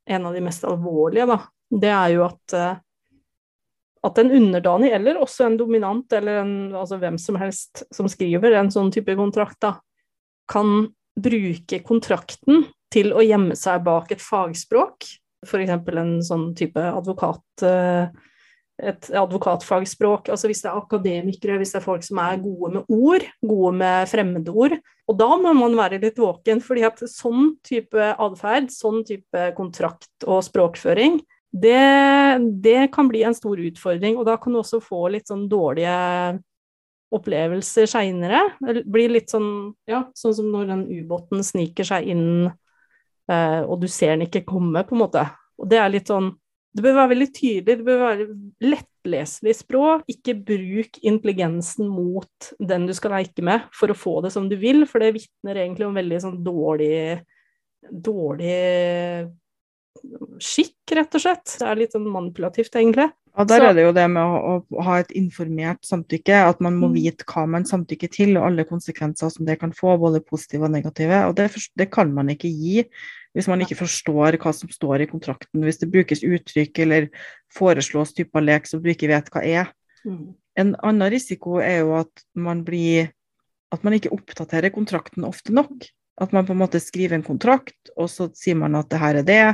en 0.09 0.25
av 0.25 0.33
de 0.33 0.41
mest 0.41 0.63
alvorlige, 0.65 1.27
da. 1.29 1.41
Det 1.75 1.91
er 1.91 2.13
jo 2.15 2.25
at 2.27 2.55
eh, 2.55 2.81
at 4.05 4.19
en 4.21 4.31
underdanig, 4.37 4.91
eller 4.93 5.17
også 5.17 5.47
en 5.47 5.57
dominant, 5.57 6.13
eller 6.13 6.43
en, 6.43 6.55
altså 6.77 6.99
hvem 7.01 7.17
som 7.21 7.39
helst 7.41 7.85
som 7.93 8.09
skriver 8.11 8.53
en 8.59 8.69
sånn 8.73 8.91
type 8.93 9.15
kontrakt, 9.17 9.57
da, 9.65 9.75
kan 10.51 10.91
bruke 11.15 11.79
kontrakten 11.87 12.67
til 12.93 13.15
å 13.15 13.23
gjemme 13.25 13.57
seg 13.57 13.81
bak 13.85 14.11
et 14.13 14.21
fagspråk, 14.21 15.07
f.eks. 15.45 15.73
en 15.73 16.15
sånn 16.25 16.51
type 16.57 16.81
advokat 16.85 17.65
eh, 17.65 18.13
et 18.75 19.07
advokatfagspråk, 19.15 20.27
altså 20.33 20.49
hvis 20.49 20.61
det 20.65 20.67
er 20.67 20.79
akademikere, 20.81 21.59
hvis 21.61 21.71
det 21.71 21.79
er 21.79 21.85
folk 21.85 22.03
som 22.03 22.19
er 22.19 22.41
gode 22.43 22.73
med 22.73 22.89
ord, 22.91 23.23
gode 23.39 23.71
med 23.79 24.09
fremmedord. 24.11 24.75
Og 25.07 25.15
da 25.15 25.29
må 25.39 25.53
man 25.55 25.77
være 25.79 26.01
litt 26.03 26.19
våken, 26.19 26.59
fordi 26.63 26.83
at 26.83 26.99
sånn 27.07 27.53
type 27.63 28.09
atferd, 28.11 28.67
sånn 28.75 29.05
type 29.07 29.45
kontrakt 29.55 30.27
og 30.27 30.43
språkføring, 30.43 31.21
det, 31.55 32.37
det, 32.63 32.91
kan 32.91 33.07
bli 33.07 33.23
en 33.23 33.35
stor 33.35 33.59
utfordring, 33.63 34.17
og 34.19 34.27
da 34.27 34.35
kan 34.41 34.51
du 34.51 34.59
også 34.59 34.81
få 34.83 35.05
litt 35.13 35.29
sånn 35.31 35.45
dårlige 35.51 35.95
opplevelser 37.15 37.87
seinere. 37.87 38.41
Blir 38.83 39.13
litt 39.13 39.31
sånn, 39.31 39.71
ja, 39.87 40.03
sånn 40.17 40.35
som 40.35 40.49
når 40.51 40.71
den 40.73 40.81
ubåten 40.97 41.45
sniker 41.47 41.87
seg 41.87 42.09
inn, 42.11 42.25
eh, 43.31 43.61
og 43.63 43.79
du 43.83 43.87
ser 43.91 44.15
den 44.15 44.25
ikke 44.27 44.43
komme, 44.49 44.83
på 44.83 44.97
en 44.97 45.03
måte. 45.05 45.23
Og 45.61 45.69
det 45.71 45.79
er 45.79 45.93
litt 45.93 46.11
sånn 46.11 46.33
Det 46.75 46.83
bør 46.83 46.97
være 46.97 47.09
veldig 47.13 47.27
tydelig, 47.31 47.75
det 47.79 47.85
bør 47.87 48.01
være 48.01 48.23
lettleselig 48.59 49.53
språk. 49.55 50.01
Ikke 50.11 50.33
bruk 50.35 50.97
intelligensen 51.07 51.87
mot 51.87 52.49
den 52.59 52.89
du 52.89 52.91
skal 52.97 53.15
leke 53.15 53.45
med, 53.47 53.63
for 53.71 53.87
å 53.87 53.95
få 53.95 54.17
det 54.25 54.33
som 54.35 54.49
du 54.51 54.57
vil, 54.59 54.83
for 54.83 54.99
det 54.99 55.13
vitner 55.15 55.61
egentlig 55.61 55.87
om 55.87 55.95
veldig 55.95 56.19
sånn 56.25 56.41
dårlig 56.43 57.21
dårlig 57.85 59.31
skikk, 60.43 60.77
rett 60.97 61.15
og 61.17 61.23
slett. 61.23 61.45
Det 61.59 61.67
er 61.67 61.79
litt 61.79 61.95
sånn 61.95 62.07
manipulativt, 62.11 62.73
egentlig. 62.75 63.09
Ja, 63.35 63.43
Der 63.43 63.59
så. 63.59 63.67
er 63.67 63.75
det 63.75 63.83
jo 63.83 63.91
det 63.95 64.05
med 64.13 64.23
å, 64.23 64.53
å, 64.63 64.83
ha 64.87 64.99
et 65.01 65.11
informert 65.17 65.83
samtykke, 65.83 66.37
at 66.51 66.61
man 66.63 66.77
må 66.79 66.87
mm. 66.91 66.95
vite 66.95 67.27
hva 67.27 67.43
man 67.51 67.67
samtykker 67.67 68.11
til, 68.13 68.37
og 68.37 68.47
alle 68.47 68.67
konsekvenser 68.69 69.33
som 69.33 69.47
det 69.47 69.57
kan 69.59 69.75
få, 69.75 69.97
både 69.99 70.23
positive 70.23 70.69
og 70.69 70.71
negative. 70.75 71.25
Og 71.27 71.35
det, 71.35 71.49
det 71.75 71.89
kan 71.91 72.13
man 72.15 72.31
ikke 72.31 72.51
gi 72.51 72.85
hvis 73.35 73.49
man 73.51 73.59
ikke 73.59 73.75
forstår 73.81 74.37
hva 74.39 74.53
som 74.55 74.71
står 74.71 75.03
i 75.03 75.09
kontrakten. 75.09 75.65
Hvis 75.67 75.81
det 75.81 75.91
brukes 75.91 76.23
uttrykk 76.23 76.79
eller 76.85 77.09
foreslås 77.51 78.15
typer 78.15 78.45
lek 78.45 78.69
som 78.69 78.79
du 78.79 78.87
ikke 78.93 79.11
vet 79.11 79.27
hva 79.33 79.43
er. 79.43 79.73
Mm. 80.07 80.31
En 80.55 80.71
annen 80.87 81.11
risiko 81.11 81.57
er 81.59 81.81
jo 81.81 81.97
at 81.99 82.23
man 82.39 82.63
blir 82.63 83.11
at 83.75 83.83
man 83.83 83.97
ikke 83.97 84.13
oppdaterer 84.15 84.71
kontrakten 84.71 85.27
ofte 85.27 85.51
nok. 85.51 85.89
At 86.21 86.31
man 86.31 86.47
på 86.47 86.55
en 86.55 86.61
måte 86.61 86.79
skriver 86.79 87.17
en 87.17 87.25
kontrakt, 87.27 87.75
og 87.99 88.07
så 88.07 88.29
sier 88.39 88.55
man 88.55 88.77
at 88.79 88.87
det 88.87 89.01
her 89.01 89.19
er 89.19 89.27
det, 89.27 89.45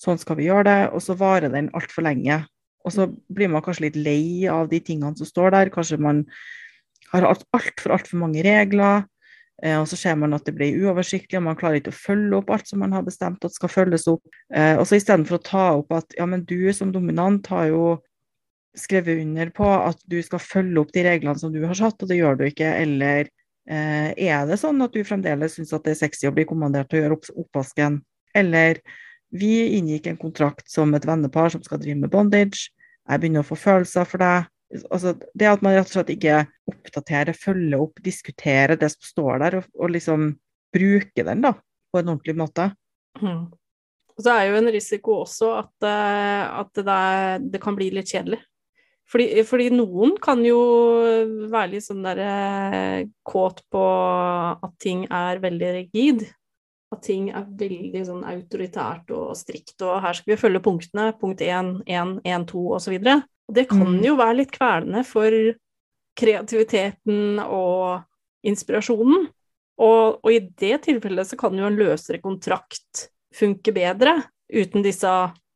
sånn 0.00 0.20
skal 0.20 0.38
vi 0.38 0.48
gjøre 0.48 0.66
det, 0.68 0.80
og 0.94 1.04
så 1.04 1.16
varer 1.18 1.52
den 1.52 1.70
altfor 1.76 2.06
lenge. 2.06 2.42
Og 2.86 2.94
så 2.94 3.06
blir 3.28 3.50
man 3.52 3.62
kanskje 3.64 3.88
litt 3.88 4.00
lei 4.00 4.48
av 4.48 4.70
de 4.70 4.80
tingene 4.80 5.16
som 5.18 5.28
står 5.28 5.52
der. 5.56 5.72
Kanskje 5.74 6.00
man 6.00 6.24
har 7.12 7.26
altfor 7.28 7.60
alt 7.60 7.86
altfor 7.98 8.22
mange 8.22 8.44
regler. 8.46 9.04
Eh, 9.62 9.76
og 9.76 9.86
så 9.90 9.98
ser 10.00 10.16
man 10.16 10.32
at 10.32 10.46
det 10.48 10.54
blir 10.56 10.78
uoversiktlig, 10.80 11.36
og 11.36 11.44
man 11.50 11.58
klarer 11.58 11.80
ikke 11.80 11.92
å 11.92 11.98
følge 11.98 12.38
opp 12.38 12.52
alt 12.54 12.70
som 12.70 12.80
man 12.80 12.94
har 12.96 13.04
bestemt 13.04 13.44
at 13.44 13.56
skal 13.56 13.72
følges 13.72 14.06
opp. 14.08 14.22
Eh, 14.54 14.78
og 14.78 14.86
så 14.88 14.96
istedenfor 14.96 15.36
å 15.36 15.44
ta 15.44 15.64
opp 15.82 15.92
at 15.98 16.16
ja, 16.16 16.24
men 16.28 16.46
du 16.48 16.70
som 16.76 16.94
dominant 16.94 17.50
har 17.52 17.68
jo 17.68 17.82
skrevet 18.78 19.20
under 19.20 19.50
på 19.52 19.66
at 19.66 20.00
du 20.08 20.20
skal 20.22 20.40
følge 20.40 20.80
opp 20.80 20.94
de 20.94 21.04
reglene 21.04 21.36
som 21.40 21.52
du 21.52 21.60
har 21.66 21.76
satt, 21.76 22.00
og 22.00 22.08
det 22.08 22.20
gjør 22.20 22.40
du 22.40 22.46
ikke. 22.48 22.70
Eller 22.80 23.28
eh, 23.68 24.16
er 24.16 24.48
det 24.48 24.60
sånn 24.62 24.80
at 24.86 24.96
du 24.96 25.04
fremdeles 25.04 25.58
syns 25.58 25.74
at 25.76 25.84
det 25.84 25.96
er 25.96 26.02
sexy 26.06 26.30
å 26.30 26.34
bli 26.34 26.48
kommandert 26.48 26.88
til 26.88 27.02
å 27.02 27.04
gjøre 27.04 27.18
opp 27.18 27.30
oppvasken? 27.44 28.00
Eller 28.38 28.80
vi 29.30 29.76
inngikk 29.78 30.08
en 30.10 30.18
kontrakt 30.20 30.70
som 30.70 30.94
et 30.94 31.06
vennepar 31.06 31.52
som 31.52 31.62
skal 31.64 31.80
drive 31.82 31.98
med 32.02 32.12
bondage. 32.12 32.70
Jeg 33.08 33.22
begynner 33.22 33.44
å 33.44 33.50
få 33.50 33.58
følelser 33.58 34.08
for 34.08 34.22
deg. 34.22 34.50
Altså, 34.90 35.16
det 35.34 35.48
at 35.50 35.62
man 35.66 35.74
rett 35.74 35.88
og 35.90 35.96
slett 35.96 36.12
ikke 36.14 36.44
oppdaterer, 36.70 37.34
følger 37.34 37.80
opp, 37.82 38.02
diskuterer 38.04 38.78
det 38.78 38.92
som 38.92 39.08
står 39.08 39.40
der, 39.42 39.56
og, 39.58 39.72
og 39.78 39.94
liksom 39.96 40.28
bruker 40.74 41.26
den 41.26 41.42
da, 41.42 41.56
på 41.90 41.98
en 42.00 42.12
ordentlig 42.12 42.36
måte. 42.38 42.68
Mm. 43.18 43.48
Så 44.20 44.30
er 44.34 44.50
jo 44.50 44.60
en 44.60 44.70
risiko 44.70 45.22
også 45.24 45.50
at, 45.62 45.74
eh, 45.86 46.44
at 46.60 46.70
det, 46.76 46.86
der, 46.86 47.44
det, 47.56 47.60
kan 47.62 47.78
bli 47.78 47.88
litt 47.94 48.10
kjedelig. 48.12 48.38
Fordi, 49.10 49.42
fordi, 49.42 49.70
noen 49.74 50.12
kan 50.22 50.42
jo 50.46 50.60
være 51.50 51.72
litt 51.72 51.86
sånn 51.86 52.04
der 52.04 52.20
eh, 52.22 53.08
kåt 53.26 53.64
på 53.72 53.86
at 54.52 54.76
ting 54.82 55.02
er 55.10 55.42
veldig 55.42 55.72
rigid 55.80 56.28
at 56.90 57.02
ting 57.06 57.28
er 57.30 57.46
veldig 57.46 58.02
sånn 58.06 58.22
autoritært 58.26 59.12
og 59.14 59.34
strikt, 59.38 59.76
og 59.86 60.00
her 60.02 60.16
skal 60.16 60.32
vi 60.32 60.40
følge 60.40 60.62
punktene, 60.64 61.10
punkt 61.20 61.42
1, 61.44 61.84
1, 61.86 62.16
1, 62.26 62.46
2 62.50 62.64
osv. 62.76 62.96
Det 63.50 63.66
kan 63.70 63.86
mm. 63.86 64.00
jo 64.06 64.16
være 64.18 64.38
litt 64.40 64.54
kvelende 64.54 65.04
for 65.06 65.36
kreativiteten 66.18 67.38
og 67.44 68.02
inspirasjonen. 68.46 69.28
Og, 69.80 70.18
og, 70.20 70.28
i 70.34 70.42
det 70.60 70.82
tilfellet 70.84 71.30
så 71.30 71.38
kan 71.40 71.56
jo 71.56 71.68
en 71.68 71.78
løsere 71.78 72.20
kontrakt 72.20 73.06
funke 73.34 73.72
bedre, 73.72 74.18
uten 74.50 74.84
disse 74.84 75.08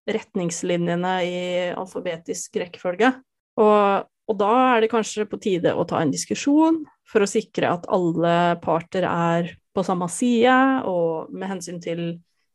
retningslinjene 0.09 1.13
i 1.27 1.39
alfabetisk 1.75 2.57
rekkefølge. 2.63 3.11
Og, 3.61 4.07
og 4.31 4.39
da 4.41 4.53
er 4.77 4.85
det 4.85 4.93
kanskje 4.95 5.27
på 5.29 5.41
tide 5.43 5.75
å 5.75 5.85
ta 5.89 6.01
en 6.01 6.15
diskusjon 6.15 6.83
for 7.11 7.25
å 7.25 7.29
sikre 7.29 7.75
at 7.75 7.91
alle 7.93 8.57
parter 8.63 9.07
er 9.09 9.53
på 9.75 9.85
samme 9.87 10.09
side, 10.13 10.55
og 10.89 11.33
med 11.35 11.51
hensyn 11.51 11.81
til 11.83 12.07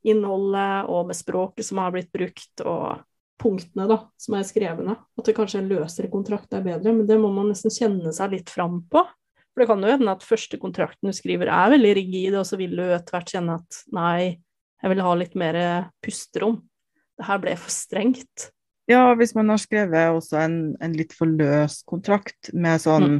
innholdet 0.08 0.88
og 0.88 1.10
med 1.10 1.18
språket 1.18 1.68
som 1.68 1.82
har 1.84 1.94
blitt 1.96 2.12
brukt, 2.16 2.64
og 2.64 3.02
punktene 3.40 3.88
da, 3.90 4.02
som 4.20 4.36
er 4.36 4.48
skrevne. 4.48 4.98
At 5.20 5.28
det 5.28 5.36
kanskje 5.38 5.62
en 5.62 5.72
løsere 5.72 6.12
kontrakt 6.12 6.54
er 6.56 6.66
bedre, 6.66 6.94
men 6.96 7.08
det 7.08 7.20
må 7.20 7.32
man 7.34 7.52
nesten 7.52 7.74
kjenne 7.74 8.14
seg 8.16 8.36
litt 8.36 8.52
fram 8.52 8.82
på. 8.92 9.04
For 9.54 9.64
det 9.64 9.70
kan 9.72 9.84
jo 9.84 9.92
hende 9.92 10.14
at 10.14 10.26
første 10.28 10.60
kontrakten 10.62 11.10
du 11.10 11.16
skriver 11.16 11.52
er 11.52 11.74
veldig 11.74 11.96
rigid, 11.98 12.38
og 12.40 12.48
så 12.48 12.60
vil 12.60 12.76
du 12.78 12.86
etter 12.86 13.16
hvert 13.16 13.34
kjenne 13.34 13.58
at 13.60 13.82
nei, 13.96 14.40
jeg 14.80 14.94
vil 14.94 15.04
ha 15.04 15.16
litt 15.20 15.36
mer 15.40 15.60
pusterom. 16.04 16.62
Det 17.20 17.28
her 17.28 17.42
ble 17.44 17.56
for 17.60 17.74
strengt. 17.74 18.52
Ja, 18.90 19.12
hvis 19.20 19.36
man 19.38 19.52
har 19.52 19.60
skrevet 19.62 20.16
også 20.16 20.40
en, 20.42 20.56
en 20.82 20.96
litt 20.98 21.12
for 21.14 21.30
løs 21.30 21.82
kontrakt 21.88 22.54
med 22.56 22.82
sånn 22.82 23.12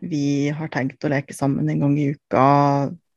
Vi 0.00 0.48
har 0.56 0.70
tenkt 0.72 1.04
å 1.04 1.10
leke 1.12 1.34
sammen 1.36 1.68
en 1.68 1.82
gang 1.82 1.96
i 2.00 2.06
uka, 2.14 2.44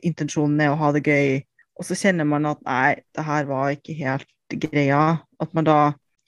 intensjonen 0.04 0.62
er 0.64 0.74
å 0.74 0.80
ha 0.80 0.92
det 0.96 1.04
gøy, 1.06 1.44
og 1.76 1.88
så 1.88 1.98
kjenner 2.00 2.28
man 2.28 2.48
at 2.50 2.62
nei, 2.66 2.96
det 3.16 3.26
her 3.28 3.48
var 3.50 3.76
ikke 3.76 3.96
helt 4.00 4.58
greia. 4.66 5.04
At 5.42 5.54
man 5.58 5.68
da 5.68 5.80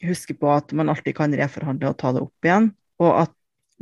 husker 0.04 0.38
på 0.38 0.52
at 0.52 0.74
man 0.76 0.92
alltid 0.92 1.16
kan 1.18 1.34
reforhandle 1.34 1.92
og 1.92 2.00
ta 2.02 2.14
det 2.16 2.24
opp 2.26 2.48
igjen. 2.48 2.72
Og 3.02 3.12
at 3.24 3.34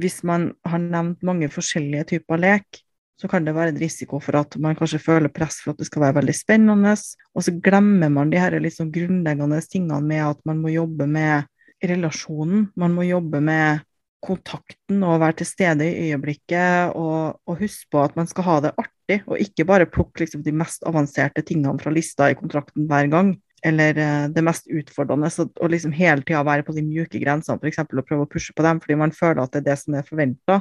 hvis 0.02 0.22
man 0.28 0.52
har 0.68 0.82
nevnt 0.84 1.24
mange 1.26 1.50
forskjellige 1.52 2.10
typer 2.16 2.42
lek, 2.42 2.82
så 3.16 3.30
kan 3.32 3.46
det 3.48 3.56
være 3.56 3.72
en 3.72 3.80
risiko 3.80 4.20
for 4.20 4.36
at 4.42 4.58
man 4.60 4.76
kanskje 4.76 5.00
føler 5.00 5.32
press 5.32 5.62
for 5.64 5.72
at 5.72 5.80
det 5.80 5.88
skal 5.88 6.04
være 6.04 6.18
veldig 6.20 6.36
spennende. 6.36 6.94
Og 7.34 7.46
så 7.48 7.54
glemmer 7.64 8.12
man 8.12 8.32
de 8.32 8.42
her 8.42 8.58
sånn 8.76 8.92
grunnleggende 8.94 9.62
tingene 9.72 10.02
med 10.04 10.24
at 10.28 10.42
man 10.48 10.60
må 10.62 10.74
jobbe 10.74 11.08
med 11.08 11.48
relasjonen. 11.84 12.70
Man 12.76 12.96
må 12.96 13.08
jobbe 13.08 13.40
med 13.44 13.86
kontakten 14.26 15.04
og 15.06 15.22
være 15.22 15.40
til 15.40 15.48
stede 15.48 15.88
i 15.88 16.10
øyeblikket, 16.10 16.96
og, 16.98 17.40
og 17.46 17.62
huske 17.62 17.88
på 17.94 18.04
at 18.04 18.16
man 18.18 18.28
skal 18.28 18.48
ha 18.50 18.60
det 18.66 18.74
artig, 18.76 18.95
og 19.26 19.42
ikke 19.42 19.66
bare 19.68 19.88
plukke 19.90 20.24
liksom, 20.24 20.44
de 20.46 20.54
mest 20.56 20.86
avanserte 20.88 21.44
tingene 21.46 21.78
fra 21.82 21.94
lista 21.94 22.30
i 22.32 22.38
kontrakten 22.38 22.88
hver 22.90 23.10
gang. 23.12 23.34
Eller 23.66 23.98
uh, 23.98 24.28
det 24.34 24.44
mest 24.46 24.70
utfordrende, 24.70 25.30
og 25.42 25.72
liksom 25.74 25.94
hele 25.96 26.26
tida 26.26 26.44
være 26.46 26.66
på 26.68 26.76
de 26.76 26.84
mjuke 26.86 27.22
grensene, 27.22 27.58
f.eks. 27.62 27.82
og 27.86 28.06
prøve 28.06 28.26
å 28.26 28.30
pushe 28.30 28.54
på 28.54 28.66
dem 28.66 28.82
fordi 28.84 28.98
man 29.00 29.14
føler 29.16 29.42
at 29.42 29.56
det 29.56 29.64
er 29.64 29.70
det 29.72 29.78
som 29.82 29.98
er 29.98 30.06
forventa. 30.06 30.60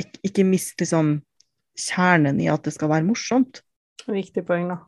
Ik 0.00 0.20
ikke 0.28 0.44
mist 0.44 0.80
liksom 0.80 1.18
kjernen 1.76 2.40
i 2.40 2.48
at 2.52 2.64
det 2.64 2.72
skal 2.76 2.92
være 2.92 3.04
morsomt. 3.08 3.60
Viktig 4.06 4.44
poeng, 4.48 4.70
da. 4.72 4.80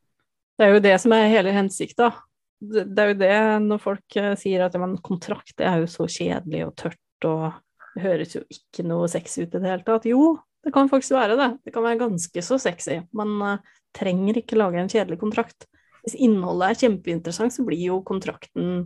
Det 0.59 0.67
er 0.67 0.75
jo 0.75 0.83
det 0.85 0.97
som 1.03 1.15
er 1.15 1.31
hele 1.33 1.53
hensikta. 1.55 2.11
Det, 2.59 2.89
det 2.91 3.05
er 3.05 3.13
jo 3.13 3.19
det 3.21 3.37
når 3.69 3.83
folk 3.83 4.19
uh, 4.21 4.33
sier 4.41 4.65
at 4.65 4.77
man, 4.81 4.97
kontrakt 5.05 5.61
er 5.61 5.85
jo 5.85 5.91
så 5.91 6.09
kjedelig 6.09 6.65
og 6.67 6.77
tørt 6.81 7.29
og 7.29 7.51
det 7.99 8.05
høres 8.05 8.35
jo 8.37 8.45
ikke 8.53 8.85
noe 8.87 9.09
sexy 9.11 9.43
ut 9.43 9.55
i 9.57 9.59
det 9.59 9.67
hele 9.67 9.85
tatt. 9.87 10.07
Jo, 10.09 10.37
det 10.69 10.75
kan 10.77 10.91
faktisk 10.91 11.17
være 11.17 11.37
det. 11.39 11.49
Det 11.65 11.73
kan 11.73 11.85
være 11.87 12.03
ganske 12.03 12.43
så 12.45 12.59
sexy. 12.61 12.99
Man 13.17 13.39
uh, 13.41 13.77
trenger 13.97 14.37
ikke 14.37 14.59
lage 14.59 14.83
en 14.83 14.91
kjedelig 14.93 15.17
kontrakt. 15.23 15.65
Hvis 16.05 16.19
innholdet 16.21 16.69
er 16.69 16.81
kjempeinteressant, 16.83 17.55
så 17.55 17.65
blir 17.65 17.81
jo 17.87 18.03
kontrakten 18.05 18.83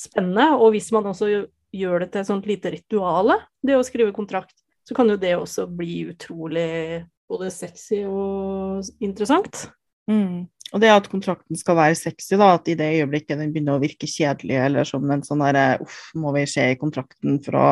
spennende. 0.00 0.48
Og 0.56 0.72
hvis 0.72 0.88
man 0.96 1.10
også 1.12 1.28
gjør 1.76 2.04
det 2.06 2.10
til 2.14 2.22
et 2.22 2.30
sånt 2.30 2.48
lite 2.48 2.72
rituale, 2.72 3.36
det 3.60 3.76
å 3.76 3.84
skrive 3.84 4.16
kontrakt, 4.16 4.56
så 4.86 4.96
kan 4.96 5.12
jo 5.12 5.18
det 5.20 5.34
også 5.36 5.66
bli 5.68 6.06
utrolig 6.14 7.04
både 7.28 7.52
sexy 7.52 8.00
og 8.08 8.86
interessant. 9.04 9.66
Mm. 10.08 10.46
Og 10.72 10.82
det 10.82 10.90
at 10.94 11.08
kontrakten 11.10 11.58
skal 11.58 11.76
være 11.78 11.98
sexy, 11.98 12.34
da, 12.38 12.54
at 12.56 12.68
i 12.70 12.76
det 12.78 12.94
øyeblikket 12.96 13.38
den 13.38 13.52
begynner 13.52 13.76
å 13.76 13.82
virke 13.82 14.08
kjedelig, 14.08 14.56
eller 14.70 14.88
som 14.88 15.04
en 15.12 15.24
sånn 15.26 15.44
derre 15.44 15.82
uff, 15.84 16.14
må 16.16 16.32
vi 16.38 16.46
se 16.50 16.70
i 16.72 16.78
kontrakten 16.80 17.42
for 17.44 17.60
å 17.60 17.68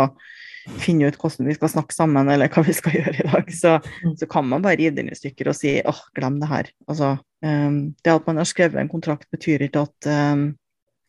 finne 0.81 1.09
ut 1.09 1.19
hvordan 1.21 1.49
vi 1.49 1.55
skal 1.57 1.71
snakke 1.73 1.95
sammen, 1.97 2.29
eller 2.33 2.49
hva 2.53 2.65
vi 2.67 2.75
skal 2.77 2.95
gjøre 2.99 3.15
i 3.21 3.29
dag, 3.29 3.53
så, 3.55 3.75
Mm. 4.05 4.17
så 4.17 4.27
kan 4.31 4.47
man 4.49 4.63
bare 4.65 4.77
rive 4.81 4.97
den 4.97 5.11
i 5.13 5.17
stykker 5.17 5.49
og 5.51 5.57
si 5.59 5.77
åh, 5.85 6.01
glem 6.17 6.41
det 6.41 6.49
her. 6.51 6.71
Altså, 6.89 7.19
um, 7.45 7.95
det 8.05 8.13
at 8.13 8.27
man 8.27 8.41
har 8.41 8.49
skrevet 8.49 8.81
en 8.81 8.89
kontrakt, 8.89 9.29
betyr 9.33 9.67
ikke 9.67 9.85
at, 9.87 10.09
um, 10.09 10.55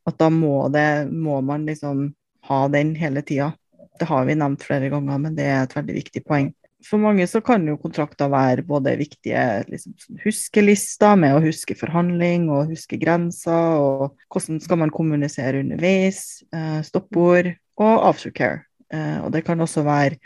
at 0.06 0.18
da 0.20 0.30
må, 0.30 0.68
det, 0.74 1.08
må 1.12 1.42
man 1.42 1.66
liksom 1.66 2.10
ha 2.50 2.68
den 2.70 2.94
hele 3.00 3.24
tida. 3.26 3.54
Det 4.00 4.08
har 4.10 4.26
vi 4.28 4.36
nevnt 4.36 4.64
flere 4.64 4.90
ganger, 4.92 5.18
men 5.18 5.36
det 5.38 5.48
er 5.48 5.64
et 5.64 5.76
veldig 5.76 5.96
viktig 5.96 6.24
poeng. 6.28 6.52
For 6.86 7.02
mange 7.02 7.26
så 7.26 7.40
kan 7.42 7.64
jo 7.66 7.78
kontrakter 7.82 8.30
være 8.30 8.62
både 8.68 8.94
viktige 9.00 9.42
liksom, 9.72 9.96
huskelister 10.22 11.16
med 11.18 11.34
å 11.34 11.42
huske 11.42 11.74
forhandling 11.80 12.50
og 12.54 12.70
huske 12.70 13.00
grenser, 13.02 13.80
og 13.82 14.20
hvordan 14.30 14.60
skal 14.62 14.82
man 14.84 14.94
kommunisere 14.94 15.64
underveis, 15.64 16.44
eh, 16.54 16.82
stoppord 16.86 17.56
og 17.82 18.06
aftercare. 18.12 18.65
Eh, 18.94 19.20
og 19.24 19.32
det 19.34 19.44
kan 19.48 19.62
også 19.62 19.86
være 19.86 20.20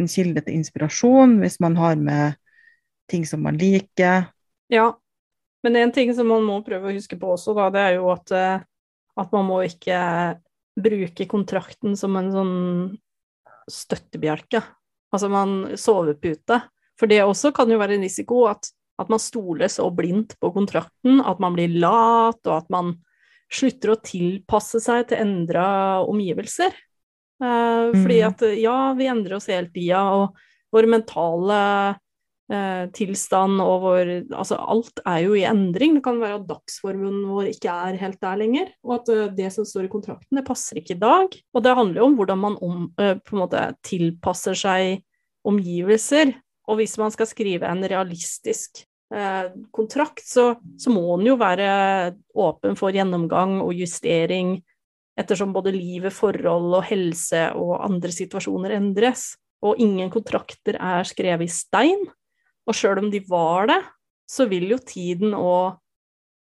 en 0.00 0.08
kilde 0.10 0.42
til 0.44 0.58
inspirasjon 0.58 1.38
hvis 1.40 1.58
man 1.62 1.76
har 1.78 1.96
med 2.00 2.36
ting 3.10 3.26
som 3.28 3.44
man 3.46 3.58
liker. 3.58 4.28
Ja, 4.72 4.90
men 5.64 5.76
en 5.78 5.92
ting 5.94 6.12
som 6.14 6.28
man 6.30 6.44
må 6.46 6.60
prøve 6.66 6.90
å 6.90 6.96
huske 6.96 7.18
på 7.20 7.32
også, 7.34 7.54
da, 7.56 7.70
det 7.74 7.84
er 7.84 7.98
jo 7.98 8.10
at, 8.12 8.32
eh, 8.34 8.64
at 9.16 9.34
man 9.34 9.48
må 9.48 9.62
ikke 9.66 9.98
bruke 10.76 11.28
kontrakten 11.30 11.96
som 11.96 12.16
en 12.18 12.32
sånn 12.34 12.56
støttebjelke. 13.70 14.60
Altså 15.14 15.30
man 15.32 15.78
sovepute. 15.80 16.60
For 16.98 17.10
det 17.10 17.22
også 17.24 17.52
kan 17.56 17.70
jo 17.70 17.80
være 17.80 17.96
en 17.96 18.04
risiko 18.06 18.44
at, 18.50 18.68
at 19.00 19.10
man 19.12 19.22
stoler 19.22 19.70
så 19.72 19.88
blindt 19.94 20.36
på 20.40 20.50
kontrakten, 20.54 21.20
at 21.20 21.40
man 21.42 21.56
blir 21.56 21.72
lat, 21.80 22.40
og 22.44 22.54
at 22.56 22.70
man 22.72 22.94
slutter 23.52 23.94
å 23.94 24.00
tilpasse 24.02 24.80
seg 24.82 25.08
til 25.10 25.22
endra 25.22 25.66
omgivelser. 26.06 26.74
Eh, 27.42 27.92
fordi 27.92 28.22
Mhm. 28.22 28.28
at 28.28 28.40
ja, 28.58 28.94
vi 28.94 29.06
endrer 29.06 29.36
oss 29.36 29.46
hele 29.46 29.68
tida, 29.68 30.02
og 30.14 30.36
vår 30.72 30.86
mentale 30.88 31.98
eh, 32.48 32.86
tilstand 32.94 33.60
og 33.60 33.80
vår 33.82 34.10
Altså 34.32 34.54
alt 34.56 35.00
er 35.04 35.24
jo 35.24 35.34
i 35.34 35.42
endring. 35.44 35.94
Det 35.94 36.04
kan 36.04 36.20
være 36.20 36.36
at 36.40 36.46
dagsformen 36.46 37.26
vår 37.26 37.50
ikke 37.50 37.68
er 37.68 37.96
helt 37.98 38.20
der 38.20 38.36
lenger, 38.36 38.68
og 38.84 39.00
at 39.00 39.08
eh, 39.08 39.34
det 39.34 39.52
som 39.52 39.64
står 39.64 39.84
i 39.84 39.88
kontrakten, 39.92 40.36
det 40.38 40.46
passer 40.46 40.76
ikke 40.78 40.94
i 40.94 41.00
dag. 41.00 41.26
Og 41.54 41.62
det 41.62 41.74
handler 41.76 42.00
jo 42.00 42.06
om 42.06 42.16
hvordan 42.16 42.38
man 42.38 42.56
om, 42.62 42.92
eh, 42.98 43.14
på 43.14 43.34
en 43.36 43.42
måte 43.42 43.74
tilpasser 43.82 44.54
seg 44.54 45.02
omgivelser. 45.46 46.34
Og 46.68 46.76
hvis 46.80 46.96
man 46.98 47.10
skal 47.10 47.26
skrive 47.26 47.66
en 47.66 47.82
realistisk 47.82 48.84
eh, 49.14 49.50
kontrakt, 49.72 50.24
så, 50.26 50.56
så 50.78 50.90
må 50.90 51.16
den 51.18 51.26
jo 51.26 51.36
være 51.36 52.14
åpen 52.34 52.76
for 52.76 52.90
gjennomgang 52.90 53.60
og 53.62 53.74
justering 53.74 54.62
ettersom 55.16 55.54
både 55.54 55.72
livet, 55.74 56.14
forhold 56.14 56.76
og 56.76 56.86
helse 56.90 57.48
og 57.56 57.78
andre 57.84 58.12
situasjoner 58.12 58.76
endres. 58.76 59.34
Og 59.64 59.80
ingen 59.80 60.10
kontrakter 60.12 60.76
er 60.76 61.08
skrevet 61.08 61.48
i 61.48 61.52
stein. 61.52 62.04
Og 62.66 62.76
sjøl 62.76 63.00
om 63.00 63.10
de 63.12 63.22
var 63.28 63.70
det, 63.70 63.80
så 64.28 64.48
vil 64.50 64.68
jo 64.72 64.78
tiden 64.82 65.34
og 65.38 65.78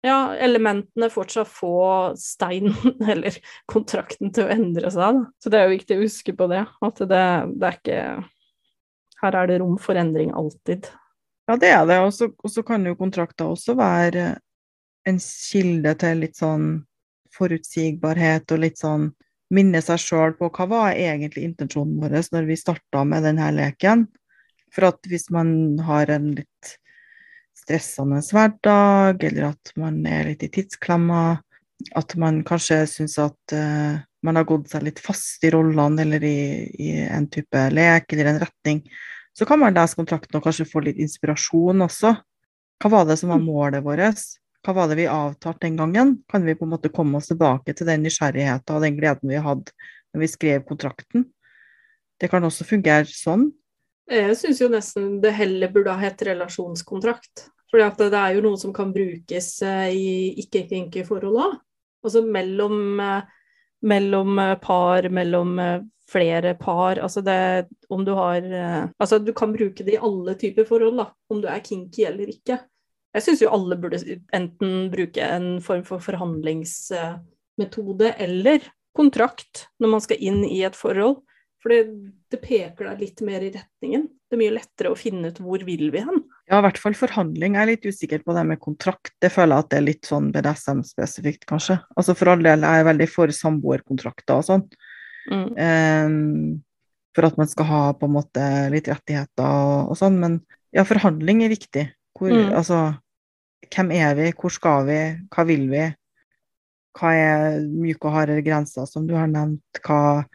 ja, 0.05 0.33
elementene 0.39 1.09
fortsatt 1.11 1.49
få 1.51 1.75
steinen 2.19 2.75
eller 3.11 3.35
kontrakten 3.69 4.33
til 4.35 4.47
å 4.47 4.53
endre 4.53 4.91
seg. 4.93 5.19
Da. 5.19 5.27
Så 5.39 5.51
det 5.51 5.59
er 5.59 5.67
jo 5.67 5.77
viktig 5.77 5.97
å 5.97 6.03
huske 6.03 6.35
på 6.35 6.49
det. 6.51 6.65
At 6.85 7.03
det, 7.03 7.23
det 7.55 7.69
er 7.69 7.79
ikke 7.79 8.03
Her 9.19 9.35
er 9.35 9.49
det 9.49 9.59
rom 9.59 9.75
for 9.81 9.99
endring 9.99 10.29
alltid. 10.31 10.87
Ja, 11.49 11.57
det 11.59 11.71
er 11.73 11.87
det. 11.89 11.97
Og 12.05 12.13
så- 12.13 12.63
kan 12.63 12.85
jo 12.85 12.95
kontrakter 12.95 13.49
også 13.51 13.75
være 13.75 14.37
en 15.05 15.17
kilde 15.19 15.93
til 15.99 16.21
litt 16.23 16.37
sånn 16.37 16.85
forutsigbarhet 17.39 18.51
og 18.53 18.63
litt 18.65 18.81
sånn 18.81 19.09
minne 19.55 19.81
seg 19.81 20.01
sjøl 20.01 20.35
på 20.37 20.51
hva 20.53 20.67
var 20.69 20.97
egentlig 20.97 21.47
intensjonen 21.47 21.97
vår 22.01 22.19
når 22.35 22.49
vi 22.49 22.59
starta 22.59 23.03
med 23.07 23.25
denne 23.25 23.49
leken. 23.55 24.05
For 24.75 24.91
at 24.91 25.01
hvis 25.09 25.29
man 25.33 25.79
har 25.81 26.11
en 26.13 26.33
litt 26.37 26.73
stressende 27.57 28.21
hverdag, 28.25 29.23
eller 29.25 29.51
at 29.51 29.71
man 29.79 30.03
er 30.05 30.29
litt 30.29 30.45
i 30.45 30.51
tidsklemma, 30.53 31.39
at 31.97 32.15
man 32.19 32.43
kanskje 32.45 32.83
syns 32.91 33.17
at 33.21 33.55
uh, 33.55 33.97
man 34.25 34.37
har 34.37 34.47
gått 34.47 34.69
seg 34.73 34.83
litt 34.85 34.99
fast 35.01 35.43
i 35.47 35.51
rollene 35.53 36.03
eller 36.03 36.25
i, 36.27 36.39
i 36.75 36.89
en 37.07 37.29
type 37.31 37.61
lek 37.73 38.13
eller 38.13 38.33
en 38.33 38.41
retning, 38.43 38.83
så 39.33 39.47
kan 39.47 39.61
man 39.61 39.77
lese 39.77 39.97
kontrakten 39.97 40.37
og 40.39 40.45
kanskje 40.45 40.67
få 40.67 40.83
litt 40.83 40.99
inspirasjon 40.99 41.85
også. 41.85 42.13
Hva 42.79 42.91
var 42.91 43.07
det 43.07 43.19
som 43.21 43.31
var 43.31 43.41
målet 43.43 43.85
vårt? 43.85 44.21
Hva 44.65 44.75
var 44.75 44.89
det 44.91 44.97
vi 44.99 45.07
avtalte 45.07 45.67
den 45.67 45.77
gangen? 45.79 46.17
Kan 46.27 46.43
vi 46.45 46.55
på 46.55 46.67
en 46.67 46.73
måte 46.73 46.91
komme 46.91 47.19
oss 47.19 47.29
tilbake 47.31 47.73
til 47.73 47.87
den 47.87 48.03
nysgjerrigheten 48.03 48.75
og 48.75 48.83
den 48.83 48.97
gleden 48.97 49.31
vi 49.31 49.39
hadde 49.39 49.71
når 50.13 50.23
vi 50.25 50.31
skrev 50.31 50.65
kontrakten? 50.67 51.29
Det 52.19 52.27
kan 52.31 52.43
også 52.43 52.67
fungere 52.67 53.07
sånn. 53.07 53.47
Jeg 54.09 54.35
syns 54.35 54.59
jo 54.59 54.67
nesten 54.73 55.19
det 55.23 55.35
heller 55.37 55.71
burde 55.71 55.93
ha 55.93 56.01
hett 56.01 56.21
relasjonskontrakt. 56.27 57.45
For 57.69 57.77
det 57.77 58.17
er 58.17 58.33
jo 58.35 58.43
noe 58.43 58.57
som 58.57 58.73
kan 58.73 58.89
brukes 58.93 59.51
eh, 59.61 59.89
i 59.93 60.07
ikke-kinky 60.41 61.05
forhold 61.07 61.37
òg. 61.37 61.55
Altså 62.05 62.23
mellom, 62.25 62.97
eh, 63.03 63.27
mellom 63.85 64.41
eh, 64.41 64.55
par, 64.63 65.05
mellom 65.13 65.53
flere 66.09 66.55
par. 66.57 66.97
Altså 66.97 67.21
det 67.21 67.69
om 67.93 68.01
du 68.05 68.15
har 68.17 68.41
Altså 68.97 69.19
du 69.21 69.29
kan 69.37 69.53
bruke 69.53 69.85
det 69.85 69.99
i 69.99 70.01
alle 70.01 70.33
typer 70.41 70.65
forhold, 70.65 70.97
da. 70.97 71.11
Om 71.29 71.43
du 71.43 71.47
er 71.47 71.61
kinky 71.61 72.07
eller 72.09 72.33
ikke. 72.33 72.57
Jeg 73.15 73.23
syns 73.25 73.41
jo 73.41 73.49
alle 73.53 73.77
burde 73.81 73.97
enten 74.35 74.91
bruke 74.93 75.23
en 75.25 75.61
form 75.65 75.83
for 75.87 75.99
forhandlingsmetode 76.03 78.09
eller 78.21 78.59
kontrakt 78.97 79.53
når 79.81 79.89
man 79.95 80.01
skal 80.03 80.17
inn 80.21 80.43
i 80.45 80.63
et 80.67 80.77
forhold. 80.77 81.15
For 81.59 81.67
det, 81.73 81.81
det 82.31 82.39
peker 82.39 82.87
deg 82.87 83.01
litt 83.03 83.19
mer 83.25 83.41
i 83.43 83.51
retningen. 83.51 84.07
Det 84.29 84.35
er 84.37 84.43
mye 84.43 84.55
lettere 84.55 84.91
å 84.93 84.99
finne 84.99 85.27
ut 85.31 85.39
hvor 85.43 85.59
vil 85.67 85.87
vi 85.91 85.99
hen. 86.05 86.19
Ja, 86.47 86.55
i 86.61 86.63
hvert 86.63 86.79
fall 86.79 86.95
forhandling. 86.95 87.55
Jeg 87.57 87.61
er 87.61 87.71
litt 87.73 87.87
usikker 87.89 88.19
på 88.23 88.31
det 88.37 88.43
med 88.47 88.63
kontrakt. 88.63 89.11
Det 89.19 89.31
føler 89.33 89.53
jeg 89.57 89.63
at 89.65 89.71
det 89.73 89.79
er 89.79 89.89
litt 89.89 90.05
sånn 90.07 90.31
BDSM-spesifikt, 90.35 91.43
kanskje. 91.49 91.75
Altså 91.99 92.11
For 92.15 92.31
all 92.31 92.43
del, 92.45 92.63
jeg 92.63 92.75
er 92.79 92.87
veldig 92.87 93.09
for 93.11 93.27
samboerkontrakter 93.35 94.35
og 94.39 94.45
sånn. 94.47 94.63
Mm. 95.29 95.49
Um, 95.59 96.63
for 97.17 97.23
at 97.27 97.35
man 97.41 97.49
skal 97.51 97.65
ha 97.67 97.81
på 97.97 98.05
en 98.07 98.15
måte 98.15 98.43
litt 98.71 98.87
rettigheter 98.87 99.43
og, 99.43 99.91
og 99.91 99.95
sånn. 99.99 100.15
Men 100.21 100.39
ja, 100.75 100.83
forhandling 100.87 101.43
er 101.43 101.51
viktig. 101.51 101.85
Hvor, 102.19 102.29
Mm. 102.35 102.51
altså, 102.53 102.79
hvem 103.71 103.91
er 103.95 104.13
vi, 104.17 104.31
hvor 104.35 104.51
skal 104.51 104.85
vi, 104.87 104.99
hva 105.31 105.45
vil 105.47 105.69
vi? 105.71 105.85
Hva 106.99 107.11
er 107.15 107.59
myke 107.63 108.09
og 108.09 108.15
harde 108.17 108.41
grenser, 108.43 108.85
som 108.89 109.07
du 109.07 109.13
har 109.15 109.27
nevnt? 109.31 109.79
Hva 109.85 110.25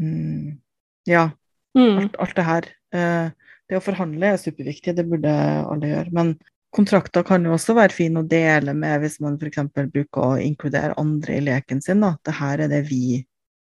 mm, 0.00 0.58
Ja, 1.06 1.30
Mm. 1.76 1.98
alt, 1.98 2.16
alt 2.18 2.36
det 2.36 2.44
her. 2.44 2.64
Eh, 2.92 3.30
det 3.68 3.76
å 3.78 3.82
forhandle 3.84 4.32
er 4.32 4.36
superviktig, 4.40 4.96
det 4.96 5.06
burde 5.08 5.30
alle 5.30 5.86
gjøre. 5.86 6.12
Men 6.12 6.32
kontrakter 6.74 7.22
kan 7.26 7.44
jo 7.44 7.52
også 7.54 7.74
være 7.74 7.92
fine 7.94 8.22
å 8.22 8.28
dele 8.28 8.74
med 8.74 9.00
hvis 9.00 9.20
man 9.20 9.36
f.eks. 9.38 9.68
bruker 9.92 10.20
å 10.20 10.40
inkludere 10.42 10.96
andre 10.98 11.36
i 11.36 11.40
leken 11.40 11.80
sin. 11.82 12.00
Da. 12.00 12.16
Det 12.24 12.34
her 12.34 12.60
er 12.60 12.68
det 12.68 12.88
vi 12.88 13.24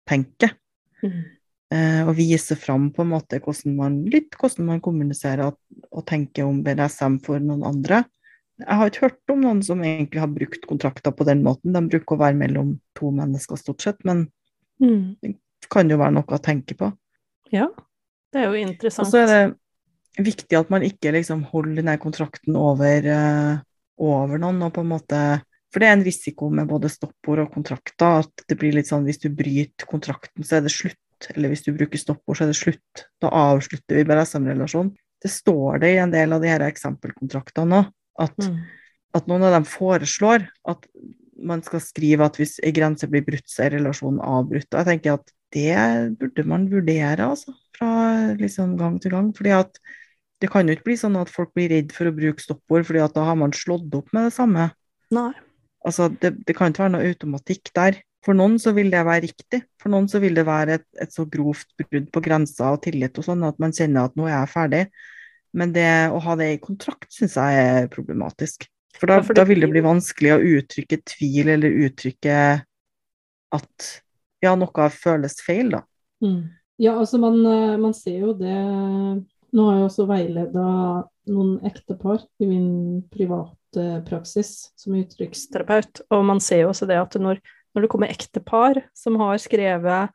tenker. 0.07 0.53
Mm. 1.03 1.24
Eh, 1.70 2.01
og 2.07 2.15
vise 2.17 2.55
fram 2.57 2.88
på 2.95 3.03
en 3.03 3.11
måte 3.11 3.38
hvordan 3.43 3.76
man, 3.78 3.97
litt 4.09 4.34
hvordan 4.39 4.65
man 4.72 4.80
kommuniserer 4.82 5.51
og, 5.51 5.59
og 5.93 6.05
tenker 6.09 6.47
om 6.47 6.63
BDSM 6.65 7.20
for 7.22 7.38
noen 7.43 7.61
andre. 7.67 8.03
Jeg 8.59 8.76
har 8.80 8.89
ikke 8.89 9.03
hørt 9.05 9.32
om 9.36 9.43
noen 9.45 9.61
som 9.63 9.84
egentlig 9.86 10.20
har 10.20 10.32
brukt 10.34 10.65
kontrakter 10.67 11.13
på 11.15 11.28
den 11.30 11.43
måten. 11.45 11.72
De 11.76 11.84
bruker 11.93 12.17
å 12.17 12.20
være 12.24 12.36
mellom 12.41 12.74
to 12.97 13.11
mennesker 13.15 13.59
stort 13.61 13.86
sett, 13.86 14.03
men 14.05 14.28
Mm. 14.80 15.17
det 15.22 15.34
kan 15.70 15.89
jo 15.91 15.97
være 15.99 16.13
noe 16.15 16.24
å 16.24 16.38
tenke 16.39 16.72
på. 16.80 16.88
Ja, 17.51 17.65
det 18.32 18.39
er 18.39 18.45
jo 18.45 18.53
Og 18.55 18.61
interessant. 18.70 19.09
så 19.11 19.17
er 19.20 19.28
det 19.28 20.24
viktig 20.24 20.55
at 20.55 20.70
man 20.72 20.82
ikke 20.88 21.11
liksom 21.11 21.41
holder 21.51 21.82
denne 21.82 21.97
kontrakten 21.99 22.55
over, 22.55 23.03
eh, 23.05 23.57
over 23.99 24.38
noen, 24.39 24.61
og 24.63 24.74
på 24.74 24.80
en 24.86 24.88
måte 24.93 25.20
For 25.72 25.80
det 25.84 25.88
er 25.89 25.97
en 25.97 26.03
risiko 26.07 26.47
med 26.49 26.65
både 26.67 26.89
stoppord 26.89 27.39
og 27.43 27.51
kontrakter, 27.53 28.24
at 28.24 28.41
det 28.47 28.57
blir 28.57 28.74
litt 28.74 28.88
sånn 28.88 29.03
hvis 29.05 29.20
du 29.22 29.28
bryter 29.30 29.86
kontrakten, 29.86 30.41
så 30.43 30.57
er 30.57 30.61
det 30.65 30.72
slutt. 30.72 30.97
Eller 31.36 31.51
hvis 31.51 31.65
du 31.65 31.72
bruker 31.76 31.99
stoppord, 31.99 32.38
så 32.38 32.45
er 32.45 32.51
det 32.53 32.59
slutt. 32.59 33.05
Da 33.22 33.32
avslutter 33.36 33.99
vi 33.99 34.05
BDSM-relasjonen. 34.07 34.93
Det 35.20 35.32
står 35.34 35.82
det 35.84 35.93
i 35.95 36.01
en 36.01 36.13
del 36.13 36.34
av 36.34 36.43
de 36.43 36.47
her 36.51 36.63
eksempelkontraktene 36.63 37.82
òg, 37.82 37.89
at, 38.20 38.38
Mm. 38.39 38.59
at 39.15 39.28
noen 39.28 39.43
av 39.43 39.51
dem 39.57 39.65
foreslår 39.67 40.47
at 40.67 40.86
man 41.41 41.61
skal 41.63 41.80
skrive 41.80 42.26
at 42.26 42.36
hvis 42.39 42.59
ei 42.63 42.72
grense 42.72 43.07
blir 43.07 43.24
brutt, 43.26 43.47
så 43.47 43.65
er 43.65 43.78
relasjonen 43.78 44.20
avbrutt. 44.20 44.67
Og 44.74 44.80
jeg 44.80 44.86
tenker 44.86 45.13
at 45.13 45.32
det 45.55 46.17
burde 46.20 46.45
man 46.45 46.67
vurdere, 46.70 47.20
altså, 47.20 47.53
fra 47.78 48.36
liksom 48.38 48.78
gang 48.78 48.99
til 49.01 49.11
gang. 49.11 49.34
fordi 49.34 49.49
at 49.55 49.80
det 50.41 50.49
kan 50.51 50.67
jo 50.67 50.76
ikke 50.76 50.88
bli 50.88 50.95
sånn 50.95 51.20
at 51.20 51.30
folk 51.30 51.53
blir 51.53 51.70
redd 51.70 51.91
for 51.91 52.07
å 52.07 52.15
bruke 52.15 52.39
stoppord, 52.39 52.86
fordi 52.86 53.03
at 53.03 53.13
da 53.13 53.26
har 53.28 53.36
man 53.36 53.51
slått 53.51 53.93
opp 53.93 54.13
med 54.13 54.30
det 54.30 54.34
samme. 54.34 54.72
Nei. 55.11 55.34
Altså, 55.86 56.09
det, 56.22 56.45
det 56.45 56.55
kan 56.55 56.72
ikke 56.72 56.86
være 56.86 56.93
noe 56.95 57.07
automatikk 57.07 57.72
der. 57.76 57.99
For 58.26 58.36
noen 58.36 58.57
så 58.59 58.74
vil 58.76 58.89
det 58.91 59.05
være 59.07 59.24
riktig. 59.28 59.61
For 59.80 59.91
noen 59.93 60.09
så 60.11 60.20
vil 60.20 60.36
det 60.36 60.43
være 60.47 60.80
et, 60.80 60.88
et 60.99 61.13
så 61.13 61.24
grovt 61.30 61.72
brudd 61.80 62.09
på 62.11 62.24
grenser 62.24 62.74
og 62.74 62.82
tillit 62.84 63.15
og 63.20 63.28
sånn 63.30 63.45
at 63.47 63.59
man 63.63 63.76
kjenner 63.76 64.09
at 64.09 64.17
nå 64.20 64.28
er 64.28 64.36
jeg 64.36 64.51
ferdig. 64.53 64.84
Men 65.55 65.72
det 65.74 65.89
å 66.13 66.20
ha 66.22 66.36
det 66.38 66.51
i 66.53 66.59
kontrakt 66.61 67.09
syns 67.13 67.38
jeg 67.39 67.63
er 67.63 67.89
problematisk. 67.93 68.67
For 68.99 69.09
da, 69.09 69.20
Ja, 69.20 69.26
for 69.26 69.38
da 69.38 69.45
vil 69.47 69.63
det 69.63 69.72
bli 69.72 69.86
vanskelig 69.86 70.36
å 70.36 70.43
uttrykke 70.59 70.99
tvil 71.07 71.53
eller 71.55 71.84
uttrykke 71.88 72.38
at 73.55 73.91
ja, 74.43 74.53
noe 74.55 74.89
føles 74.93 75.39
feil, 75.43 75.72
da. 75.74 75.84
Mm. 76.24 76.41
Ja, 76.80 76.95
altså 76.95 77.20
man, 77.20 77.39
eh, 77.45 77.78
man 77.80 77.95
ser 77.95 78.20
jo 78.24 78.34
det 78.39 78.55
Nå 79.49 79.63
har 79.65 79.80
jeg 79.80 79.86
også 79.88 80.03
veileda 80.05 80.63
noen 81.34 81.55
ektepar 81.65 82.22
i 82.38 82.45
min 82.45 82.99
private 83.09 84.03
praksis 84.05 84.70
som 84.78 84.93
uttrykksterapeut, 84.99 86.03
og 86.13 86.22
man 86.28 86.41
ser 86.43 86.61
jo 86.61 86.67
også 86.70 86.86
det 86.89 86.99
at 87.01 87.17
når, 87.17 87.41
når 87.80 87.88
det 87.88 87.91
kommer 87.93 88.11
ektepar 88.11 88.82
som 88.97 89.15
har 89.21 89.39
skrevet 89.39 90.11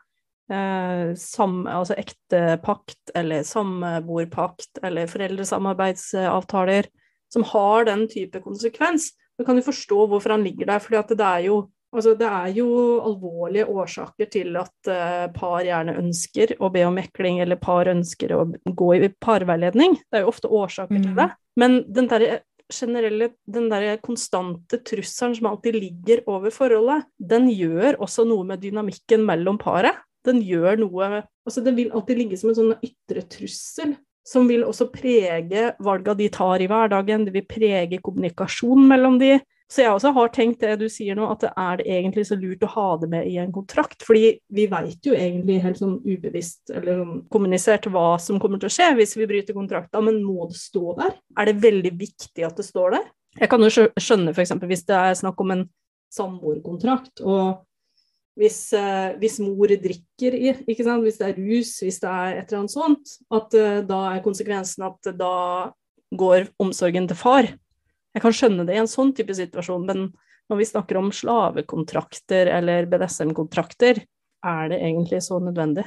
eh, 0.53 1.15
sam, 1.17 1.63
altså 1.65 1.97
ektepakt 1.97 3.15
eller 3.17 3.47
samboerpakt 3.49 4.83
eller 4.85 5.09
foreldresamarbeidsavtaler 5.09 6.91
som 7.33 7.47
har 7.49 7.89
den 7.89 8.05
type 8.13 8.45
konsekvens, 8.45 9.15
da 9.39 9.47
kan 9.49 9.57
du 9.57 9.65
forstå 9.65 10.05
hvorfor 10.13 10.37
han 10.37 10.45
ligger 10.45 10.69
der. 10.69 10.83
fordi 10.85 11.01
at 11.01 11.17
det 11.17 11.31
er 11.31 11.49
jo 11.51 11.65
Altså, 11.95 12.17
det 12.19 12.27
er 12.27 12.49
jo 12.51 12.69
alvorlige 13.07 13.69
årsaker 13.71 14.27
til 14.27 14.57
at 14.59 14.89
uh, 14.91 15.29
par 15.31 15.61
gjerne 15.63 15.93
ønsker 16.01 16.57
å 16.59 16.67
be 16.75 16.83
om 16.83 16.97
mekling, 16.99 17.39
eller 17.39 17.55
par 17.55 17.87
ønsker 17.87 18.33
å 18.35 18.41
gå 18.67 18.89
i 18.97 19.11
parveiledning. 19.23 19.95
Det 20.11 20.19
er 20.19 20.25
jo 20.25 20.33
ofte 20.33 20.51
årsaker 20.51 20.99
mm. 20.99 21.05
til 21.05 21.15
det. 21.21 21.29
Men 21.63 21.77
den 21.87 22.11
der 22.11 22.25
generelle, 22.73 23.31
den 23.45 23.69
der 23.73 23.99
konstante 24.03 24.81
trusselen 24.87 25.37
som 25.37 25.51
alltid 25.51 25.77
ligger 25.77 26.25
over 26.31 26.55
forholdet, 26.55 27.09
den 27.19 27.51
gjør 27.53 28.01
også 28.03 28.25
noe 28.29 28.47
med 28.49 28.63
dynamikken 28.65 29.25
mellom 29.27 29.61
paret. 29.61 30.01
Den 30.25 30.41
gjør 30.41 30.81
noe 30.81 31.23
Altså, 31.45 31.61
den 31.61 31.77
vil 31.77 31.93
alltid 31.93 32.17
ligge 32.17 32.39
som 32.41 32.51
en 32.51 32.57
sånn 32.57 32.77
ytre 32.81 33.27
trussel 33.29 33.99
som 34.25 34.47
vil 34.49 34.65
også 34.65 34.89
prege 34.89 35.75
valga 35.85 36.15
de 36.17 36.31
tar 36.33 36.63
i 36.65 36.69
hverdagen, 36.71 37.27
det 37.27 37.35
vil 37.35 37.45
prege 37.45 38.01
kommunikasjonen 38.01 38.87
mellom 38.89 39.19
de. 39.21 39.35
Så 39.71 39.81
jeg 39.81 39.95
også 39.95 40.13
har 40.15 40.31
tenkt 40.35 40.61
det 40.61 40.75
du 40.83 40.85
sier 40.93 41.17
nå, 41.17 41.27
at 41.33 41.47
er 41.49 41.81
det 41.81 41.87
egentlig 41.89 42.27
så 42.29 42.37
lurt 42.39 42.63
å 42.67 42.71
ha 42.75 42.87
det 43.01 43.09
med 43.11 43.29
i 43.31 43.39
en 43.41 43.53
kontrakt. 43.55 44.05
Fordi 44.07 44.35
vi 44.55 44.67
veit 44.71 45.09
jo 45.09 45.17
egentlig 45.17 45.61
helt 45.65 45.81
sånn 45.81 45.97
ubevisst 46.05 46.71
eller 46.75 47.01
sånn 47.01 47.23
kommunisert 47.33 47.89
hva 47.91 48.15
som 48.23 48.39
kommer 48.43 48.61
til 48.61 48.71
å 48.71 48.75
skje 48.77 48.91
hvis 49.01 49.17
vi 49.19 49.29
bryter 49.31 49.57
kontrakta, 49.57 50.03
men 50.05 50.23
må 50.27 50.51
det 50.51 50.61
stå 50.61 50.99
der? 51.01 51.17
Er 51.41 51.51
det 51.51 51.63
veldig 51.65 51.95
viktig 51.97 52.47
at 52.47 52.61
det 52.61 52.69
står 52.69 52.99
der? 52.99 53.09
Jeg 53.41 53.51
kan 53.51 53.65
jo 53.65 53.71
skjønne 53.73 54.35
f.eks. 54.35 54.53
hvis 54.63 54.85
det 54.87 54.99
er 54.99 55.17
snakk 55.19 55.41
om 55.43 55.55
en 55.57 55.65
samboerkontrakt, 56.15 57.25
og 57.27 57.65
hvis, 58.39 58.59
eh, 58.75 59.15
hvis, 59.19 59.41
mor 59.43 59.71
drikker, 59.71 60.37
hvis 60.67 61.19
det 61.19 61.27
er 61.27 61.39
rus, 61.39 61.73
hvis 61.83 62.01
det 62.03 62.11
er 62.11 62.39
et 62.39 62.47
eller 62.47 62.61
annet 62.63 62.75
sånt, 62.75 63.17
at 63.35 63.59
eh, 63.59 63.81
da 63.87 64.01
er 64.13 64.23
konsekvensen 64.23 64.87
at 64.87 65.11
da 65.19 65.35
går 66.15 66.49
omsorgen 66.63 67.09
til 67.11 67.19
far. 67.19 67.51
Jeg 68.15 68.23
kan 68.23 68.35
skjønne 68.37 68.67
det 68.67 68.77
i 68.77 68.81
en 68.83 68.91
sånn 68.91 69.13
type 69.17 69.35
situasjon, 69.35 69.87
men 69.89 70.07
når 70.51 70.61
vi 70.61 70.69
snakker 70.69 70.99
om 71.01 71.11
slavekontrakter 71.15 72.51
eller 72.53 72.87
BDSM-kontrakter, 72.91 74.03
er 74.45 74.69
det 74.71 74.81
egentlig 74.81 75.23
så 75.25 75.41
nødvendig? 75.43 75.87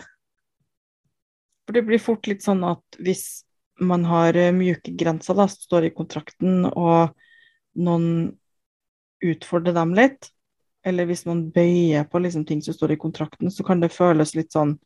For 1.68 1.78
det 1.78 1.86
blir 1.88 2.02
fort 2.02 2.28
litt 2.28 2.46
sånn 2.46 2.64
at 2.68 2.98
hvis 3.04 3.44
man 3.84 4.06
har 4.10 4.38
eh, 4.40 4.54
mjuke 4.56 4.94
grenser 4.98 5.38
da, 5.38 5.46
som 5.52 5.68
står 5.68 5.88
i 5.88 5.94
kontrakten, 5.96 6.66
og 6.72 7.14
noen 7.78 8.08
utfordrer 9.24 9.76
dem 9.76 9.94
litt, 9.98 10.32
eller 10.88 11.08
hvis 11.10 11.26
man 11.28 11.48
bøyer 11.54 12.08
på 12.10 12.22
liksom 12.24 12.46
ting 12.48 12.64
som 12.64 12.76
står 12.76 12.96
i 12.96 13.02
kontrakten, 13.02 13.52
så 13.52 13.66
kan 13.68 13.84
det 13.84 13.94
føles 13.94 14.34
litt 14.38 14.56
sånn 14.56 14.78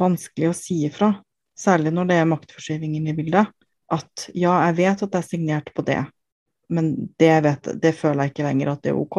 vanskelig 0.00 0.50
å 0.50 0.56
si 0.56 0.80
ifra. 0.88 1.12
Særlig 1.54 1.92
når 1.94 2.08
det 2.10 2.18
er 2.18 2.30
maktforskyving 2.30 2.96
inne 2.98 3.12
i 3.12 3.18
bildet. 3.18 3.52
At 3.92 4.26
ja, 4.32 4.56
jeg 4.66 4.78
vet 4.80 5.04
at 5.04 5.18
jeg 5.20 5.28
signerte 5.28 5.74
på 5.76 5.84
det, 5.86 6.00
men 6.68 6.92
det, 7.20 7.32
vet, 7.44 7.68
det, 7.82 7.94
føler 7.98 8.24
jeg 8.24 8.34
ikke 8.34 8.46
lenger 8.46 8.72
at 8.74 8.84
det 8.84 8.92
er 8.92 9.00
OK. 9.00 9.18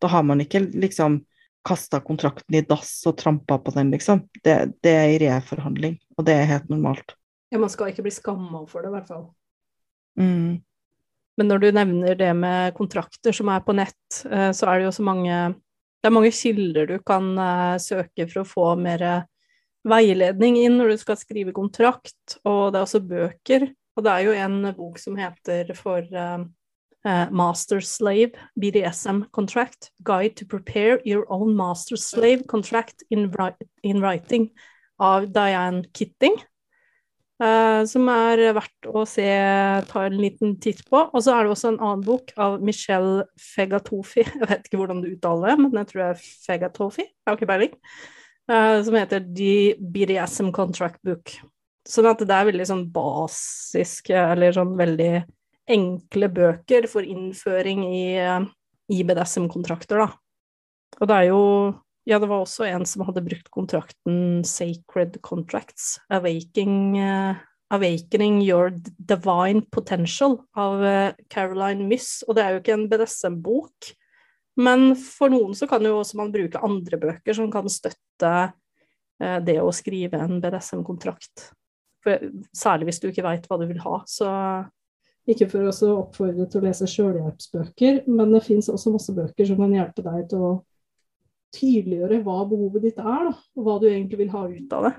Da 0.00 0.10
har 0.12 0.24
man 0.26 0.40
ikke 0.42 0.64
liksom 0.70 1.20
kasta 1.66 2.00
kontrakten 2.00 2.56
i 2.56 2.64
dass 2.64 2.92
og 3.08 3.18
trampa 3.20 3.58
på 3.60 3.74
den, 3.74 3.92
liksom. 3.92 4.24
Det, 4.42 4.56
det, 4.80 4.94
er 4.96 5.12
i 5.12 5.20
reforhandling, 5.26 5.98
og 6.16 6.26
det 6.28 6.36
er 6.38 6.48
helt 6.54 6.70
normalt. 6.72 7.14
Ja, 7.52 7.60
man 7.60 7.72
skal 7.72 7.92
ikke 7.92 8.06
bli 8.06 8.14
skamma 8.14 8.64
for 8.70 8.82
det, 8.82 8.90
i 8.90 8.96
hvert 8.96 9.10
fall. 9.10 9.26
Mm. 10.20 10.60
Men 11.40 11.48
når 11.48 11.60
du 11.62 11.68
nevner 11.72 12.16
det 12.18 12.30
med 12.36 12.74
kontrakter 12.76 13.34
som 13.36 13.50
er 13.52 13.64
på 13.64 13.74
nett, 13.76 14.22
eh, 14.30 14.50
så 14.56 14.70
er 14.70 14.80
det 14.80 14.88
jo 14.88 14.94
så 15.00 15.04
mange 15.06 15.36
Det 16.00 16.08
er 16.08 16.14
mange 16.16 16.30
kilder 16.32 16.86
du 16.88 16.94
kan 17.04 17.26
eh, 17.36 17.76
søke 17.76 18.24
for 18.30 18.40
å 18.40 18.48
få 18.48 18.68
mer 18.80 19.02
veiledning 19.84 20.56
inn 20.60 20.78
når 20.78 20.94
du 20.94 21.00
skal 21.00 21.18
skrive 21.20 21.52
kontrakt, 21.56 22.38
og 22.44 22.72
det 22.72 22.80
er 22.80 22.86
også 22.86 23.00
bøker. 23.04 23.66
Og 23.96 24.06
det 24.06 24.12
er 24.12 24.24
jo 24.24 24.36
en 24.36 24.72
bok 24.76 24.96
som 25.00 25.18
heter 25.20 25.74
for 25.76 26.00
eh, 26.00 26.38
uh, 27.04 27.30
master 27.30 27.80
slave 27.80 28.32
BDSM 28.60 29.24
contract, 29.32 29.90
guide 30.02 30.36
to 30.36 30.46
prepare 30.46 31.00
your 31.04 31.26
own 31.32 31.56
master 31.56 31.96
slave 31.96 32.46
contract 32.46 33.02
in, 33.10 33.32
in 33.82 34.00
writing 34.00 34.50
av 34.98 35.32
Diane 35.32 35.84
Kitting. 35.92 36.36
Uh, 37.40 37.86
som 37.88 38.04
er 38.12 38.50
verdt 38.52 38.86
å 38.92 39.06
se, 39.08 39.24
ta 39.88 40.00
en 40.04 40.16
liten 40.20 40.58
titt 40.60 40.82
på. 40.90 41.06
Og 41.08 41.22
så 41.24 41.32
er 41.32 41.46
det 41.46 41.54
også 41.54 41.70
en 41.70 41.78
annen 41.80 42.02
bok 42.04 42.34
av 42.36 42.58
Michelle 42.60 43.24
Fegatofi, 43.40 44.26
jeg 44.42 44.48
vet 44.50 44.68
ikke 44.68 44.82
hvordan 44.82 45.00
du 45.00 45.14
uttaler 45.14 45.54
det, 45.54 45.62
men 45.62 45.78
jeg 45.80 45.88
tror 45.88 46.02
det 46.02 46.08
er 46.10 46.26
Fegatofi, 46.44 47.06
jeg 47.06 47.30
har 47.30 47.38
ikke 47.38 47.48
peiling, 47.48 47.78
uh, 48.52 48.76
som 48.84 48.98
heter 49.00 49.24
The 49.24 49.54
BDSM 49.80 50.52
Contract 50.52 51.00
Book. 51.06 51.32
Sånn 51.88 52.10
at 52.10 52.20
det 52.20 52.36
er 52.36 52.50
veldig 52.50 52.68
sånn 52.68 52.84
basisk, 52.92 54.12
eller 54.12 54.52
sånn 54.52 54.76
veldig 54.76 55.14
enkle 55.72 56.30
bøker 56.32 56.88
for 56.90 57.06
innføring 57.06 57.84
i, 57.86 58.04
i 58.90 59.04
BDSM-kontrakter, 59.06 60.02
da. 60.02 60.10
Og 61.00 61.08
det 61.08 61.16
er 61.20 61.30
jo 61.30 61.44
Ja, 62.08 62.16
det 62.18 62.30
var 62.30 62.40
også 62.42 62.64
en 62.64 62.86
som 62.88 63.04
hadde 63.04 63.22
brukt 63.22 63.50
kontrakten 63.52 64.40
Sacred 64.48 65.18
Contracts, 65.22 65.98
Awakening, 66.10 66.96
uh, 66.96 67.36
Awakening 67.70 68.40
Your 68.42 68.72
Divine 68.96 69.60
Potential 69.70 70.38
av 70.58 70.80
uh, 70.80 71.12
Caroline 71.30 71.84
Myss, 71.86 72.24
og 72.26 72.34
det 72.34 72.42
er 72.42 72.56
jo 72.56 72.62
ikke 72.62 72.74
en 72.78 72.86
BDSM-bok. 72.90 73.92
Men 74.64 74.96
for 74.98 75.30
noen 75.30 75.52
så 75.54 75.68
kan 75.70 75.84
jo 75.86 76.00
også 76.00 76.18
man 76.18 76.32
bruke 76.34 76.64
andre 76.66 76.98
bøker 77.04 77.36
som 77.36 77.52
kan 77.52 77.68
støtte 77.70 78.32
uh, 78.48 79.38
det 79.44 79.60
å 79.60 79.70
skrive 79.76 80.24
en 80.24 80.40
BDSM-kontrakt. 80.42 81.50
Særlig 82.56 82.88
hvis 82.88 83.04
du 83.04 83.10
ikke 83.10 83.28
veit 83.28 83.46
hva 83.46 83.60
du 83.60 83.68
vil 83.68 83.84
ha. 83.84 84.00
Så 84.08 84.26
ikke 85.34 85.48
for 85.50 85.68
å 85.68 85.92
oppfordre 86.00 86.46
til 86.50 86.60
å 86.60 86.66
lese 86.66 86.88
sjølhjelpsbøker, 86.90 88.02
men 88.10 88.34
det 88.34 88.42
fins 88.46 88.70
også 88.72 88.92
masse 88.94 89.14
bøker 89.14 89.48
som 89.48 89.60
kan 89.60 89.74
hjelpe 89.74 90.04
deg 90.06 90.26
til 90.30 90.44
å 90.46 90.52
tydeliggjøre 91.56 92.20
hva 92.24 92.42
behovet 92.48 92.86
ditt 92.86 93.00
er, 93.02 93.30
og 93.30 93.66
hva 93.66 93.78
du 93.82 93.88
egentlig 93.90 94.20
vil 94.22 94.32
ha 94.34 94.44
ut 94.48 94.74
av 94.76 94.86
det. 94.86 94.94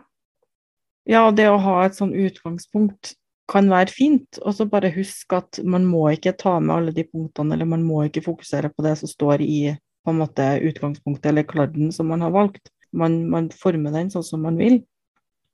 Ja, 1.10 1.24
det 1.34 1.48
å 1.50 1.60
ha 1.62 1.80
et 1.86 1.98
sånn 1.98 2.14
utgangspunkt 2.14 3.16
kan 3.52 3.68
være 3.72 3.92
fint, 3.92 4.40
og 4.46 4.56
så 4.56 4.68
bare 4.70 4.92
husk 4.94 5.34
at 5.36 5.60
man 5.68 5.88
må 5.90 6.06
ikke 6.14 6.36
ta 6.40 6.58
med 6.62 6.76
alle 6.76 6.94
de 6.96 7.06
punktene, 7.08 7.56
eller 7.56 7.68
man 7.68 7.84
må 7.84 8.06
ikke 8.08 8.24
fokusere 8.26 8.72
på 8.72 8.86
det 8.86 8.96
som 9.02 9.12
står 9.12 9.44
i 9.44 9.74
på 10.02 10.14
en 10.14 10.22
måte 10.22 10.46
utgangspunktet 10.66 11.30
eller 11.30 11.46
kladden 11.46 11.92
som 11.94 12.08
man 12.10 12.24
har 12.26 12.32
valgt. 12.34 12.72
Man, 12.92 13.22
man 13.30 13.52
former 13.54 13.94
den 13.94 14.10
sånn 14.14 14.26
som 14.26 14.42
man 14.46 14.58
vil. 14.60 14.80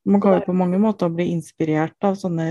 Man 0.08 0.22
kan 0.24 0.38
jo 0.38 0.46
på 0.46 0.56
mange 0.56 0.80
måter 0.80 1.12
bli 1.12 1.28
inspirert 1.34 1.98
av 2.08 2.16
sånne 2.16 2.48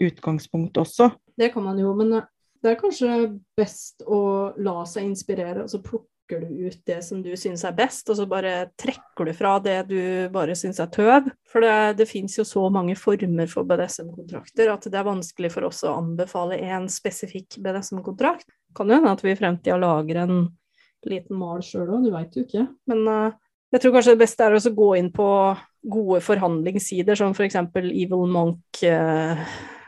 utgangspunkt 0.00 0.80
også. 0.80 1.10
Det 1.38 1.50
kan 1.54 1.64
man 1.66 1.78
jo, 1.80 1.92
men 1.98 2.12
eh, 2.18 2.26
det 2.64 2.72
er 2.72 2.80
kanskje 2.80 3.14
best 3.58 4.04
å 4.08 4.54
la 4.56 4.82
seg 4.88 5.08
inspirere, 5.10 5.64
og 5.64 5.72
så 5.72 5.82
plukker 5.84 6.40
du 6.40 6.64
ut 6.70 6.78
det 6.88 7.02
som 7.04 7.20
du 7.20 7.34
syns 7.36 7.66
er 7.68 7.74
best, 7.76 8.08
og 8.08 8.16
så 8.16 8.24
bare 8.28 8.70
trekker 8.80 9.28
du 9.28 9.32
fra 9.36 9.58
det 9.60 9.76
du 9.90 10.00
bare 10.32 10.56
syns 10.56 10.80
er 10.80 10.88
tøv. 10.94 11.28
For 11.50 11.60
det, 11.64 11.98
det 12.00 12.08
fins 12.08 12.38
jo 12.38 12.46
så 12.48 12.64
mange 12.72 12.96
former 12.96 13.50
for 13.50 13.68
BDSM-kontrakter 13.68 14.72
at 14.72 14.88
det 14.88 15.00
er 15.00 15.10
vanskelig 15.10 15.52
for 15.52 15.68
oss 15.68 15.82
å 15.84 15.92
anbefale 15.98 16.56
en 16.64 16.88
spesifikk 16.92 17.58
BDSM-kontrakt. 17.60 18.48
Kan 18.74 18.88
jo 18.88 18.96
hende 18.96 19.12
at 19.12 19.24
vi 19.26 19.34
i 19.34 19.38
fremtida 19.38 19.76
lager 19.76 20.24
en 20.24 20.38
liten 21.04 21.36
mal 21.36 21.60
sjøl 21.60 21.90
òg, 21.90 22.06
du 22.06 22.14
veit 22.14 22.32
jo 22.32 22.46
ikke. 22.46 22.64
Men 22.88 23.04
uh, 23.04 23.36
jeg 23.74 23.82
tror 23.82 23.96
kanskje 23.98 24.14
det 24.14 24.24
beste 24.24 24.46
er 24.46 24.56
å 24.56 24.74
gå 24.80 24.90
inn 24.96 25.12
på 25.12 25.28
gode 25.84 26.20
forhandlingssider, 26.24 27.18
som 27.18 27.34
f.eks. 27.36 27.60
For 27.72 27.92
Evil 27.92 28.28
Monk. 28.32 28.82
Uh, 28.82 29.40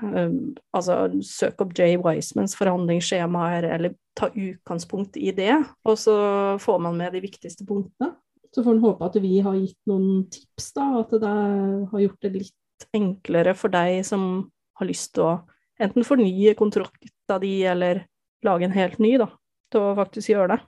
Um, 0.03 0.53
altså 0.77 1.07
søk 1.25 1.63
opp 1.65 1.73
Jay 1.77 1.97
Wisemans 2.01 2.57
forhandlingsskjemaer, 2.59 3.65
eller 3.77 3.95
ta 4.19 4.29
utgangspunkt 4.29 5.17
i 5.17 5.33
det. 5.37 5.55
Og 5.89 5.99
så 6.01 6.17
får 6.61 6.83
man 6.85 6.99
med 6.99 7.17
de 7.17 7.23
viktigste 7.25 7.67
punktene. 7.69 8.13
Så 8.53 8.65
får 8.65 8.77
en 8.77 8.85
håpe 8.85 9.09
at 9.09 9.19
vi 9.21 9.39
har 9.45 9.57
gitt 9.59 9.79
noen 9.91 10.27
tips, 10.33 10.71
da. 10.77 10.87
At 11.03 11.17
det 11.21 11.33
har 11.93 12.05
gjort 12.05 12.23
det 12.25 12.33
litt 12.37 12.87
enklere 12.97 13.57
for 13.57 13.73
deg 13.73 14.03
som 14.07 14.47
har 14.77 14.89
lyst 14.89 15.15
til 15.17 15.27
å 15.27 15.35
enten 15.81 16.07
fornye 16.09 16.57
kontrakta 16.57 17.41
di, 17.41 17.59
eller 17.69 18.05
lage 18.45 18.69
en 18.69 18.77
helt 18.77 19.01
ny, 19.03 19.17
da. 19.21 19.31
Til 19.73 19.91
å 19.91 19.97
faktisk 19.99 20.33
gjøre 20.33 20.55
det. 20.55 20.63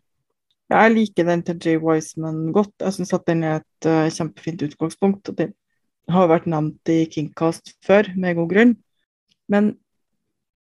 Jeg 0.69 0.93
liker 0.93 1.25
den 1.25 1.43
til 1.47 1.61
Jay 1.65 1.81
Wiseman 1.81 2.51
godt. 2.53 2.75
Jeg 2.83 2.99
syns 2.99 3.15
at 3.17 3.25
den 3.29 3.45
er 3.47 3.63
et 3.63 3.89
uh, 3.89 4.09
kjempefint 4.13 4.67
utgangspunkt. 4.67 5.31
og 5.31 5.39
Den 5.39 5.55
har 6.13 6.29
vært 6.29 6.49
nevnt 6.51 6.93
i 6.93 7.07
Kingcast 7.09 7.73
før, 7.85 8.11
med 8.17 8.37
god 8.37 8.51
grunn. 8.53 8.75
Men 9.49 9.73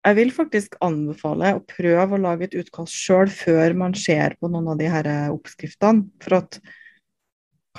jeg 0.04 0.18
vil 0.20 0.34
faktisk 0.36 0.76
anbefale 0.84 1.54
å 1.56 1.64
prøve 1.64 2.18
å 2.18 2.24
lage 2.26 2.50
et 2.50 2.58
utkast 2.60 2.92
sjøl 2.92 3.32
før 3.32 3.76
man 3.80 3.96
ser 3.96 4.36
på 4.36 4.52
noen 4.52 4.74
av 4.74 4.82
de 4.82 4.90
her 4.92 5.08
oppskriftene. 5.32 6.10
For 6.20 6.42
at 6.42 6.60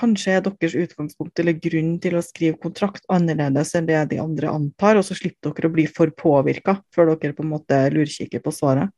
kanskje 0.01 0.39
er 0.39 0.47
deres 0.47 0.75
utgangspunkt 0.81 1.39
eller 1.39 1.61
grunn 1.61 1.99
til 2.03 2.17
å 2.17 2.25
skrive 2.25 2.57
kontrakt 2.63 3.05
annerledes 3.13 3.75
enn 3.77 3.87
det 3.91 4.01
de 4.11 4.23
andre 4.23 4.51
antar, 4.51 4.97
og 4.97 5.05
så 5.07 5.17
slipper 5.19 5.53
dere 5.53 5.71
å 5.71 5.77
bli 5.77 5.87
for 5.91 6.11
påvirka 6.17 6.79
før 6.95 7.13
dere 7.15 7.37
på 7.37 7.45
en 7.45 7.53
måte 7.53 7.85
lurkikker 7.95 8.43
på 8.43 8.57
svaret. 8.57 8.89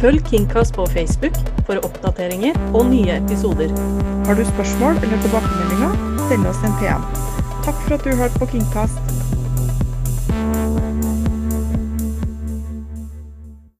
Følg 0.00 0.24
Kingcast 0.28 0.74
på 0.76 0.84
Facebook 0.86 1.36
for 1.66 1.80
oppdateringer 1.86 2.58
og 2.74 2.90
nye 2.90 3.14
episoder. 3.16 3.72
Har 4.26 4.36
du 4.36 4.44
spørsmål 4.44 5.00
eller 5.02 5.22
tilbakemeldinger, 5.24 5.96
send 6.28 6.48
oss 6.50 6.60
en 6.68 6.76
PM. 6.80 7.06
Takk 7.64 7.80
for 7.86 7.96
at 7.96 8.04
du 8.04 8.12
hørte 8.20 8.38
på 8.42 8.50
Kingcast. 8.52 9.25